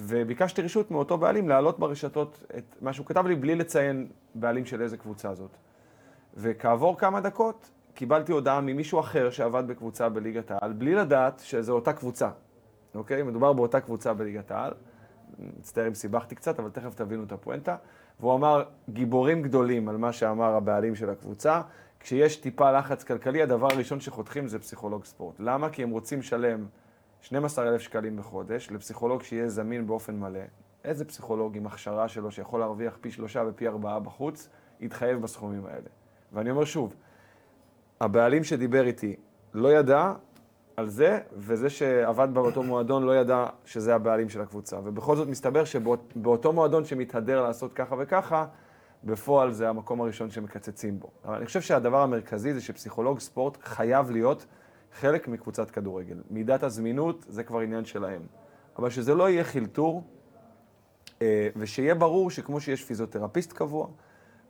וביקשתי 0.00 0.62
רשות 0.62 0.90
מאותו 0.90 1.18
בעלים 1.18 1.48
להעלות 1.48 1.78
ברשתות 1.78 2.44
את 2.58 2.76
מה 2.80 2.92
שהוא 2.92 3.06
כתב 3.06 3.26
לי 3.26 3.36
בלי 3.36 3.54
לציין 3.54 4.08
בעלים 4.34 4.66
של 4.66 4.82
איזה 4.82 4.96
קבוצה 4.96 5.34
זאת. 5.34 5.56
וכעבור 6.36 6.98
כמה 6.98 7.20
דקות 7.20 7.70
קיבלתי 7.94 8.32
הודעה 8.32 8.60
ממישהו 8.60 9.00
אחר 9.00 9.30
שעבד 9.30 9.66
בקבוצה 9.66 10.08
בליגת 10.08 10.50
העל, 10.50 10.72
בלי 10.72 10.94
לדעת 10.94 11.40
שזו 11.44 11.72
אותה 11.72 11.92
קבוצה, 11.92 12.30
אוקיי? 12.94 13.22
מדובר 13.22 13.52
באותה 13.52 13.80
קבוצה 13.80 14.12
בליגת 14.14 14.50
העל. 14.50 14.72
מצטער 15.58 15.86
אם 15.86 15.94
סיבכתי 15.94 16.34
קצת, 16.34 16.58
אבל 16.58 16.70
תכף 16.70 16.94
תבינו 16.94 17.24
את 17.24 17.32
הפואנטה. 17.32 17.76
והוא 18.20 18.34
אמר, 18.34 18.62
גיבורים 18.88 19.42
גדולים 19.42 19.88
על 19.88 19.96
מה 19.96 20.12
שאמר 20.12 20.54
הבעלים 20.54 20.94
של 20.94 21.10
הקבוצה. 21.10 21.60
כשיש 22.00 22.36
טיפה 22.36 22.72
לחץ 22.72 23.04
כלכלי, 23.04 23.42
הדבר 23.42 23.68
הראשון 23.72 24.00
שחותכים 24.00 24.48
זה 24.48 24.58
פסיכולוג 24.58 25.04
ספורט. 25.04 25.34
למה? 25.38 25.70
כי 25.70 25.82
הם 25.82 25.90
רוצים 25.90 26.18
לשלם 26.18 26.66
12,000 27.20 27.80
שקלים 27.80 28.16
בחודש 28.16 28.70
לפסיכולוג 28.70 29.22
שיהיה 29.22 29.48
זמין 29.48 29.86
באופן 29.86 30.16
מלא. 30.16 30.40
איזה 30.84 31.04
פסיכולוג 31.04 31.56
עם 31.56 31.66
הכשרה 31.66 32.08
שלו 32.08 32.30
שיכול 32.30 32.60
להרוויח 32.60 32.98
פי 33.00 33.10
שלושה 33.10 33.42
ופי 33.48 33.68
ארבעה 33.68 34.00
בחוץ, 34.00 34.48
יתחייב 34.80 35.22
בסכומים 35.22 35.66
האלה. 35.66 35.88
ואני 36.32 36.50
אומר 36.50 36.64
שוב, 36.64 36.94
הבעלים 38.00 38.44
שדיבר 38.44 38.86
איתי 38.86 39.16
לא 39.54 39.72
ידע 39.72 40.12
על 40.76 40.88
זה, 40.88 41.18
וזה 41.36 41.70
שעבד 41.70 42.28
באותו 42.34 42.62
מועדון 42.62 43.02
לא 43.02 43.16
ידע 43.16 43.46
שזה 43.64 43.94
הבעלים 43.94 44.28
של 44.28 44.40
הקבוצה. 44.40 44.78
ובכל 44.84 45.16
זאת 45.16 45.28
מסתבר 45.28 45.64
שבאותו 45.64 46.52
מועדון 46.52 46.84
שמתהדר 46.84 47.42
לעשות 47.42 47.72
ככה 47.72 47.94
וככה, 47.98 48.46
בפועל 49.04 49.52
זה 49.52 49.68
המקום 49.68 50.00
הראשון 50.00 50.30
שמקצצים 50.30 51.00
בו. 51.00 51.10
אבל 51.24 51.34
אני 51.34 51.46
חושב 51.46 51.60
שהדבר 51.60 52.02
המרכזי 52.02 52.54
זה 52.54 52.60
שפסיכולוג 52.60 53.20
ספורט 53.20 53.58
חייב 53.62 54.10
להיות 54.10 54.46
חלק 54.92 55.28
מקבוצת 55.28 55.70
כדורגל. 55.70 56.22
מידת 56.30 56.62
הזמינות 56.62 57.24
זה 57.28 57.44
כבר 57.44 57.60
עניין 57.60 57.84
שלהם. 57.84 58.22
אבל 58.78 58.90
שזה 58.90 59.14
לא 59.14 59.30
יהיה 59.30 59.44
חילטור, 59.44 60.04
אה, 61.22 61.48
ושיהיה 61.56 61.94
ברור 61.94 62.30
שכמו 62.30 62.60
שיש 62.60 62.84
פיזיותרפיסט 62.84 63.52
קבוע 63.52 63.88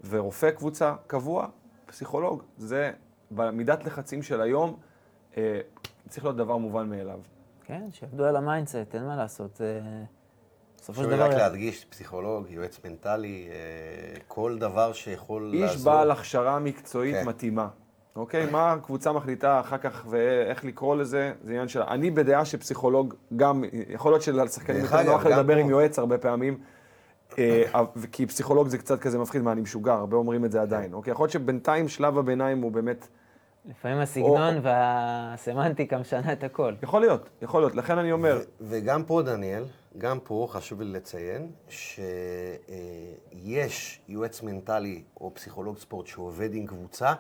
ורופא 0.09 0.51
קבוצה 0.51 0.95
קבוע, 1.07 1.49
פסיכולוג, 1.87 2.43
זה 2.57 2.93
במידת 3.31 3.85
לחצים 3.85 4.23
של 4.23 4.41
היום, 4.41 4.77
אה, 5.37 5.61
צריך 6.09 6.25
להיות 6.25 6.37
דבר 6.37 6.57
מובן 6.57 6.89
מאליו. 6.89 7.21
כן, 7.65 7.89
שיעבדו 7.93 8.25
על 8.25 8.37
ה 8.37 8.43
mindset, 8.43 8.95
אין 8.95 9.05
מה 9.05 9.17
לעשות. 9.17 9.61
בסופו 10.81 11.03
של 11.03 11.11
דבר... 11.11 11.25
רק 11.25 11.35
להדגיש, 11.35 11.85
פסיכולוג, 11.85 12.47
יועץ 12.51 12.81
מנטלי, 12.85 13.49
אה, 13.51 14.21
כל 14.29 14.59
דבר 14.59 14.93
שיכול 14.93 15.51
איש 15.53 15.61
לעזור. 15.61 15.77
איש 15.77 15.85
בעל 15.85 16.11
הכשרה 16.11 16.59
מקצועית 16.59 17.15
כן. 17.15 17.29
מתאימה. 17.29 17.69
אוקיי? 18.17 18.51
מה 18.51 18.73
הקבוצה 18.73 19.13
מחליטה 19.13 19.61
אחר 19.61 19.79
כך 19.79 20.07
ואיך 20.11 20.65
לקרוא 20.65 20.97
לזה, 20.97 21.33
זה 21.43 21.51
עניין 21.51 21.69
שלה. 21.69 21.85
אני 21.89 22.11
בדעה 22.11 22.45
שפסיכולוג 22.45 23.15
גם, 23.37 23.65
יכול 23.89 24.13
להיות 24.13 24.23
שלשחקנים 24.23 24.81
יותר 24.81 25.03
נוח 25.03 25.27
לדבר 25.27 25.57
עם 25.57 25.71
יועץ 25.71 25.99
הרבה 25.99 26.19
פעמים, 26.19 26.59
אה, 27.39 27.63
כי 28.13 28.27
פסיכולוג 28.27 28.69
זה 28.69 28.79
קצת 28.79 29.01
כזה 29.01 29.19
מפחיד, 29.19 29.43
מה, 29.43 29.53
אני 29.53 29.61
משוגע, 29.61 29.95
הרבה 29.95 30.17
אומרים 30.17 30.45
את 30.45 30.53
זה 30.53 30.63
עדיין. 30.63 30.93
אוקיי? 30.93 31.11
יכול 31.13 31.25
להיות 31.25 31.33
שבינתיים 31.33 31.89
שלב 31.89 32.19
הביניים 32.19 32.61
הוא 32.63 32.73
באמת... 32.73 33.09
לפעמים 33.65 33.99
הסגנון 33.99 34.57
או... 34.57 34.63
והסמנטיקה 34.63 35.99
משנה 35.99 36.33
את 36.33 36.45
הכל. 36.45 36.75
יכול 36.83 37.01
להיות, 37.01 37.29
יכול 37.43 37.63
להיות, 37.63 37.75
לכן 37.75 37.99
אני 37.99 38.13
אומר... 38.13 38.39
וגם 38.61 39.05
פה, 39.05 39.23
דניאל, 39.23 39.65
גם 39.99 40.19
פה 40.25 40.47
חשוב 40.51 40.83
לי 40.83 40.93
לציין 40.93 41.51
שיש 41.69 44.01
יועץ 44.09 44.43
מנטלי 44.43 45.03
או 45.21 45.35
פסיכולוג 45.35 45.79
ספורט 45.79 46.07
שעובד 46.07 46.55
עם 46.55 46.67
קבוצה 46.67 47.13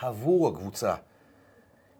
עבור 0.00 0.48
הקבוצה. 0.48 0.94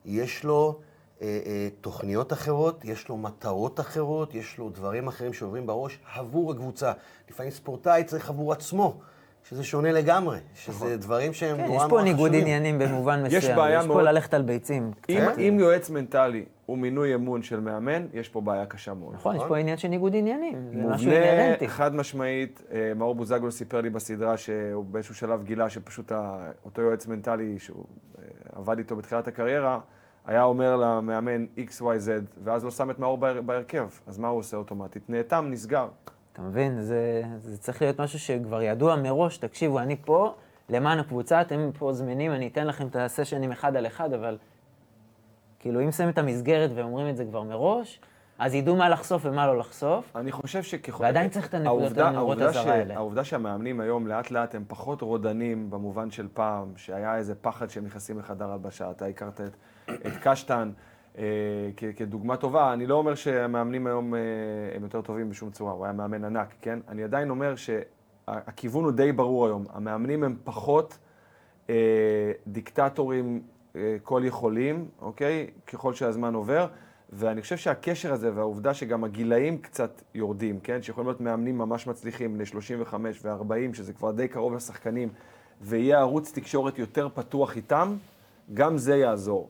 יש 0.04 0.44
לו 0.44 0.80
אה, 1.22 1.40
אה, 1.46 1.68
תוכניות 1.80 2.32
אחרות, 2.32 2.84
יש 2.84 3.08
לו 3.08 3.16
מטרות 3.16 3.80
אחרות, 3.80 4.34
יש 4.34 4.58
לו 4.58 4.70
דברים 4.70 5.08
אחרים 5.08 5.32
שעוברים 5.32 5.66
בראש 5.66 5.98
עבור 6.14 6.52
הקבוצה. 6.52 6.92
לפעמים 7.30 7.52
ספורטאי 7.52 8.04
צריך 8.04 8.28
עבור 8.28 8.52
עצמו. 8.52 9.00
שזה 9.48 9.64
שונה 9.64 9.92
לגמרי, 9.92 10.38
שזה 10.54 10.96
דברים 10.96 11.32
שהם 11.32 11.56
כן, 11.56 11.62
נורא 11.66 11.76
יש 11.76 11.82
נורא 11.82 11.88
פה 11.90 12.02
ניגוד 12.02 12.30
חשובים. 12.30 12.40
עניינים 12.40 12.78
במובן 12.78 13.22
מסוים. 13.22 13.38
יש 13.38 13.50
בעיה 13.50 13.78
יש 13.80 13.86
פה 13.86 13.92
מאוד- 13.94 14.04
ללכת 14.04 14.34
על 14.34 14.42
ביצים. 14.42 14.90
אם, 15.08 15.16
קצת. 15.30 15.38
אם 15.38 15.56
יועץ 15.60 15.90
מנטלי 15.90 16.44
הוא 16.66 16.78
מינוי 16.78 17.14
אמון 17.14 17.42
של 17.42 17.60
מאמן, 17.60 18.06
יש 18.14 18.28
פה 18.28 18.40
בעיה 18.40 18.66
קשה 18.66 18.94
מאוד. 18.94 19.14
נכון, 19.14 19.32
יש 19.34 19.36
נכון. 19.36 19.48
פה 19.48 19.56
עניין 19.56 19.76
של 19.76 19.88
ניגוד 19.88 20.14
עניינים. 20.16 20.52
זה 20.72 20.88
משהו 20.88 21.06
מובנה, 21.10 21.30
אינהרנטי. 21.30 21.68
חד 21.68 21.94
משמעית, 21.94 22.62
אה, 22.72 22.92
מאור 22.96 23.14
בוזגלו 23.14 23.52
סיפר 23.52 23.80
לי 23.80 23.90
בסדרה 23.90 24.36
שהוא 24.36 24.84
באיזשהו 24.84 25.14
שלב 25.14 25.42
גילה 25.44 25.70
שפשוט 25.70 26.12
אותו 26.64 26.82
יועץ 26.82 27.06
מנטלי 27.06 27.58
שהוא 27.58 27.84
אה, 28.18 28.24
עבד 28.52 28.78
איתו 28.78 28.96
בתחילת 28.96 29.28
הקריירה, 29.28 29.78
היה 30.26 30.42
אומר 30.42 30.76
למאמן 30.76 31.44
XYZ, 31.58 32.08
ואז 32.44 32.64
לא 32.64 32.70
שם 32.70 32.90
את 32.90 32.98
מאור 32.98 33.18
בהר- 33.18 33.40
בהרכב. 33.42 33.88
אז 34.06 34.18
מה 34.18 34.28
הוא 34.28 34.38
עושה 34.38 34.56
אוטומטית? 34.56 35.02
נאטם, 35.10 35.46
נסגר. 35.50 35.88
אתה 36.32 36.42
מבין? 36.42 36.82
זה, 36.82 37.22
זה 37.38 37.58
צריך 37.58 37.82
להיות 37.82 38.00
משהו 38.00 38.18
שכבר 38.18 38.62
ידוע 38.62 38.96
מראש, 38.96 39.36
תקשיבו, 39.36 39.78
אני 39.78 39.96
פה 40.04 40.34
למען 40.68 40.98
הקבוצה, 40.98 41.40
אתם 41.40 41.70
פה 41.78 41.92
זמינים, 41.92 42.32
אני 42.32 42.46
אתן 42.48 42.66
לכם 42.66 42.86
את 42.86 42.96
הסשנים 42.96 43.52
אחד 43.52 43.76
על 43.76 43.86
אחד, 43.86 44.12
אבל 44.12 44.38
כאילו, 45.58 45.80
אם 45.80 45.92
שמים 45.92 46.08
את 46.08 46.18
המסגרת 46.18 46.70
ואומרים 46.74 47.08
את 47.08 47.16
זה 47.16 47.24
כבר 47.24 47.42
מראש, 47.42 48.00
אז 48.38 48.54
ידעו 48.54 48.76
מה 48.76 48.88
לחשוף 48.88 49.22
ומה 49.24 49.46
לא 49.46 49.58
לחשוף. 49.58 50.16
אני 50.16 50.32
חושב 50.32 50.62
שככל... 50.62 51.02
ועדיין 51.02 51.28
צריך 51.28 51.48
את 51.48 51.54
הנקודות 51.54 51.98
הנורות 51.98 52.40
הזרה 52.40 52.62
ש- 52.62 52.66
האלה. 52.66 52.94
העובדה 52.94 53.24
שהמאמנים 53.24 53.80
היום 53.80 54.06
לאט 54.06 54.30
לאט 54.30 54.54
הם 54.54 54.64
פחות 54.68 55.02
רודנים 55.02 55.70
במובן 55.70 56.10
של 56.10 56.28
פעם, 56.34 56.72
שהיה 56.76 57.16
איזה 57.16 57.34
פחד 57.34 57.70
שהם 57.70 57.84
נכנסים 57.84 58.18
לחדר 58.18 58.50
הלבשה. 58.50 58.90
אתה 58.90 59.06
הכרת 59.06 59.40
את, 59.40 59.56
את 60.06 60.12
קשטן 60.22 60.70
כדוגמה 61.96 62.36
טובה. 62.36 62.72
אני 62.72 62.86
לא 62.86 62.94
אומר 62.94 63.14
שהמאמנים 63.14 63.86
היום 63.86 64.14
אה, 64.14 64.20
הם 64.74 64.82
יותר 64.82 65.00
טובים 65.00 65.30
בשום 65.30 65.50
צורה, 65.50 65.72
הוא 65.72 65.84
היה 65.84 65.92
מאמן 65.92 66.24
ענק, 66.24 66.54
כן? 66.60 66.78
אני 66.88 67.04
עדיין 67.04 67.30
אומר 67.30 67.54
שהכיוון 67.56 68.84
הוא 68.84 68.92
די 68.92 69.12
ברור 69.12 69.46
היום. 69.46 69.64
המאמנים 69.72 70.24
הם 70.24 70.36
פחות 70.44 70.98
אה, 71.70 71.74
דיקטטורים 72.46 73.42
אה, 73.76 73.96
כל 74.02 74.22
יכולים, 74.24 74.88
אוקיי? 75.00 75.50
ככל 75.66 75.94
שהזמן 75.94 76.34
עובר. 76.34 76.66
ואני 77.12 77.42
חושב 77.42 77.56
שהקשר 77.56 78.12
הזה 78.12 78.30
והעובדה 78.34 78.74
שגם 78.74 79.04
הגילאים 79.04 79.58
קצת 79.58 80.02
יורדים, 80.14 80.60
כן? 80.60 80.82
שיכולים 80.82 81.08
להיות 81.08 81.20
מאמנים 81.20 81.58
ממש 81.58 81.86
מצליחים, 81.86 82.34
בני 82.34 82.46
35 82.46 83.20
ו-40, 83.22 83.74
שזה 83.74 83.92
כבר 83.92 84.10
די 84.10 84.28
קרוב 84.28 84.54
לשחקנים, 84.54 85.08
ויהיה 85.60 85.98
ערוץ 85.98 86.32
תקשורת 86.32 86.78
יותר 86.78 87.08
פתוח 87.14 87.56
איתם, 87.56 87.96
גם 88.54 88.78
זה 88.78 88.96
יעזור. 88.96 89.48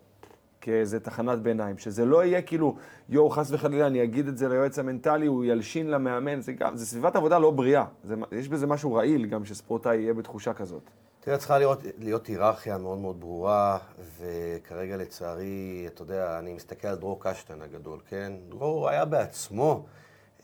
כאיזה 0.62 1.00
תחנת 1.00 1.38
ביניים, 1.38 1.78
שזה 1.78 2.04
לא 2.04 2.24
יהיה 2.24 2.42
כאילו, 2.42 2.76
יואו, 3.08 3.30
חס 3.30 3.50
וחלילה, 3.50 3.86
אני 3.86 4.02
אגיד 4.02 4.28
את 4.28 4.38
זה 4.38 4.48
ליועץ 4.48 4.78
המנטלי, 4.78 5.26
הוא 5.26 5.44
ילשין 5.44 5.90
למאמן, 5.90 6.40
זה 6.40 6.52
גם, 6.52 6.76
זה 6.76 6.86
סביבת 6.86 7.16
עבודה 7.16 7.38
לא 7.38 7.50
בריאה. 7.50 7.84
זה, 8.04 8.14
יש 8.32 8.48
בזה 8.48 8.66
משהו 8.66 8.94
רעיל 8.94 9.26
גם 9.26 9.44
שספורטאי 9.44 9.96
יהיה 9.96 10.14
בתחושה 10.14 10.52
כזאת. 10.52 10.82
תראה, 11.20 11.38
צריכה 11.38 11.58
להיות, 11.58 11.80
להיות 11.98 12.26
היררכיה 12.26 12.78
מאוד 12.78 12.98
מאוד 12.98 13.20
ברורה, 13.20 13.78
וכרגע 14.18 14.96
לצערי, 14.96 15.84
אתה 15.86 16.02
יודע, 16.02 16.38
אני 16.38 16.52
מסתכל 16.52 16.88
על 16.88 16.96
דרור 16.96 17.20
קשטן 17.20 17.62
הגדול, 17.62 17.98
כן? 18.08 18.32
דרור 18.48 18.88
היה 18.88 19.04
בעצמו 19.04 19.84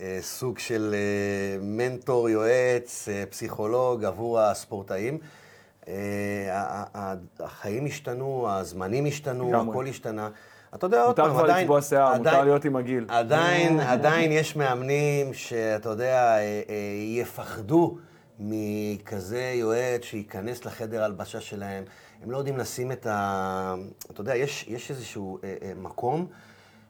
אה, 0.01 0.19
סוג 0.21 0.59
של 0.59 0.95
אה, 0.95 1.59
מנטור, 1.63 2.29
יועץ, 2.29 3.09
אה, 3.09 3.25
פסיכולוג 3.31 4.05
עבור 4.05 4.41
הספורטאים. 4.41 5.19
אה, 5.89 7.15
החיים 7.41 7.87
השתנו, 7.87 8.47
הזמנים 8.51 9.07
השתנו. 9.07 9.71
הכל 9.71 9.87
השתנה. 9.87 10.29
אתה 10.75 10.87
יודע, 10.87 11.01
עוד 11.01 11.09
מותר 11.09 11.23
פעם, 11.23 11.33
כבר 11.33 11.45
עדיין... 11.45 11.63
לצבוע 11.63 11.83
שיער, 11.83 12.19
מותר 12.19 12.45
להיות 12.45 12.65
עם 12.65 12.77
הגיל. 12.77 13.05
עדיין, 13.09 13.81
עדיין 13.81 14.33
יש 14.33 14.57
מאמנים 14.57 15.35
שאתה 15.35 15.89
יודע, 15.89 16.37
אה, 16.37 16.39
אה, 16.39 16.75
יפחדו 17.21 17.99
מכזה 18.39 19.53
יועץ 19.55 20.03
שייכנס 20.03 20.65
לחדר 20.65 21.05
הלבשה 21.05 21.41
שלהם. 21.41 21.85
הם 22.23 22.31
לא 22.31 22.39
יודעים 22.39 22.59
לשים 22.59 22.93
את 22.93 23.07
ה... 23.07 23.75
אתה 24.11 24.21
יודע, 24.21 24.37
יש, 24.37 24.65
יש 24.69 24.91
איזשהו 24.91 25.39
מקום 25.77 26.27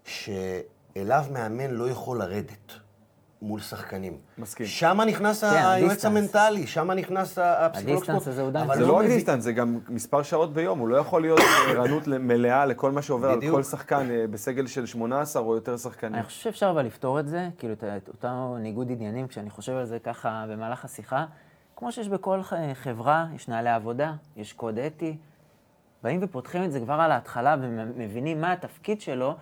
שאליו 0.05 1.25
מאמן 1.33 1.71
לא 1.71 1.91
יכול 1.91 2.19
לרדת 2.19 2.73
מול 3.43 3.61
שחקנים. 3.61 4.17
מסכים. 4.39 4.67
שם 4.67 5.01
נכנס 5.07 5.45
כן, 5.45 5.51
היועץ. 5.67 6.05
המנטלי, 6.05 6.67
שם 6.67 6.91
נכנס 6.91 7.39
הפסיכולוג 7.39 7.97
הדיסטנס 7.97 8.29
הזה 8.29 8.43
הוא 8.43 8.51
די- 8.51 8.59
אבל 8.63 8.75
זה 8.75 8.81
לא 8.81 8.89
לא 8.89 8.93
רק 8.97 9.05
מביא- 9.05 9.15
distance, 9.15 9.43
זה 9.45 9.53
גם 9.53 9.79
מספר 9.89 10.23
שעות 10.23 10.53
ביום, 10.53 10.79
הוא 10.79 10.89
לא 10.89 10.97
יכול 10.97 11.23
להיות 11.23 11.41
ערנות 11.69 12.07
מלאה 12.07 12.67
לכל 12.67 12.93
מה 12.93 13.03
שעובר 13.03 13.31
על 13.31 13.37
בדיוק. 13.37 13.55
כל 13.55 13.63
שחקן 13.63 14.11
אה, 14.11 14.25
בסגל 14.31 14.67
של 14.67 14.87
18 14.87 15.43
או 15.43 15.55
יותר 15.55 15.77
שחקנים. 15.77 16.15
אני 16.15 16.23
חושב 16.23 16.41
שאפשר 16.43 16.71
אבל 16.71 16.87
לפתור 16.87 17.21
את 17.21 17.29
זה, 17.29 17.49
כאילו, 17.59 17.73
את- 17.73 17.85
את 17.85 18.09
אותו 18.09 18.29
ניגוד 18.59 18.91
עניינים, 18.91 19.29
כשאני 19.29 19.51
חושב 19.51 19.73
על 19.73 19.85
זה 19.87 19.99
ככה 19.99 20.45
במהלך 20.49 20.85
השיחה, 20.85 21.25
כמו 21.77 21.93
שיש 21.93 22.09
בכל 22.09 22.41
חברה, 22.75 23.27
יש 23.35 23.49
נהלי 23.49 23.71
עבודה, 23.71 24.13
יש 24.37 24.53
קוד 24.53 24.79
אתי. 24.79 25.17
באים 26.03 26.21
ופותחים 26.23 26.65
את 26.65 26.73
זה 26.73 26.81
כבר 26.81 26.95
על 26.95 27.11
ההתחלה 27.13 27.57
ומבינים 27.61 28.41
מה 28.41 28.53
התפקיד 28.53 29.01
שלו, 29.01 29.35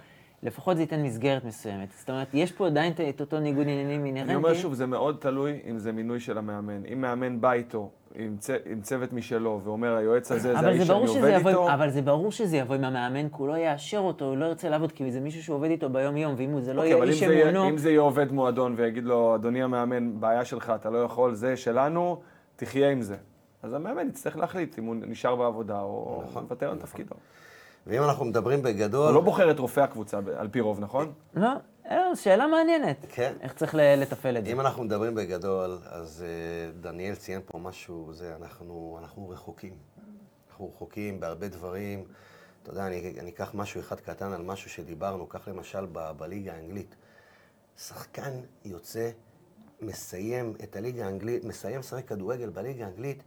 לפחות 0.47 0.77
זה 0.77 0.83
ייתן 0.83 1.03
מסגרת 1.03 1.45
מסוימת. 1.45 1.89
זאת 1.99 2.11
אומרת, 2.11 2.27
יש 2.35 2.53
פה 2.53 2.67
עדיין 2.67 2.93
את- 3.11 3.21
אותו 3.21 3.41
ניגוד 3.41 3.63
עניינים 3.63 4.07
אינהרנטי. 4.07 4.31
אני 4.33 4.37
אומר 4.37 4.55
שוב, 4.55 4.75
זה 4.75 4.87
מאוד 4.87 5.17
תלוי 5.21 5.61
אם 5.71 5.79
זה 5.79 5.93
מינוי 5.93 6.21
של 6.21 6.39
המאמן. 6.39 6.83
אם 6.93 7.01
מאמן 7.01 7.41
בא 7.41 7.53
איתו 7.53 7.91
עם, 8.15 8.37
צ... 8.39 8.51
עם 8.67 8.81
צוות 8.81 9.13
משלו 9.13 9.61
ואומר, 9.65 9.97
היועץ 9.97 10.33
הזה 10.33 10.53
זה 10.53 10.59
אבל 10.59 10.69
האיש 10.69 10.79
זה, 10.79 10.85
שאני 10.87 10.99
עובד 11.07 11.37
יבוא, 11.41 11.51
איתו, 11.51 11.75
אבל 11.75 11.91
זה 11.91 12.03
ברור 12.03 12.33
שזה 12.33 12.57
יבוא 12.57 12.75
עם 12.75 12.85
המאמן, 12.85 13.29
כי 13.29 13.35
הוא 13.39 13.49
לא 13.49 13.57
יאשר 13.57 13.99
אותו, 13.99 14.25
הוא 14.25 14.37
לא 14.37 14.45
ירצה 14.45 14.69
לעבוד, 14.69 14.93
כי 14.93 15.11
זה 15.13 15.21
מישהו 15.21 15.43
שהוא 15.43 15.57
עובד 15.57 15.71
איתו 15.71 15.89
ביום-יום, 15.91 16.35
ואם 16.37 16.51
הוא- 16.51 16.61
זה 16.61 16.73
לא 16.75 16.81
אוקיי, 16.83 16.93
יהיה 16.95 17.05
איש 17.05 17.23
אמונו... 17.23 17.69
אם 17.69 17.79
זה 17.79 17.91
יהיה 17.91 18.01
עובד 18.01 18.33
מועדון 18.33 18.75
ויגיד 18.77 19.05
לו, 19.05 19.35
אדוני 19.35 19.63
המאמן, 19.63 20.21
בעיה 20.21 20.45
שלך, 20.45 20.73
אתה 20.75 20.91
לא 20.91 20.99
יכול, 20.99 21.35
זה 21.35 21.57
שלנו, 21.57 22.21
תחיה 22.57 22.91
עם 22.91 23.03
זה. 23.03 23.17
אז 23.63 23.73
המאמן 23.73 24.09
יצטרך 24.09 24.37
להחליט 24.37 24.79
אם 24.79 24.85
הוא 24.85 24.97
נשאר 25.07 25.37
בעבודה 25.37 25.81
או 25.81 26.23
נכון, 26.29 26.43
מוותר 26.43 26.71
על 26.71 26.79
תפקידו. 26.79 27.15
ואם 27.87 28.03
אנחנו 28.03 28.25
מדברים 28.25 28.63
בגדול... 28.63 29.07
הוא 29.07 29.15
לא 29.15 29.21
בוחר 29.21 29.51
את 29.51 29.59
רופא 29.59 29.81
הקבוצה 29.81 30.19
על 30.37 30.49
פי 30.49 30.61
רוב, 30.61 30.81
נכון? 30.81 31.13
לא, 31.35 31.49
אה, 31.91 32.17
שאלה 32.17 32.47
מעניינת. 32.47 32.97
כן. 33.09 33.33
איך 33.41 33.55
צריך 33.55 33.75
לתפעל 33.79 34.37
את 34.37 34.45
זה. 34.45 34.53
אם 34.53 34.61
אנחנו 34.61 34.85
מדברים 34.85 35.15
בגדול, 35.15 35.79
אז 35.85 36.25
אה, 36.27 36.73
דניאל 36.81 37.15
ציין 37.15 37.41
פה 37.47 37.59
משהו, 37.59 38.09
זה, 38.13 38.37
אנחנו, 38.41 38.99
אנחנו 39.03 39.29
רחוקים. 39.29 39.75
אנחנו 40.49 40.69
רחוקים 40.69 41.21
בהרבה 41.21 41.49
דברים. 41.49 42.05
אתה 42.63 42.71
יודע, 42.71 42.87
אני, 42.87 43.15
אני 43.21 43.31
אקח 43.31 43.51
משהו 43.55 43.81
אחד 43.81 44.01
קטן 44.01 44.33
על 44.33 44.43
משהו 44.43 44.71
שדיברנו, 44.71 45.27
קח 45.27 45.49
למשל 45.49 45.87
ב, 45.93 46.11
בליגה 46.17 46.53
האנגלית. 46.53 46.97
שחקן 47.79 48.31
יוצא, 48.65 49.11
מסיים 49.81 50.55
את 50.65 50.77
הליגה 50.77 51.07
האנגלית, 51.07 51.45
מסיים 51.45 51.81
לשחק 51.81 52.09
כדורגל 52.09 52.49
בליגה 52.49 52.85
האנגלית, 52.85 53.23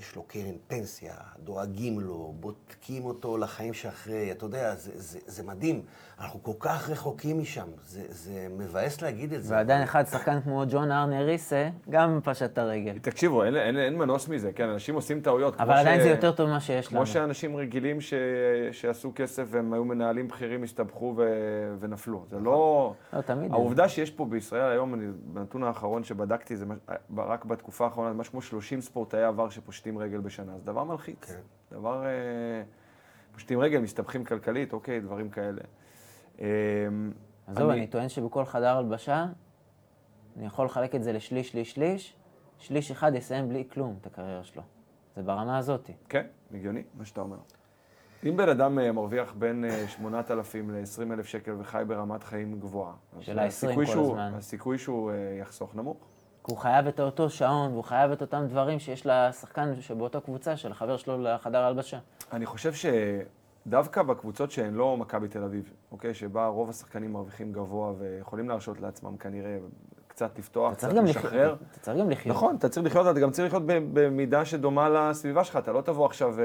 יש 0.00 0.16
לו 0.16 0.22
קרן 0.22 0.54
פנסיה, 0.66 1.14
דואגים 1.44 2.00
לו, 2.00 2.34
בודקים 2.40 3.04
אותו 3.04 3.38
לחיים 3.38 3.74
שאחרי, 3.74 4.32
אתה 4.32 4.44
יודע, 4.44 4.74
זה, 4.74 4.90
זה, 4.94 5.18
זה 5.26 5.42
מדהים. 5.42 5.82
אנחנו 6.20 6.42
כל 6.42 6.52
כך 6.60 6.90
רחוקים 6.90 7.38
משם, 7.40 7.66
זה, 7.84 8.02
זה 8.08 8.46
מבאס 8.50 9.02
להגיד 9.02 9.32
את 9.32 9.42
זה. 9.44 9.54
ועדיין 9.54 9.82
אחד, 9.82 10.04
שחקן 10.04 10.40
כמו 10.40 10.64
ג'ון 10.70 10.90
ארנר 10.90 11.24
ריסה, 11.24 11.68
גם 11.90 12.20
פשט 12.24 12.42
את 12.52 12.58
הרגל. 12.58 12.98
תקשיבו, 12.98 13.44
אין, 13.44 13.56
אין, 13.56 13.76
אין 13.78 13.98
מנוס 13.98 14.28
מזה, 14.28 14.52
כן, 14.52 14.68
אנשים 14.68 14.94
עושים 14.94 15.20
טעויות. 15.20 15.54
אבל 15.54 15.64
כמו 15.64 15.72
עדיין 15.80 16.00
ש- 16.00 16.02
זה 16.02 16.08
יותר 16.10 16.32
טוב 16.32 16.48
ממה 16.48 16.60
שיש 16.60 16.86
לנו. 16.92 16.96
כמו 16.96 17.06
שאנשים 17.06 17.56
רגילים 17.56 18.00
ש... 18.00 18.14
שעשו 18.72 19.12
כסף 19.14 19.44
והם 19.50 19.72
היו 19.72 19.84
מנהלים 19.84 20.28
בכירים, 20.28 20.62
הסתבכו 20.62 21.14
ו... 21.16 21.22
ונפלו. 21.80 22.24
זה 22.30 22.38
לא... 22.40 22.94
לא, 23.12 23.20
תמיד. 23.20 23.52
העובדה 23.52 23.88
שיש 23.88 24.10
פה 24.10 24.24
בישראל 24.26 24.70
היום, 24.72 24.94
אני, 24.94 25.06
בנתון 25.24 25.62
האחרון 25.64 26.04
שבדקתי, 26.04 26.56
זה 26.56 26.66
מש- 26.66 26.78
רק 27.16 27.44
בתקופה 27.44 27.84
האחרונה, 27.84 28.12
זה 28.12 28.18
משהו 28.18 28.32
כמו 28.32 28.42
30 28.42 28.80
ספורטאי 28.80 29.22
עבר 29.22 29.48
שפושטים 29.50 29.83
רגל 29.92 30.18
בשנה. 30.20 30.58
זה 30.58 30.64
דבר 30.64 30.84
מלחיץ. 30.84 31.24
כן. 31.24 31.40
דבר... 31.72 32.04
אה, 32.06 32.10
פושטים 33.32 33.58
רגל, 33.60 33.78
מסתבכים 33.78 34.24
כלכלית, 34.24 34.72
אוקיי, 34.72 35.00
דברים 35.00 35.30
כאלה. 35.30 35.60
אה, 36.40 36.46
עזוב, 37.46 37.70
אני 37.70 37.86
טוען 37.86 38.08
שבכל 38.08 38.44
חדר 38.44 38.76
הלבשה, 38.76 39.26
אני 40.36 40.46
יכול 40.46 40.66
לחלק 40.66 40.94
את 40.94 41.02
זה 41.02 41.12
לשליש, 41.12 41.48
שליש, 41.50 41.72
שליש, 41.72 42.16
שליש 42.58 42.90
אחד 42.90 43.12
יסיים 43.14 43.48
בלי 43.48 43.64
כלום 43.72 43.96
את 44.00 44.06
הקריירה 44.06 44.44
שלו. 44.44 44.62
זה 45.16 45.22
ברמה 45.22 45.58
הזאת. 45.58 45.90
כן, 46.08 46.26
הגיוני, 46.54 46.82
מה 46.94 47.04
שאתה 47.04 47.20
אומר. 47.20 47.36
אם 48.28 48.36
בן 48.36 48.48
אדם 48.48 48.78
אה, 48.78 48.92
מרוויח 48.92 49.34
בין 49.38 49.64
אה, 49.64 49.88
8,000 49.88 50.70
ל-20,000 50.70 51.24
שקל 51.24 51.52
וחי 51.58 51.82
ברמת 51.86 52.22
חיים 52.24 52.60
גבוהה, 52.60 52.92
אז 53.16 53.22
של 53.24 53.38
ה-20 53.38 53.46
הסיכוי 53.46 53.86
כל 53.86 53.92
שהוא- 53.92 54.10
הזמן. 54.12 54.32
הסיכוי 54.34 54.78
שהוא 54.78 55.10
אה, 55.10 55.16
יחסוך 55.40 55.74
נמוך. 55.76 55.96
כי 56.44 56.52
הוא 56.52 56.58
חייב 56.58 56.86
את 56.86 57.00
אותו 57.00 57.30
שעון, 57.30 57.72
והוא 57.72 57.84
חייב 57.84 58.10
את 58.10 58.20
אותם 58.20 58.46
דברים 58.48 58.78
שיש 58.78 59.06
לשחקן 59.06 59.80
שבאותה 59.80 60.20
קבוצה, 60.20 60.56
של 60.56 60.70
החבר 60.70 60.96
שלו 60.96 61.22
לחדר 61.22 61.64
הלבשה. 61.64 61.98
אני 62.32 62.46
חושב 62.46 62.72
שדווקא 63.66 64.02
בקבוצות 64.02 64.50
שהן 64.50 64.74
לא 64.74 64.96
מכבי 64.96 65.28
תל 65.28 65.42
אביב, 65.42 65.72
אוקיי, 65.92 66.14
שבה 66.14 66.46
רוב 66.46 66.70
השחקנים 66.70 67.12
מרוויחים 67.12 67.52
גבוה 67.52 67.92
ויכולים 67.98 68.48
להרשות 68.48 68.80
לעצמם 68.80 69.16
כנראה 69.16 69.56
קצת 70.08 70.38
לפתוח, 70.38 70.74
קצת. 70.74 70.92
לשחרר. 70.92 71.56
אתה 71.70 71.80
צריך 71.80 71.98
גם 71.98 72.10
לחיות. 72.10 72.36
נכון, 72.36 72.56
אתה 72.56 72.68
צריך 72.68 72.86
לחיות, 72.86 73.06
אתה 73.06 73.20
גם 73.20 73.30
צריך 73.30 73.46
לחיות 73.46 73.62
במידה 73.66 74.44
שדומה 74.44 74.88
לסביבה 74.88 75.44
שלך, 75.44 75.56
אתה 75.56 75.72
לא 75.72 75.80
תבוא 75.80 76.06
עכשיו 76.06 76.40
אה, 76.40 76.44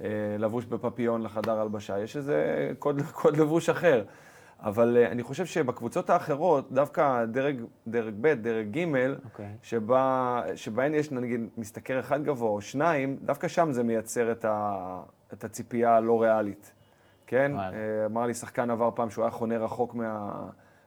אה, 0.00 0.08
לבוש 0.38 0.64
בפפיון 0.64 1.22
לחדר 1.22 1.60
הלבשה, 1.60 1.98
יש 1.98 2.16
איזה 2.16 2.70
קוד, 2.78 3.02
קוד 3.22 3.36
לבוש 3.36 3.68
אחר. 3.68 4.04
אבל 4.62 4.96
uh, 5.04 5.12
אני 5.12 5.22
חושב 5.22 5.46
שבקבוצות 5.46 6.10
האחרות, 6.10 6.72
דווקא 6.72 7.24
דרג, 7.24 7.60
דרג 7.86 8.14
ב', 8.20 8.26
דרג 8.26 8.70
ג', 8.70 8.84
okay. 8.84 9.24
אוקיי. 9.24 9.56
שבה, 9.62 10.42
שבהן 10.54 10.94
יש 10.94 11.12
נגיד 11.12 11.40
משתכר 11.58 12.00
אחד 12.00 12.24
גבוה 12.24 12.50
או 12.50 12.60
שניים, 12.60 13.16
דווקא 13.22 13.48
שם 13.48 13.72
זה 13.72 13.82
מייצר 13.82 14.32
את, 14.32 14.44
ה, 14.44 15.00
את 15.32 15.44
הציפייה 15.44 15.96
הלא 15.96 16.22
ריאלית. 16.22 16.72
כן? 17.26 17.52
Uh, 17.56 18.06
אמר 18.06 18.26
לי 18.26 18.34
שחקן 18.34 18.70
עבר 18.70 18.90
פעם 18.94 19.10
שהוא 19.10 19.24
היה 19.24 19.30
חונה 19.30 19.58
רחוק 19.58 19.94
מה, 19.94 20.30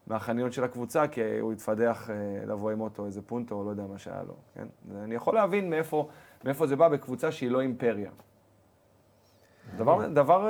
מהחניון 0.08 0.52
של 0.52 0.64
הקבוצה, 0.64 1.08
כי 1.08 1.40
הוא 1.40 1.54
התפדח 1.54 2.10
uh, 2.10 2.48
לבוא 2.48 2.72
עם 2.72 2.82
אוטו, 2.82 3.06
איזה 3.06 3.22
פונטו, 3.22 3.56
או 3.56 3.64
לא 3.64 3.70
יודע 3.70 3.84
מה 3.84 3.98
שהיה 3.98 4.24
לו. 4.28 4.36
כן? 4.56 4.68
אני 5.04 5.16
יכול 5.16 5.36
להבין 5.36 5.70
מאיפה, 5.70 6.08
מאיפה 6.44 6.68
זה 6.68 6.76
בא 6.76 6.88
בקבוצה 6.88 7.32
שהיא 7.32 7.52
לא 7.52 7.62
אימפריה. 7.62 8.12
דבר, 9.78 10.08
דבר, 10.08 10.50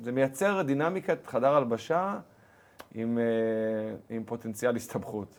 זה 0.00 0.12
מייצר 0.12 0.62
דינמיקת 0.62 1.26
חדר 1.26 1.54
הלבשה. 1.54 2.18
עם, 2.94 3.18
אה, 3.18 3.24
עם 4.16 4.24
פוטנציאל 4.24 4.76
הסתבכות. 4.76 5.38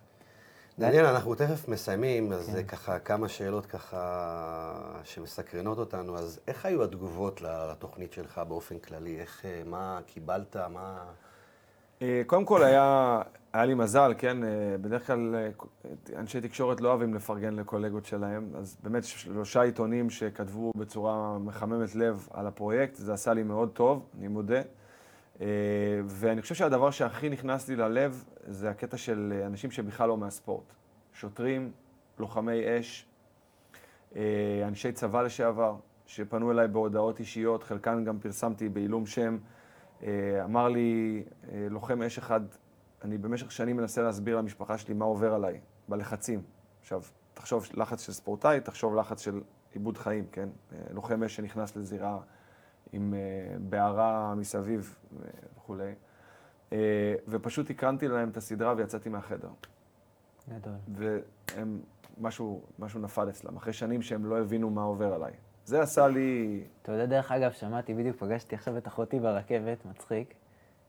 דניאל, 0.79 1.05
אנחנו 1.05 1.35
תכף 1.35 1.67
מסיימים, 1.67 2.31
אז 2.31 2.49
כן. 2.55 2.63
ככה 2.63 2.99
כמה 2.99 3.29
שאלות 3.29 3.65
ככה 3.65 5.01
שמסקרנות 5.03 5.77
אותנו. 5.77 6.17
אז 6.17 6.39
איך 6.47 6.65
היו 6.65 6.83
התגובות 6.83 7.41
לתוכנית 7.41 8.13
שלך 8.13 8.41
באופן 8.47 8.79
כללי? 8.79 9.19
איך, 9.19 9.45
אה, 9.45 9.61
מה 9.65 9.99
קיבלת, 10.05 10.55
מה... 10.55 11.03
אה, 12.01 12.21
קודם 12.27 12.45
כל 12.45 12.63
היה, 12.63 13.21
היה 13.53 13.65
לי 13.65 13.73
מזל, 13.73 14.13
כן? 14.17 14.37
בדרך 14.81 15.07
כלל 15.07 15.35
אנשי 16.15 16.41
תקשורת 16.41 16.81
לא 16.81 16.89
אוהבים 16.89 17.13
לפרגן 17.13 17.55
לקולגות 17.55 18.05
שלהם, 18.05 18.49
אז 18.57 18.77
באמת 18.83 19.03
שלושה 19.03 19.61
עיתונים 19.61 20.09
שכתבו 20.09 20.71
בצורה 20.75 21.37
מחממת 21.39 21.95
לב 21.95 22.27
על 22.31 22.47
הפרויקט, 22.47 22.95
זה 22.95 23.13
עשה 23.13 23.33
לי 23.33 23.43
מאוד 23.43 23.69
טוב, 23.69 24.05
אני 24.19 24.27
מודה. 24.27 24.61
אה, 25.41 25.47
ואני 26.05 26.41
חושב 26.41 26.55
שהדבר 26.55 26.91
שהכי 26.91 27.29
נכנס 27.29 27.69
לי 27.69 27.75
ללב 27.75 28.25
זה 28.47 28.69
הקטע 28.69 28.97
של 28.97 29.41
אנשים 29.45 29.71
שבכלל 29.71 30.07
לא 30.07 30.17
מהספורט. 30.17 30.73
שוטרים, 31.13 31.71
לוחמי 32.19 32.79
אש, 32.79 33.05
אה, 34.15 34.63
אנשי 34.67 34.91
צבא 34.91 35.21
לשעבר, 35.21 35.75
שפנו 36.05 36.51
אליי 36.51 36.67
בהודעות 36.67 37.19
אישיות, 37.19 37.63
חלקן 37.63 38.03
גם 38.03 38.19
פרסמתי 38.19 38.69
בעילום 38.69 39.05
שם. 39.05 39.37
אה, 40.03 40.43
אמר 40.43 40.67
לי 40.67 41.23
לוחם 41.69 42.01
אש 42.01 42.17
אחד, 42.17 42.41
אני 43.03 43.17
במשך 43.17 43.51
שנים 43.51 43.77
מנסה 43.77 44.01
להסביר 44.01 44.37
למשפחה 44.37 44.77
שלי 44.77 44.93
מה 44.93 45.05
עובר 45.05 45.33
עליי, 45.33 45.59
בלחצים. 45.87 46.41
עכשיו, 46.81 47.01
תחשוב 47.33 47.67
לחץ 47.73 48.05
של 48.05 48.11
ספורטאי, 48.11 48.61
תחשוב 48.61 48.95
לחץ 48.95 49.21
של 49.21 49.41
עיבוד 49.73 49.97
חיים, 49.97 50.25
כן? 50.31 50.49
לוחם 50.91 51.23
אש 51.23 51.35
שנכנס 51.35 51.75
לזירה 51.75 52.19
עם 52.93 53.13
אה, 53.13 53.57
בערה 53.59 54.35
מסביב 54.35 54.95
אה, 55.13 55.29
וכולי. 55.57 55.93
אה, 56.73 57.15
ופשוט 57.27 57.69
הקרנתי 57.69 58.07
להם 58.07 58.29
את 58.29 58.37
הסדרה 58.37 58.73
ויצאתי 58.77 59.09
מהחדר. 59.09 59.49
גדול. 60.49 60.73
והם, 60.95 61.79
משהו, 62.21 62.61
משהו 62.79 62.99
נפל 62.99 63.29
אצלם, 63.29 63.57
אחרי 63.57 63.73
שנים 63.73 64.01
שהם 64.01 64.25
לא 64.25 64.39
הבינו 64.39 64.69
מה 64.69 64.81
עובר 64.81 65.13
עליי. 65.13 65.31
זה 65.65 65.81
עשה 65.81 66.07
לי... 66.07 66.63
אתה 66.81 66.91
יודע, 66.91 67.05
דרך 67.05 67.31
אגב, 67.31 67.51
שמעתי, 67.51 67.93
בדיוק 67.93 68.17
פגשתי 68.17 68.55
עכשיו 68.55 68.77
את 68.77 68.87
אחותי 68.87 69.19
ברכבת, 69.19 69.85
מצחיק, 69.85 70.33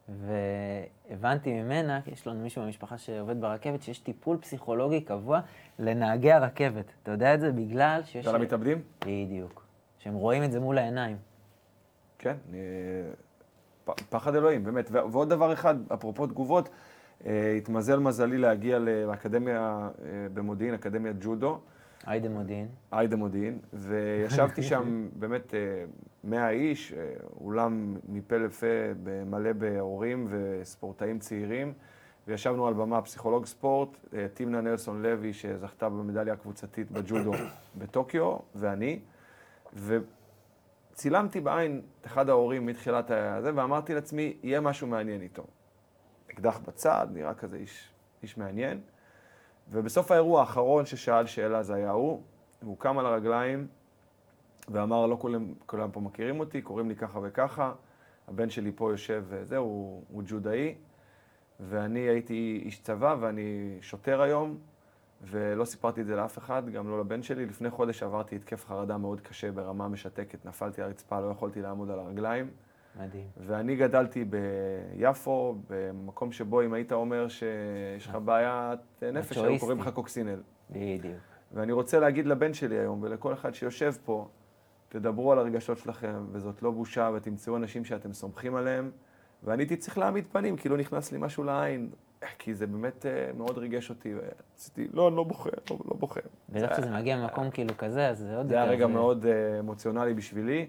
והבנתי 0.08 1.62
ממנה, 1.62 2.02
כי 2.02 2.10
יש 2.10 2.26
לנו 2.26 2.40
מישהו 2.40 2.62
במשפחה 2.62 2.98
שעובד 2.98 3.40
ברכבת, 3.40 3.82
שיש 3.82 3.98
טיפול 3.98 4.36
פסיכולוגי 4.36 5.00
קבוע 5.00 5.40
לנהגי 5.78 6.32
הרכבת. 6.32 6.92
אתה 7.02 7.10
יודע 7.10 7.34
את 7.34 7.40
זה? 7.40 7.52
בגלל 7.52 8.00
שיש... 8.04 8.26
בגלל 8.26 8.40
המתאבדים? 8.40 8.82
בדיוק. 9.06 9.64
שהם 9.98 10.14
רואים 10.14 10.44
את 10.44 10.52
זה 10.52 10.60
מול 10.60 10.78
העיניים. 10.78 11.16
כן, 12.20 12.36
פחד 14.08 14.34
אלוהים, 14.34 14.64
באמת. 14.64 14.90
ועוד 14.90 15.30
דבר 15.30 15.52
אחד, 15.52 15.92
אפרופו 15.92 16.26
תגובות, 16.26 16.68
אה, 17.26 17.54
התמזל 17.56 17.98
מזלי 17.98 18.38
להגיע 18.38 18.78
לאקדמיה 18.78 19.88
אה, 20.04 20.26
במודיעין, 20.34 20.74
אקדמיית 20.74 21.16
ג'ודו. 21.20 21.58
היידה 22.06 22.28
מודיעין. 22.28 22.68
היידה 22.92 23.16
מודיעין, 23.16 23.58
וישבתי 23.72 24.62
שם 24.62 25.08
באמת 25.18 25.54
100 26.24 26.42
אה, 26.42 26.50
איש, 26.50 26.94
אולם 27.40 27.96
מפה 28.08 28.36
לפה 28.36 28.66
מלא 29.26 29.52
בהורים 29.52 30.26
וספורטאים 30.30 31.18
צעירים, 31.18 31.72
וישבנו 32.28 32.66
על 32.66 32.74
במה 32.74 33.02
פסיכולוג 33.02 33.46
ספורט, 33.46 33.88
טימנה 34.34 34.60
נלסון 34.60 35.02
לוי, 35.02 35.32
שזכתה 35.32 35.88
במדליה 35.88 36.34
הקבוצתית 36.34 36.90
בג'ודו 36.90 37.32
בטוקיו, 37.78 38.36
ואני, 38.54 38.98
צילמתי 41.00 41.40
בעין 41.40 41.80
את 42.00 42.06
אחד 42.06 42.28
ההורים 42.28 42.66
מתחילת 42.66 43.10
הזה, 43.10 43.50
ואמרתי 43.54 43.94
לעצמי, 43.94 44.36
יהיה 44.42 44.60
משהו 44.60 44.86
מעניין 44.86 45.20
איתו. 45.20 45.44
אקדח 46.30 46.58
בצד, 46.58 47.08
נראה 47.12 47.34
כזה 47.34 47.56
איש, 47.56 47.88
איש 48.22 48.38
מעניין. 48.38 48.80
ובסוף 49.70 50.10
האירוע 50.10 50.40
האחרון 50.40 50.86
ששאל 50.86 51.26
שאלה 51.26 51.62
זה 51.62 51.74
היה 51.74 51.90
הוא, 51.90 52.22
והוא 52.62 52.76
קם 52.78 52.98
על 52.98 53.06
הרגליים 53.06 53.66
ואמר, 54.68 55.06
לא 55.06 55.16
כולם, 55.20 55.54
כולם 55.66 55.90
פה 55.90 56.00
מכירים 56.00 56.40
אותי, 56.40 56.62
קוראים 56.62 56.88
לי 56.88 56.96
ככה 56.96 57.18
וככה, 57.22 57.72
הבן 58.28 58.50
שלי 58.50 58.72
פה 58.74 58.90
יושב 58.90 59.24
וזהו, 59.28 59.64
הוא, 59.64 60.04
הוא 60.08 60.22
ג'ודאי, 60.26 60.74
ואני 61.60 62.00
הייתי 62.00 62.62
איש 62.64 62.80
צבא 62.82 63.16
ואני 63.20 63.78
שוטר 63.80 64.22
היום, 64.22 64.58
ולא 65.22 65.64
סיפרתי 65.64 66.00
את 66.00 66.06
זה 66.06 66.16
לאף 66.16 66.38
אחד, 66.38 66.68
גם 66.68 66.88
לא 66.88 67.00
לבן 67.00 67.22
שלי. 67.22 67.46
לפני 67.46 67.70
חודש 67.70 68.02
עברתי 68.02 68.36
התקף 68.36 68.66
חרדה 68.66 68.96
מאוד 68.96 69.20
קשה 69.20 69.52
ברמה 69.52 69.88
משתקת, 69.88 70.46
נפלתי 70.46 70.82
על 70.82 70.88
הרצפה, 70.88 71.20
לא 71.20 71.26
יכולתי 71.26 71.62
לעמוד 71.62 71.90
על 71.90 71.98
הרגליים. 71.98 72.50
מדהים. 73.00 73.26
ואני 73.36 73.76
גדלתי 73.76 74.24
ביפו, 74.24 75.58
במקום 75.70 76.32
שבו 76.32 76.62
אם 76.62 76.72
היית 76.72 76.92
אומר 76.92 77.28
שיש 77.28 78.06
לך 78.06 78.18
בעיית 78.24 78.80
נפש, 79.12 79.38
היו 79.38 79.58
קוראים 79.60 79.78
לך 79.78 79.88
קוקסינל. 79.88 80.40
בדיוק. 80.70 81.16
ואני 81.52 81.72
רוצה 81.72 82.00
להגיד 82.00 82.26
לבן 82.26 82.54
שלי 82.54 82.78
היום, 82.78 83.02
ולכל 83.02 83.32
אחד 83.32 83.54
שיושב 83.54 83.94
פה, 84.04 84.28
תדברו 84.88 85.32
על 85.32 85.38
הרגשות 85.38 85.78
שלכם, 85.78 86.26
וזאת 86.32 86.62
לא 86.62 86.70
בושה, 86.70 87.10
ותמצאו 87.14 87.56
אנשים 87.56 87.84
שאתם 87.84 88.12
סומכים 88.12 88.54
עליהם. 88.54 88.90
ואני 89.42 89.62
הייתי 89.62 89.76
צריך 89.76 89.98
להעמיד 89.98 90.24
פנים, 90.32 90.56
כי 90.56 90.68
לא 90.68 90.76
נכנס 90.76 91.12
לי 91.12 91.18
משהו 91.20 91.44
לעין. 91.44 91.90
כי 92.38 92.54
זה 92.54 92.66
באמת 92.66 93.06
uh, 93.06 93.36
מאוד 93.36 93.58
ריגש 93.58 93.90
אותי, 93.90 94.14
ועשיתי, 94.14 94.88
לא, 94.92 95.08
אני 95.08 95.16
לא 95.16 95.24
בוחר, 95.24 95.50
לא, 95.70 95.78
לא 95.84 95.96
בוחר. 95.96 96.20
בטח 96.48 96.72
כשזה 96.72 96.90
מגיע 96.90 97.16
ממקום 97.16 97.50
כאילו 97.50 97.76
כזה, 97.78 98.08
אז 98.08 98.18
זה 98.18 98.36
עוד 98.36 98.46
יותר... 98.46 98.48
זה 98.48 98.54
היה 98.54 98.64
רגע 98.64 98.86
מאוד 98.86 99.24
uh, 99.24 99.60
אמוציונלי 99.60 100.14
בשבילי, 100.14 100.66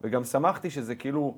וגם 0.00 0.24
שמחתי 0.24 0.70
שזה 0.70 0.94
כאילו 0.94 1.34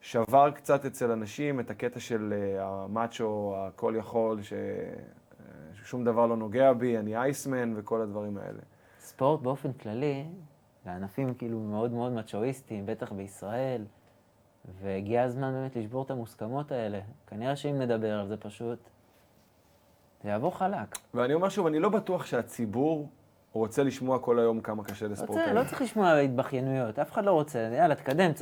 שבר 0.00 0.50
קצת 0.50 0.84
אצל 0.84 1.10
אנשים 1.10 1.60
את 1.60 1.70
הקטע 1.70 2.00
של 2.00 2.32
uh, 2.32 2.62
המאצ'ו, 2.62 3.54
הכל 3.56 3.94
יכול, 3.98 4.42
ש... 4.42 4.52
ששום 5.74 6.04
דבר 6.04 6.26
לא 6.26 6.36
נוגע 6.36 6.72
בי, 6.72 6.98
אני 6.98 7.16
אייסמן 7.16 7.74
וכל 7.76 8.00
הדברים 8.00 8.38
האלה. 8.38 8.60
ספורט 9.00 9.40
באופן 9.40 9.72
כללי, 9.72 10.24
לענפים 10.86 11.34
כאילו 11.34 11.60
מאוד 11.60 11.92
מאוד 11.92 12.12
מצ'ואיסטיים, 12.12 12.86
בטח 12.86 13.12
בישראל, 13.12 13.84
והגיע 14.82 15.22
הזמן 15.22 15.52
באמת 15.52 15.76
לשבור 15.76 16.02
את 16.02 16.10
המוסכמות 16.10 16.72
האלה. 16.72 17.00
כנראה 17.26 17.56
שאם 17.56 17.78
נדבר 17.78 18.12
על 18.20 18.28
זה 18.28 18.36
פשוט, 18.36 18.78
זה 20.24 20.30
יעבור 20.30 20.58
חלק. 20.58 20.98
ואני 21.14 21.34
אומר 21.34 21.48
שוב, 21.48 21.66
אני 21.66 21.78
לא 21.78 21.88
בטוח 21.88 22.26
שהציבור 22.26 23.08
רוצה 23.52 23.82
לשמוע 23.82 24.18
כל 24.18 24.38
היום 24.38 24.60
כמה 24.60 24.84
קשה 24.84 25.08
לספורטאים. 25.08 25.54
לא 25.54 25.64
צריך 25.64 25.82
לשמוע 25.82 26.12
התבכיינויות, 26.12 26.98
אף 26.98 27.12
אחד 27.12 27.24
לא 27.24 27.32
רוצה, 27.32 27.58
יאללה, 27.58 27.94
תקדם, 27.94 28.32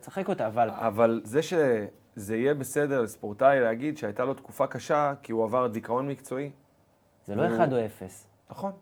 תשחק 0.00 0.28
אותה, 0.28 0.46
אבל... 0.46 0.70
אבל 0.70 1.20
זה 1.24 1.42
שזה 1.42 2.36
יהיה 2.36 2.54
בסדר 2.54 3.02
לספורטאי 3.02 3.60
להגיד 3.60 3.96
שהייתה 3.98 4.24
לו 4.24 4.34
תקופה 4.34 4.66
קשה 4.66 5.14
כי 5.22 5.32
הוא 5.32 5.44
עבר 5.44 5.66
דיכאון 5.66 6.08
מקצועי. 6.08 6.50
זה 7.26 7.34
לא 7.34 7.46
אחד 7.46 7.72
או 7.72 7.84
אפס. 7.86 8.26
נכון, 8.50 8.72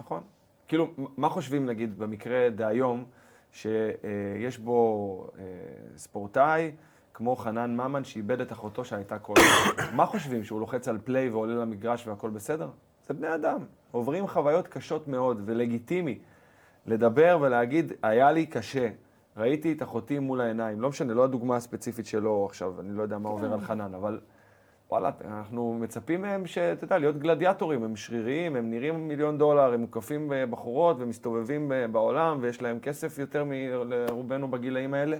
נכון. 0.00 0.20
כאילו, 0.68 0.88
מה 1.16 1.28
חושבים, 1.28 1.66
נגיד, 1.66 1.98
במקרה 1.98 2.50
דהיום, 2.50 3.04
שיש 3.52 4.58
בו 4.58 5.30
אה, 5.38 5.44
ספורטאי, 5.96 6.72
כמו 7.14 7.36
חנן 7.36 7.76
ממן 7.76 8.04
שאיבד 8.04 8.40
את 8.40 8.52
אחותו 8.52 8.84
שהייתה 8.84 9.18
כל... 9.18 9.34
מה 9.96 10.06
חושבים, 10.06 10.44
שהוא 10.44 10.60
לוחץ 10.60 10.88
על 10.88 10.98
פליי 11.04 11.30
ועולה 11.30 11.54
למגרש 11.54 12.06
והכל 12.06 12.30
בסדר? 12.30 12.68
זה 13.06 13.14
בני 13.14 13.34
אדם, 13.34 13.58
עוברים 13.90 14.26
חוויות 14.26 14.68
קשות 14.68 15.08
מאוד 15.08 15.42
ולגיטימי 15.44 16.18
לדבר 16.86 17.38
ולהגיד, 17.40 17.92
היה 18.02 18.32
לי 18.32 18.46
קשה, 18.46 18.88
ראיתי 19.36 19.72
את 19.72 19.82
אחותי 19.82 20.18
מול 20.18 20.40
העיניים, 20.40 20.80
לא 20.80 20.88
משנה, 20.88 21.14
לא 21.14 21.24
הדוגמה 21.24 21.56
הספציפית 21.56 22.06
שלו 22.06 22.46
עכשיו, 22.50 22.80
אני 22.80 22.96
לא 22.96 23.02
יודע 23.02 23.18
מה 23.18 23.28
עובר 23.28 23.52
על. 23.52 23.60
חנן, 23.60 23.94
אבל 23.94 24.20
וואלה, 24.90 25.10
אנחנו 25.24 25.78
מצפים 25.80 26.22
מהם, 26.22 26.46
שאתה 26.46 26.84
יודע, 26.84 26.98
להיות 26.98 27.18
גלדיאטורים, 27.18 27.84
הם 27.84 27.96
שריריים, 27.96 28.56
הם 28.56 28.70
נראים 28.70 29.08
מיליון 29.08 29.38
דולר, 29.38 29.74
הם 29.74 29.80
מוקפים 29.80 30.32
בחורות 30.50 30.96
ומסתובבים 31.00 31.72
בעולם 31.92 32.38
ויש 32.40 32.62
להם 32.62 32.78
כסף 32.78 33.18
יותר 33.18 33.44
מרובנו 33.46 34.48
בגילאים 34.48 34.94
האלה. 34.94 35.16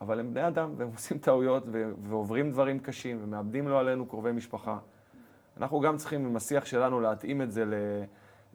אבל 0.00 0.20
הם 0.20 0.34
בני 0.34 0.46
אדם, 0.46 0.74
והם 0.76 0.88
עושים 0.94 1.18
טעויות, 1.18 1.64
ועוברים 2.02 2.50
דברים 2.50 2.78
קשים, 2.78 3.18
ומאבדים 3.22 3.68
לא 3.68 3.80
עלינו 3.80 4.06
קרובי 4.06 4.32
משפחה. 4.32 4.78
אנחנו 5.56 5.80
גם 5.80 5.96
צריכים 5.96 6.26
עם 6.26 6.36
השיח 6.36 6.64
שלנו 6.64 7.00
להתאים 7.00 7.42
את 7.42 7.52
זה 7.52 7.64
ל... 7.64 7.74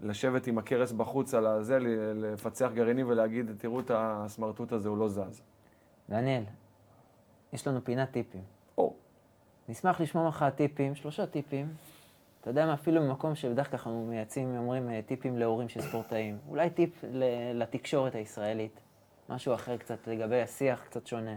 לשבת 0.02 0.48
עם 0.48 0.58
הכרס 0.58 0.92
בחוץ 0.92 1.34
על 1.34 1.46
הזה, 1.46 1.78
לפצח 2.16 2.72
גרעינים 2.74 3.10
ולהגיד, 3.10 3.52
תראו 3.58 3.80
את 3.80 3.92
הסמרטוט 3.94 4.72
הזה, 4.72 4.90
הוא 4.90 4.98
לא 4.98 5.10
זז. 5.10 5.42
דניאל, 6.10 6.44
יש 7.54 7.68
לנו 7.68 7.84
פינת 7.84 8.12
טיפים. 8.12 8.44
או. 8.78 8.94
נשמח 9.70 10.02
לשמוע 10.02 10.26
ממך 10.26 10.46
טיפים, 10.56 10.96
שלושה 10.96 11.26
טיפים. 11.26 11.74
אתה 12.42 12.50
יודע 12.50 12.66
מה, 12.66 12.74
אפילו 12.74 13.02
במקום 13.02 13.36
שבדרך 13.36 13.70
כלל 13.70 13.78
אנחנו 13.78 14.06
מייעצים, 14.10 14.56
אומרים 14.58 14.90
אה, 14.90 15.00
טיפים 15.06 15.38
להורים 15.38 15.70
של 15.70 15.82
ספורטאים. 15.82 16.38
אולי 16.50 16.70
טיפ 16.70 17.04
לתקשורת 17.54 18.16
הישראלית, 18.16 18.80
משהו 19.30 19.54
אחר 19.54 19.78
קצת 19.78 20.08
לגבי 20.08 20.42
השיח, 20.42 20.84
קצת 20.84 21.08
שונה. 21.08 21.36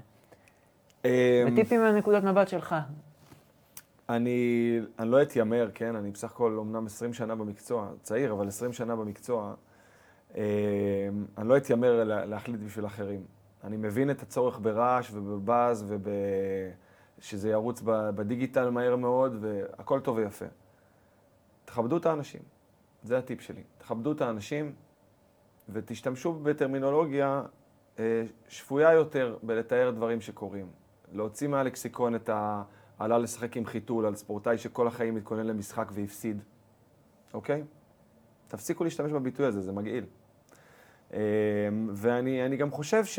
אמ, 1.04 1.10
וטיפים 1.52 1.80
מנקודת 1.80 2.24
מבט 2.24 2.48
שלך. 2.48 2.74
אני, 4.08 4.80
אני 4.98 5.10
לא 5.10 5.22
אתיימר, 5.22 5.70
כן? 5.74 5.96
אני 5.96 6.10
בסך 6.10 6.30
הכל 6.30 6.56
אומנם 6.58 6.86
20 6.86 7.12
שנה 7.12 7.34
במקצוע, 7.34 7.90
צעיר, 8.02 8.32
אבל 8.32 8.48
20 8.48 8.72
שנה 8.72 8.96
במקצוע. 8.96 9.54
אמ, 10.34 10.40
אני 11.38 11.48
לא 11.48 11.56
אתיימר 11.56 12.04
להחליט 12.04 12.60
בשביל 12.60 12.86
אחרים. 12.86 13.24
אני 13.64 13.76
מבין 13.76 14.10
את 14.10 14.22
הצורך 14.22 14.58
ברעש 14.62 15.10
ובבאז 15.12 15.94
ושזה 17.18 17.50
ירוץ 17.50 17.82
בדיגיטל 17.84 18.70
מהר 18.70 18.96
מאוד, 18.96 19.36
והכל 19.40 20.00
טוב 20.00 20.16
ויפה. 20.16 20.44
תכבדו 21.64 21.96
את 21.96 22.06
האנשים, 22.06 22.40
זה 23.02 23.18
הטיפ 23.18 23.40
שלי. 23.40 23.62
תכבדו 23.78 24.12
את 24.12 24.20
האנשים 24.20 24.72
ותשתמשו 25.68 26.32
בטרמינולוגיה 26.32 27.42
שפויה 28.48 28.92
יותר 28.92 29.36
בלתאר 29.42 29.90
דברים 29.90 30.20
שקורים. 30.20 30.66
להוציא 31.12 31.48
מהלקסיקון 31.48 32.14
את 32.14 32.28
ה... 32.28 32.62
עלה 32.98 33.18
לשחק 33.18 33.56
עם 33.56 33.66
חיתול 33.66 34.06
על 34.06 34.14
ספורטאי 34.14 34.58
שכל 34.58 34.86
החיים 34.86 35.14
מתכונן 35.14 35.46
למשחק 35.46 35.88
והפסיד, 35.94 36.42
אוקיי? 37.34 37.62
תפסיקו 38.48 38.84
להשתמש 38.84 39.12
בביטוי 39.12 39.46
הזה, 39.46 39.60
זה 39.60 39.72
מגעיל. 39.72 40.04
אה, 41.14 41.18
ואני 41.92 42.56
גם 42.56 42.70
חושב 42.70 43.04
ש... 43.04 43.18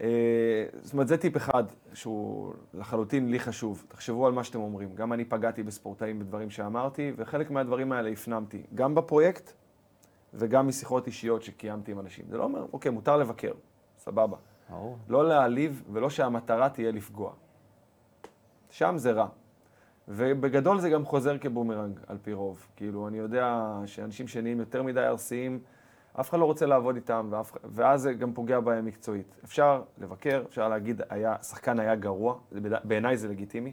אה, 0.00 0.66
זאת 0.82 0.92
אומרת, 0.92 1.08
זה 1.08 1.16
טיפ 1.16 1.36
אחד 1.36 1.64
שהוא 1.94 2.54
לחלוטין 2.74 3.30
לי 3.30 3.40
חשוב. 3.40 3.84
תחשבו 3.88 4.26
על 4.26 4.32
מה 4.32 4.44
שאתם 4.44 4.60
אומרים. 4.60 4.94
גם 4.94 5.12
אני 5.12 5.24
פגעתי 5.24 5.62
בספורטאים 5.62 6.18
בדברים 6.18 6.50
שאמרתי, 6.50 7.12
וחלק 7.16 7.50
מהדברים 7.50 7.92
האלה 7.92 8.10
הפנמתי, 8.10 8.62
גם 8.74 8.94
בפרויקט 8.94 9.52
וגם 10.34 10.68
משיחות 10.68 11.06
אישיות 11.06 11.42
שקיימתי 11.42 11.92
עם 11.92 12.00
אנשים. 12.00 12.24
זה 12.28 12.38
לא 12.38 12.44
אומר, 12.44 12.66
אוקיי, 12.72 12.90
מותר 12.90 13.16
לבקר, 13.16 13.52
סבבה. 13.98 14.36
ברור. 14.70 14.98
לא 15.08 15.28
להעליב 15.28 15.82
ולא 15.92 16.10
שהמטרה 16.10 16.68
תהיה 16.68 16.92
לפגוע. 16.92 17.32
שם 18.70 18.94
זה 18.96 19.12
רע. 19.12 19.26
ובגדול 20.08 20.80
זה 20.80 20.90
גם 20.90 21.04
חוזר 21.04 21.38
כבומרנג, 21.38 22.00
על 22.06 22.18
פי 22.22 22.32
רוב. 22.32 22.66
כאילו, 22.76 23.08
אני 23.08 23.18
יודע 23.18 23.74
שאנשים 23.86 24.28
שנהיים 24.28 24.60
יותר 24.60 24.82
מדי 24.82 25.00
ארסיים, 25.00 25.60
אף 26.20 26.30
אחד 26.30 26.38
לא 26.38 26.44
רוצה 26.44 26.66
לעבוד 26.66 26.96
איתם, 26.96 27.28
ואף, 27.30 27.52
ואז 27.64 28.02
זה 28.02 28.12
גם 28.12 28.32
פוגע 28.32 28.60
בהם 28.60 28.84
מקצועית. 28.84 29.36
אפשר 29.44 29.82
לבקר, 29.98 30.42
אפשר 30.48 30.68
להגיד, 30.68 31.02
היה, 31.08 31.42
שחקן 31.42 31.80
היה 31.80 31.94
גרוע, 31.94 32.38
בעיניי 32.84 33.16
זה 33.16 33.28
לגיטימי. 33.28 33.72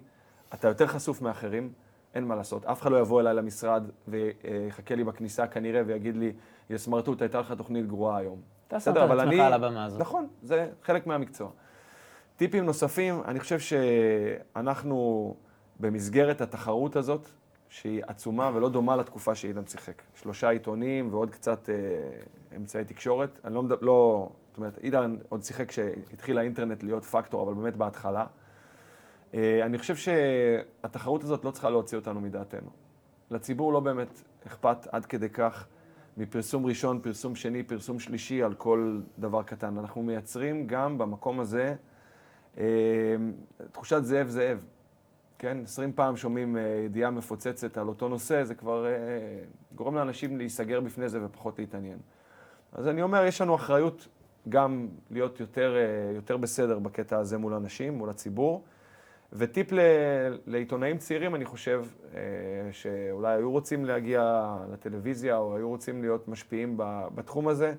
אתה 0.54 0.68
יותר 0.68 0.88
חשוף 0.88 1.22
מאחרים, 1.22 1.72
אין 2.16 2.24
מה 2.24 2.36
לעשות. 2.36 2.66
אף 2.66 2.82
אחד 2.82 2.92
לא 2.92 3.00
יבוא 3.00 3.22
אליי 3.22 3.34
למשרד 3.34 3.84
ויחכה 4.08 4.96
לי 4.96 5.04
בכניסה 5.04 5.48
כנראה 5.48 5.82
ויגיד 5.86 6.18
לי, 6.18 6.34
יא 6.70 6.78
סמרטוט, 6.78 7.22
הייתה 7.22 7.40
לך 7.40 7.52
תוכנית 7.52 7.88
גרועה 7.88 8.18
היום. 8.18 8.42
אתה 8.68 8.80
שם 8.80 8.92
את 8.92 8.98
עצמך 8.98 9.20
אני... 9.20 9.42
על 9.42 9.54
הבמה 9.54 9.86
הזאת. 9.86 10.02
נכון, 10.02 10.28
זה 10.42 10.70
חלק 10.84 11.08
מהמקצוע. 11.08 11.50
טיפים 12.38 12.66
נוספים, 12.66 13.22
אני 13.26 13.40
חושב 13.40 13.60
שאנחנו 13.60 15.36
במסגרת 15.80 16.42
התחרות 16.42 16.96
הזאת, 16.96 17.30
שהיא 17.70 18.04
עצומה 18.08 18.52
ולא 18.54 18.70
דומה 18.70 18.96
לתקופה 18.96 19.36
שאילן 19.36 19.66
שיחק. 19.66 20.02
שלושה 20.16 20.50
עיתונים 20.50 21.14
ועוד 21.14 21.30
קצת 21.30 21.70
אה, 21.70 21.76
אמצעי 22.58 22.84
תקשורת. 22.86 23.40
אני 23.46 23.56
לא, 23.56 23.64
לא, 23.82 24.30
זאת 24.48 24.58
אומרת, 24.58 24.78
אילן 24.84 25.16
עוד 25.30 25.44
שיחק 25.44 25.68
כשהתחיל 25.68 26.38
האינטרנט 26.38 26.84
להיות 26.84 27.04
פקטור, 27.04 27.44
אבל 27.44 27.54
באמת 27.54 27.76
בהתחלה. 27.76 28.26
אה, 29.34 29.66
אני 29.66 29.78
חושב 29.78 29.96
שהתחרות 29.96 31.24
הזאת 31.24 31.46
לא 31.46 31.52
צריכה 31.52 31.70
להוציא 31.70 31.98
אותנו 31.98 32.22
מדעתנו. 32.22 32.70
לציבור 33.32 33.74
לא 33.74 33.80
באמת 33.80 34.22
אכפת 34.48 34.88
עד 34.92 35.06
כדי 35.06 35.30
כך 35.30 35.68
מפרסום 36.18 36.66
ראשון, 36.66 37.00
פרסום 37.02 37.36
שני, 37.36 37.64
פרסום 37.64 38.00
שלישי 38.00 38.44
על 38.44 38.54
כל 38.54 39.02
דבר 39.20 39.44
קטן. 39.44 39.78
אנחנו 39.78 40.04
מייצרים 40.04 40.68
גם 40.68 40.98
במקום 40.98 41.40
הזה 41.40 41.76
אה, 42.58 42.64
תחושת 43.72 44.04
זאב 44.04 44.28
זאב. 44.28 44.66
כן, 45.40 45.58
עשרים 45.64 45.94
פעם 45.94 46.18
שומעים 46.18 46.58
אה, 46.58 46.62
ידיעה 46.86 47.12
מפוצצת 47.12 47.78
על 47.78 47.88
אותו 47.88 48.08
נושא, 48.08 48.44
זה 48.44 48.56
כבר 48.56 48.86
גורם 49.76 49.96
לאנשים 49.96 50.38
להיסגר 50.38 50.80
בפני 50.82 51.10
זה 51.10 51.26
ופחות 51.26 51.60
להתעניין. 51.60 51.98
אז 52.72 52.88
אני 52.88 53.02
אומר, 53.02 53.26
יש 53.26 53.42
לנו 53.42 53.56
אחריות 53.56 54.08
גם 54.50 54.88
להיות 55.12 55.40
יותר, 55.40 55.76
יותר 56.16 56.38
בסדר 56.38 56.80
בקטע 56.80 57.18
הזה 57.18 57.38
מול 57.38 57.54
אנשים, 57.54 57.94
מול 57.94 58.10
הציבור. 58.10 58.64
וטיפ 59.34 59.72
ל, 59.72 59.80
לעיתונאים 60.46 60.98
צעירים, 60.98 61.36
אני 61.36 61.46
חושב, 61.46 61.86
שאולי 62.72 63.36
היו 63.36 63.52
רוצים 63.52 63.86
להגיע 63.86 64.56
לטלוויזיה 64.72 65.38
או 65.38 65.56
היו 65.56 65.70
רוצים 65.70 66.02
להיות 66.02 66.28
משפיעים 66.28 66.78
בתחום 67.16 67.48
הזה, 67.48 67.74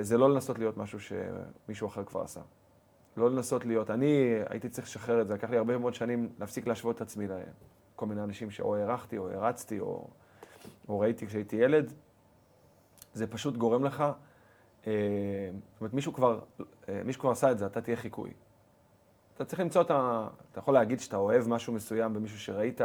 זה 0.00 0.18
לא 0.18 0.30
לנסות 0.30 0.58
להיות 0.58 0.76
משהו 0.76 0.98
שמישהו 1.00 1.88
אחר 1.88 2.04
כבר 2.04 2.20
עשה. 2.20 2.40
לא 3.16 3.30
לנסות 3.30 3.66
להיות. 3.66 3.90
אני 3.90 4.34
הייתי 4.48 4.68
צריך 4.68 4.86
לשחרר 4.86 5.20
את 5.20 5.28
זה, 5.28 5.34
לקח 5.34 5.50
לי 5.50 5.56
הרבה 5.56 5.78
מאוד 5.78 5.94
שנים 5.94 6.28
להפסיק 6.38 6.66
להשוות 6.66 6.96
את 6.96 7.00
עצמי 7.00 7.26
לכל 7.26 8.06
מיני 8.06 8.22
אנשים 8.22 8.50
שאו 8.50 8.76
הערכתי, 8.76 9.18
או 9.18 9.30
הרצתי, 9.30 9.80
או, 9.80 10.08
או 10.88 11.00
ראיתי 11.00 11.26
כשהייתי 11.26 11.56
ילד. 11.56 11.92
זה 13.14 13.26
פשוט 13.26 13.56
גורם 13.56 13.84
לך, 13.84 14.04
אה, 14.86 14.92
זאת 15.72 15.80
אומרת, 15.80 15.94
מישהו 15.94 16.12
כבר, 16.12 16.40
אה, 16.88 17.02
מישהו 17.04 17.20
כבר 17.20 17.30
עשה 17.30 17.50
את 17.50 17.58
זה, 17.58 17.66
אתה 17.66 17.80
תהיה 17.80 17.96
חיקוי. 17.96 18.30
אתה 19.34 19.44
צריך 19.44 19.60
למצוא 19.60 19.82
את 19.82 19.90
ה... 19.90 20.28
אתה 20.52 20.58
יכול 20.58 20.74
להגיד 20.74 21.00
שאתה 21.00 21.16
אוהב 21.16 21.48
משהו 21.48 21.72
מסוים 21.72 22.14
במישהו 22.14 22.38
שראית, 22.40 22.80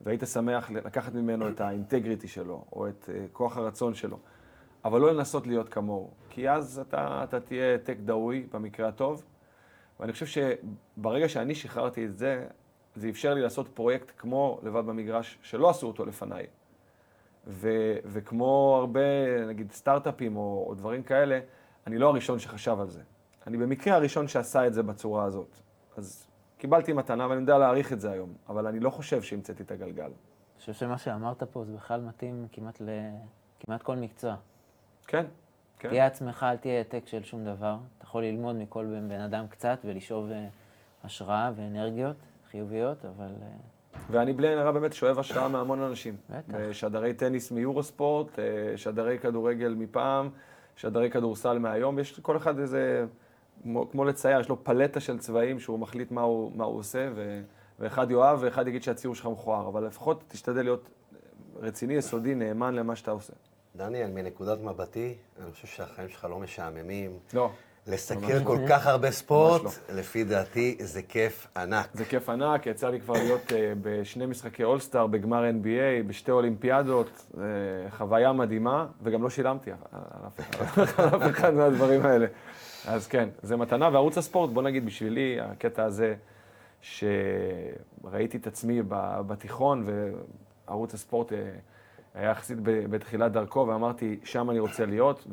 והיית 0.00 0.22
שמח 0.26 0.70
לקחת 0.70 1.14
ממנו 1.14 1.48
את 1.48 1.60
האינטגריטי 1.60 2.28
שלו, 2.28 2.64
או 2.72 2.88
את 2.88 3.10
אה, 3.14 3.24
כוח 3.32 3.56
הרצון 3.56 3.94
שלו, 3.94 4.18
אבל 4.84 5.00
לא 5.00 5.14
לנסות 5.14 5.46
להיות 5.46 5.68
כמוהו, 5.68 6.10
כי 6.30 6.50
אז 6.50 6.78
אתה, 6.88 7.20
אתה 7.24 7.40
תהיה 7.40 7.72
העתק 7.72 7.96
דאוי 8.04 8.46
במקרה 8.52 8.88
הטוב, 8.88 9.24
ואני 10.00 10.12
חושב 10.12 10.26
שברגע 10.26 11.28
שאני 11.28 11.54
שחררתי 11.54 12.06
את 12.06 12.18
זה, 12.18 12.46
זה 12.94 13.08
אפשר 13.08 13.34
לי 13.34 13.42
לעשות 13.42 13.68
פרויקט 13.68 14.12
כמו 14.18 14.60
לבד 14.62 14.86
במגרש, 14.86 15.38
שלא 15.42 15.70
עשו 15.70 15.86
אותו 15.86 16.06
לפניי. 16.06 16.46
ו- 17.46 17.96
וכמו 18.04 18.76
הרבה, 18.80 19.00
נגיד, 19.48 19.72
סטארט-אפים 19.72 20.36
או, 20.36 20.64
או 20.68 20.74
דברים 20.74 21.02
כאלה, 21.02 21.40
אני 21.86 21.98
לא 21.98 22.08
הראשון 22.08 22.38
שחשב 22.38 22.76
על 22.80 22.88
זה. 22.88 23.02
אני 23.46 23.56
במקרה 23.56 23.94
הראשון 23.94 24.28
שעשה 24.28 24.66
את 24.66 24.74
זה 24.74 24.82
בצורה 24.82 25.24
הזאת. 25.24 25.60
אז 25.96 26.26
קיבלתי 26.58 26.92
מתנה 26.92 27.28
ואני 27.28 27.40
יודע 27.40 27.58
להעריך 27.58 27.92
את 27.92 28.00
זה 28.00 28.10
היום, 28.10 28.32
אבל 28.48 28.66
אני 28.66 28.80
לא 28.80 28.90
חושב 28.90 29.22
שהמצאתי 29.22 29.62
את 29.62 29.70
הגלגל. 29.70 30.02
אני 30.04 30.12
חושב 30.58 30.72
שמה 30.72 30.98
שאמרת 30.98 31.42
פה 31.42 31.64
זה 31.64 31.72
בכלל 31.72 32.00
מתאים 32.00 32.46
כמעט, 32.52 32.80
ל... 32.80 32.88
כמעט 33.60 33.82
כל 33.82 33.96
מקצוע. 33.96 34.36
כן, 35.06 35.26
כן. 35.78 35.88
תהיה 35.88 36.06
עצמך, 36.06 36.46
אל 36.48 36.56
תהיה 36.56 36.78
העתק 36.78 37.02
של 37.06 37.22
שום 37.24 37.44
דבר. 37.44 37.76
אתה 37.98 38.04
יכול 38.04 38.24
ללמוד 38.24 38.56
מכל 38.56 38.86
בן 39.08 39.20
אדם 39.20 39.46
קצת 39.48 39.78
ולשאוב 39.84 40.30
אה, 40.30 40.46
השראה 41.04 41.50
ואנרגיות 41.56 42.16
חיוביות, 42.50 43.04
אבל... 43.04 43.30
אה, 43.42 43.48
ואני 44.10 44.32
בלי 44.32 44.48
עין 44.48 44.58
הרע 44.58 44.70
באמת 44.70 44.92
שואב 44.92 45.18
השראה 45.18 45.48
מהמון 45.48 45.82
אנשים. 45.82 46.16
בטח. 46.30 46.58
שדרי 46.72 47.14
טניס 47.14 47.50
מיורוספורט, 47.50 48.38
אה, 48.38 48.76
שדרי 48.76 49.18
כדורגל 49.18 49.74
מפעם, 49.78 50.30
שדרי 50.76 51.10
כדורסל 51.10 51.58
מהיום, 51.58 51.98
יש 51.98 52.18
לכל 52.18 52.36
אחד 52.36 52.58
איזה, 52.58 53.06
כמו, 53.62 53.90
כמו 53.90 54.04
לצייר, 54.04 54.40
יש 54.40 54.48
לו 54.48 54.64
פלטה 54.64 55.00
של 55.00 55.18
צבעים 55.18 55.60
שהוא 55.60 55.78
מחליט 55.78 56.10
מה 56.10 56.20
הוא, 56.20 56.52
מה 56.54 56.64
הוא 56.64 56.78
עושה, 56.78 57.08
ו, 57.14 57.40
ואחד 57.78 58.10
יאהב 58.10 58.38
ואחד 58.42 58.68
יגיד 58.68 58.82
שהציור 58.82 59.14
שלך 59.14 59.26
מכוער, 59.26 59.68
אבל 59.68 59.86
לפחות 59.86 60.24
תשתדל 60.28 60.62
להיות 60.62 60.88
רציני, 61.56 61.94
יסודי, 61.94 62.34
נאמן 62.34 62.74
למה 62.74 62.96
שאתה 62.96 63.10
עושה. 63.10 63.32
דניאל, 63.76 64.10
מנקודת 64.10 64.58
מבטי, 64.60 65.14
אני 65.42 65.52
חושב 65.52 65.66
שהחיים 65.66 66.08
שלך 66.08 66.26
לא 66.30 66.38
משעממים. 66.38 67.18
לא. 67.34 67.50
לסקר 67.86 68.44
כל 68.44 68.58
כך 68.68 68.86
הרבה 68.86 69.10
ספורט, 69.10 69.62
לא. 69.64 69.70
לפי 69.94 70.24
דעתי, 70.24 70.76
זה 70.80 71.02
כיף 71.02 71.46
ענק. 71.56 71.88
זה 71.94 72.04
כיף 72.04 72.28
ענק, 72.28 72.66
יצא 72.66 72.88
לי 72.88 73.00
כבר 73.00 73.14
להיות 73.14 73.46
uh, 73.48 73.52
בשני 73.82 74.26
משחקי 74.26 74.64
אולסטאר, 74.64 75.06
בגמר 75.06 75.50
NBA, 75.50 76.08
בשתי 76.08 76.30
אולימפיאדות, 76.30 77.10
uh, 77.32 77.36
חוויה 77.90 78.32
מדהימה, 78.32 78.86
וגם 79.02 79.22
לא 79.22 79.30
שילמתי 79.30 79.70
על 79.70 79.78
אף 81.16 81.30
אחד 81.30 81.54
מהדברים 81.54 82.06
האלה. 82.06 82.26
אז 82.88 83.06
כן, 83.06 83.28
זה 83.42 83.56
מתנה, 83.56 83.88
וערוץ 83.92 84.18
הספורט, 84.18 84.50
בוא 84.50 84.62
נגיד 84.62 84.86
בשבילי, 84.86 85.40
הקטע 85.40 85.84
הזה, 85.84 86.14
שראיתי 86.80 88.36
את 88.36 88.46
עצמי 88.46 88.82
בתיכון, 89.26 89.84
וערוץ 90.66 90.94
הספורט... 90.94 91.32
Uh, 91.32 91.34
היה 92.14 92.30
יחסית 92.30 92.58
בתחילת 92.62 93.32
דרכו, 93.32 93.66
ואמרתי, 93.68 94.20
שם 94.24 94.50
אני 94.50 94.58
רוצה 94.58 94.86
להיות, 94.86 95.26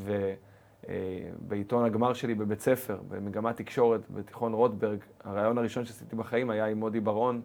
ובעיתון 0.83 1.85
הגמר 1.85 2.13
שלי 2.13 2.35
בבית 2.35 2.61
ספר, 2.61 2.97
במגמת 3.09 3.57
תקשורת, 3.57 4.01
בתיכון 4.09 4.53
רוטברג, 4.53 4.99
הרעיון 5.23 5.57
הראשון 5.57 5.85
שעשיתי 5.85 6.15
בחיים 6.15 6.49
היה 6.49 6.65
עם 6.65 6.79
מודי 6.79 6.99
ברון, 6.99 7.41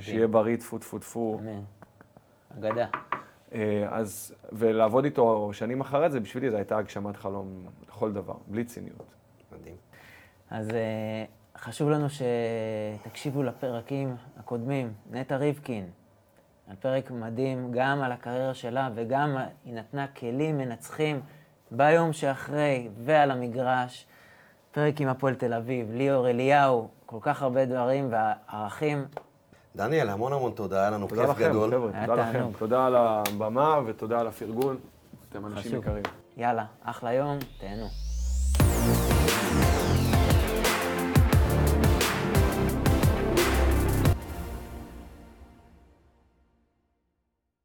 שיהיה 0.00 0.26
בריא, 0.26 0.56
טפו 0.56 0.78
טפו 0.78 0.98
טפו. 0.98 1.40
אגדה. 2.58 2.86
אה, 3.54 3.86
אז, 3.90 4.34
ולעבוד 4.52 5.04
איתו 5.04 5.50
שנים 5.52 5.80
אחרי 5.80 6.10
זה, 6.10 6.20
בשבילי 6.20 6.50
זו 6.50 6.56
הייתה 6.56 6.78
הגשמת 6.78 7.16
חלום 7.16 7.66
לכל 7.88 8.12
דבר, 8.12 8.34
בלי 8.46 8.64
ציניות. 8.64 9.14
אז 10.50 10.70
אה, 10.70 11.24
חשוב 11.58 11.90
לנו 11.90 12.06
שתקשיבו 12.10 13.42
לפרקים 13.42 14.16
הקודמים. 14.38 14.92
נטע 15.10 15.36
ריבקין, 15.36 15.88
על 16.70 16.76
פרק 16.76 17.10
מדהים, 17.10 17.72
גם 17.72 18.02
על 18.02 18.12
הקריירה 18.12 18.54
שלה 18.54 18.88
וגם 18.94 19.36
היא 19.64 19.74
נתנה 19.74 20.06
כלים 20.06 20.58
מנצחים 20.58 21.20
ביום 21.70 22.12
שאחרי 22.12 22.88
ועל 23.04 23.30
המגרש. 23.30 24.06
פרק 24.72 25.00
עם 25.00 25.08
הפועל 25.08 25.34
תל 25.34 25.54
אביב, 25.54 25.90
ליאור 25.92 26.28
אליהו, 26.28 26.88
כל 27.06 27.18
כך 27.20 27.42
הרבה 27.42 27.64
דברים 27.64 28.12
וערכים. 28.12 29.04
דניאל, 29.76 30.08
המון 30.08 30.32
המון 30.32 30.52
תודה, 30.52 30.80
היה 30.80 30.90
לנו 30.90 31.08
תודה 31.08 31.26
כיף 31.26 31.30
לכם, 31.30 31.48
גדול. 31.48 31.70
חבר'ה, 31.70 31.90
היה 31.94 32.06
תודה 32.06 32.30
לכם. 32.30 32.46
תודה 32.58 32.86
על 32.86 32.96
הבמה 32.96 33.80
ותודה 33.86 34.20
על 34.20 34.26
הפרגון. 34.26 34.76
אתם 35.28 35.46
אנשים. 35.46 35.78
יקרים. 35.78 36.02
יאללה, 36.36 36.64
אחלה 36.84 37.12
יום, 37.12 37.38
תהנו. 37.60 37.86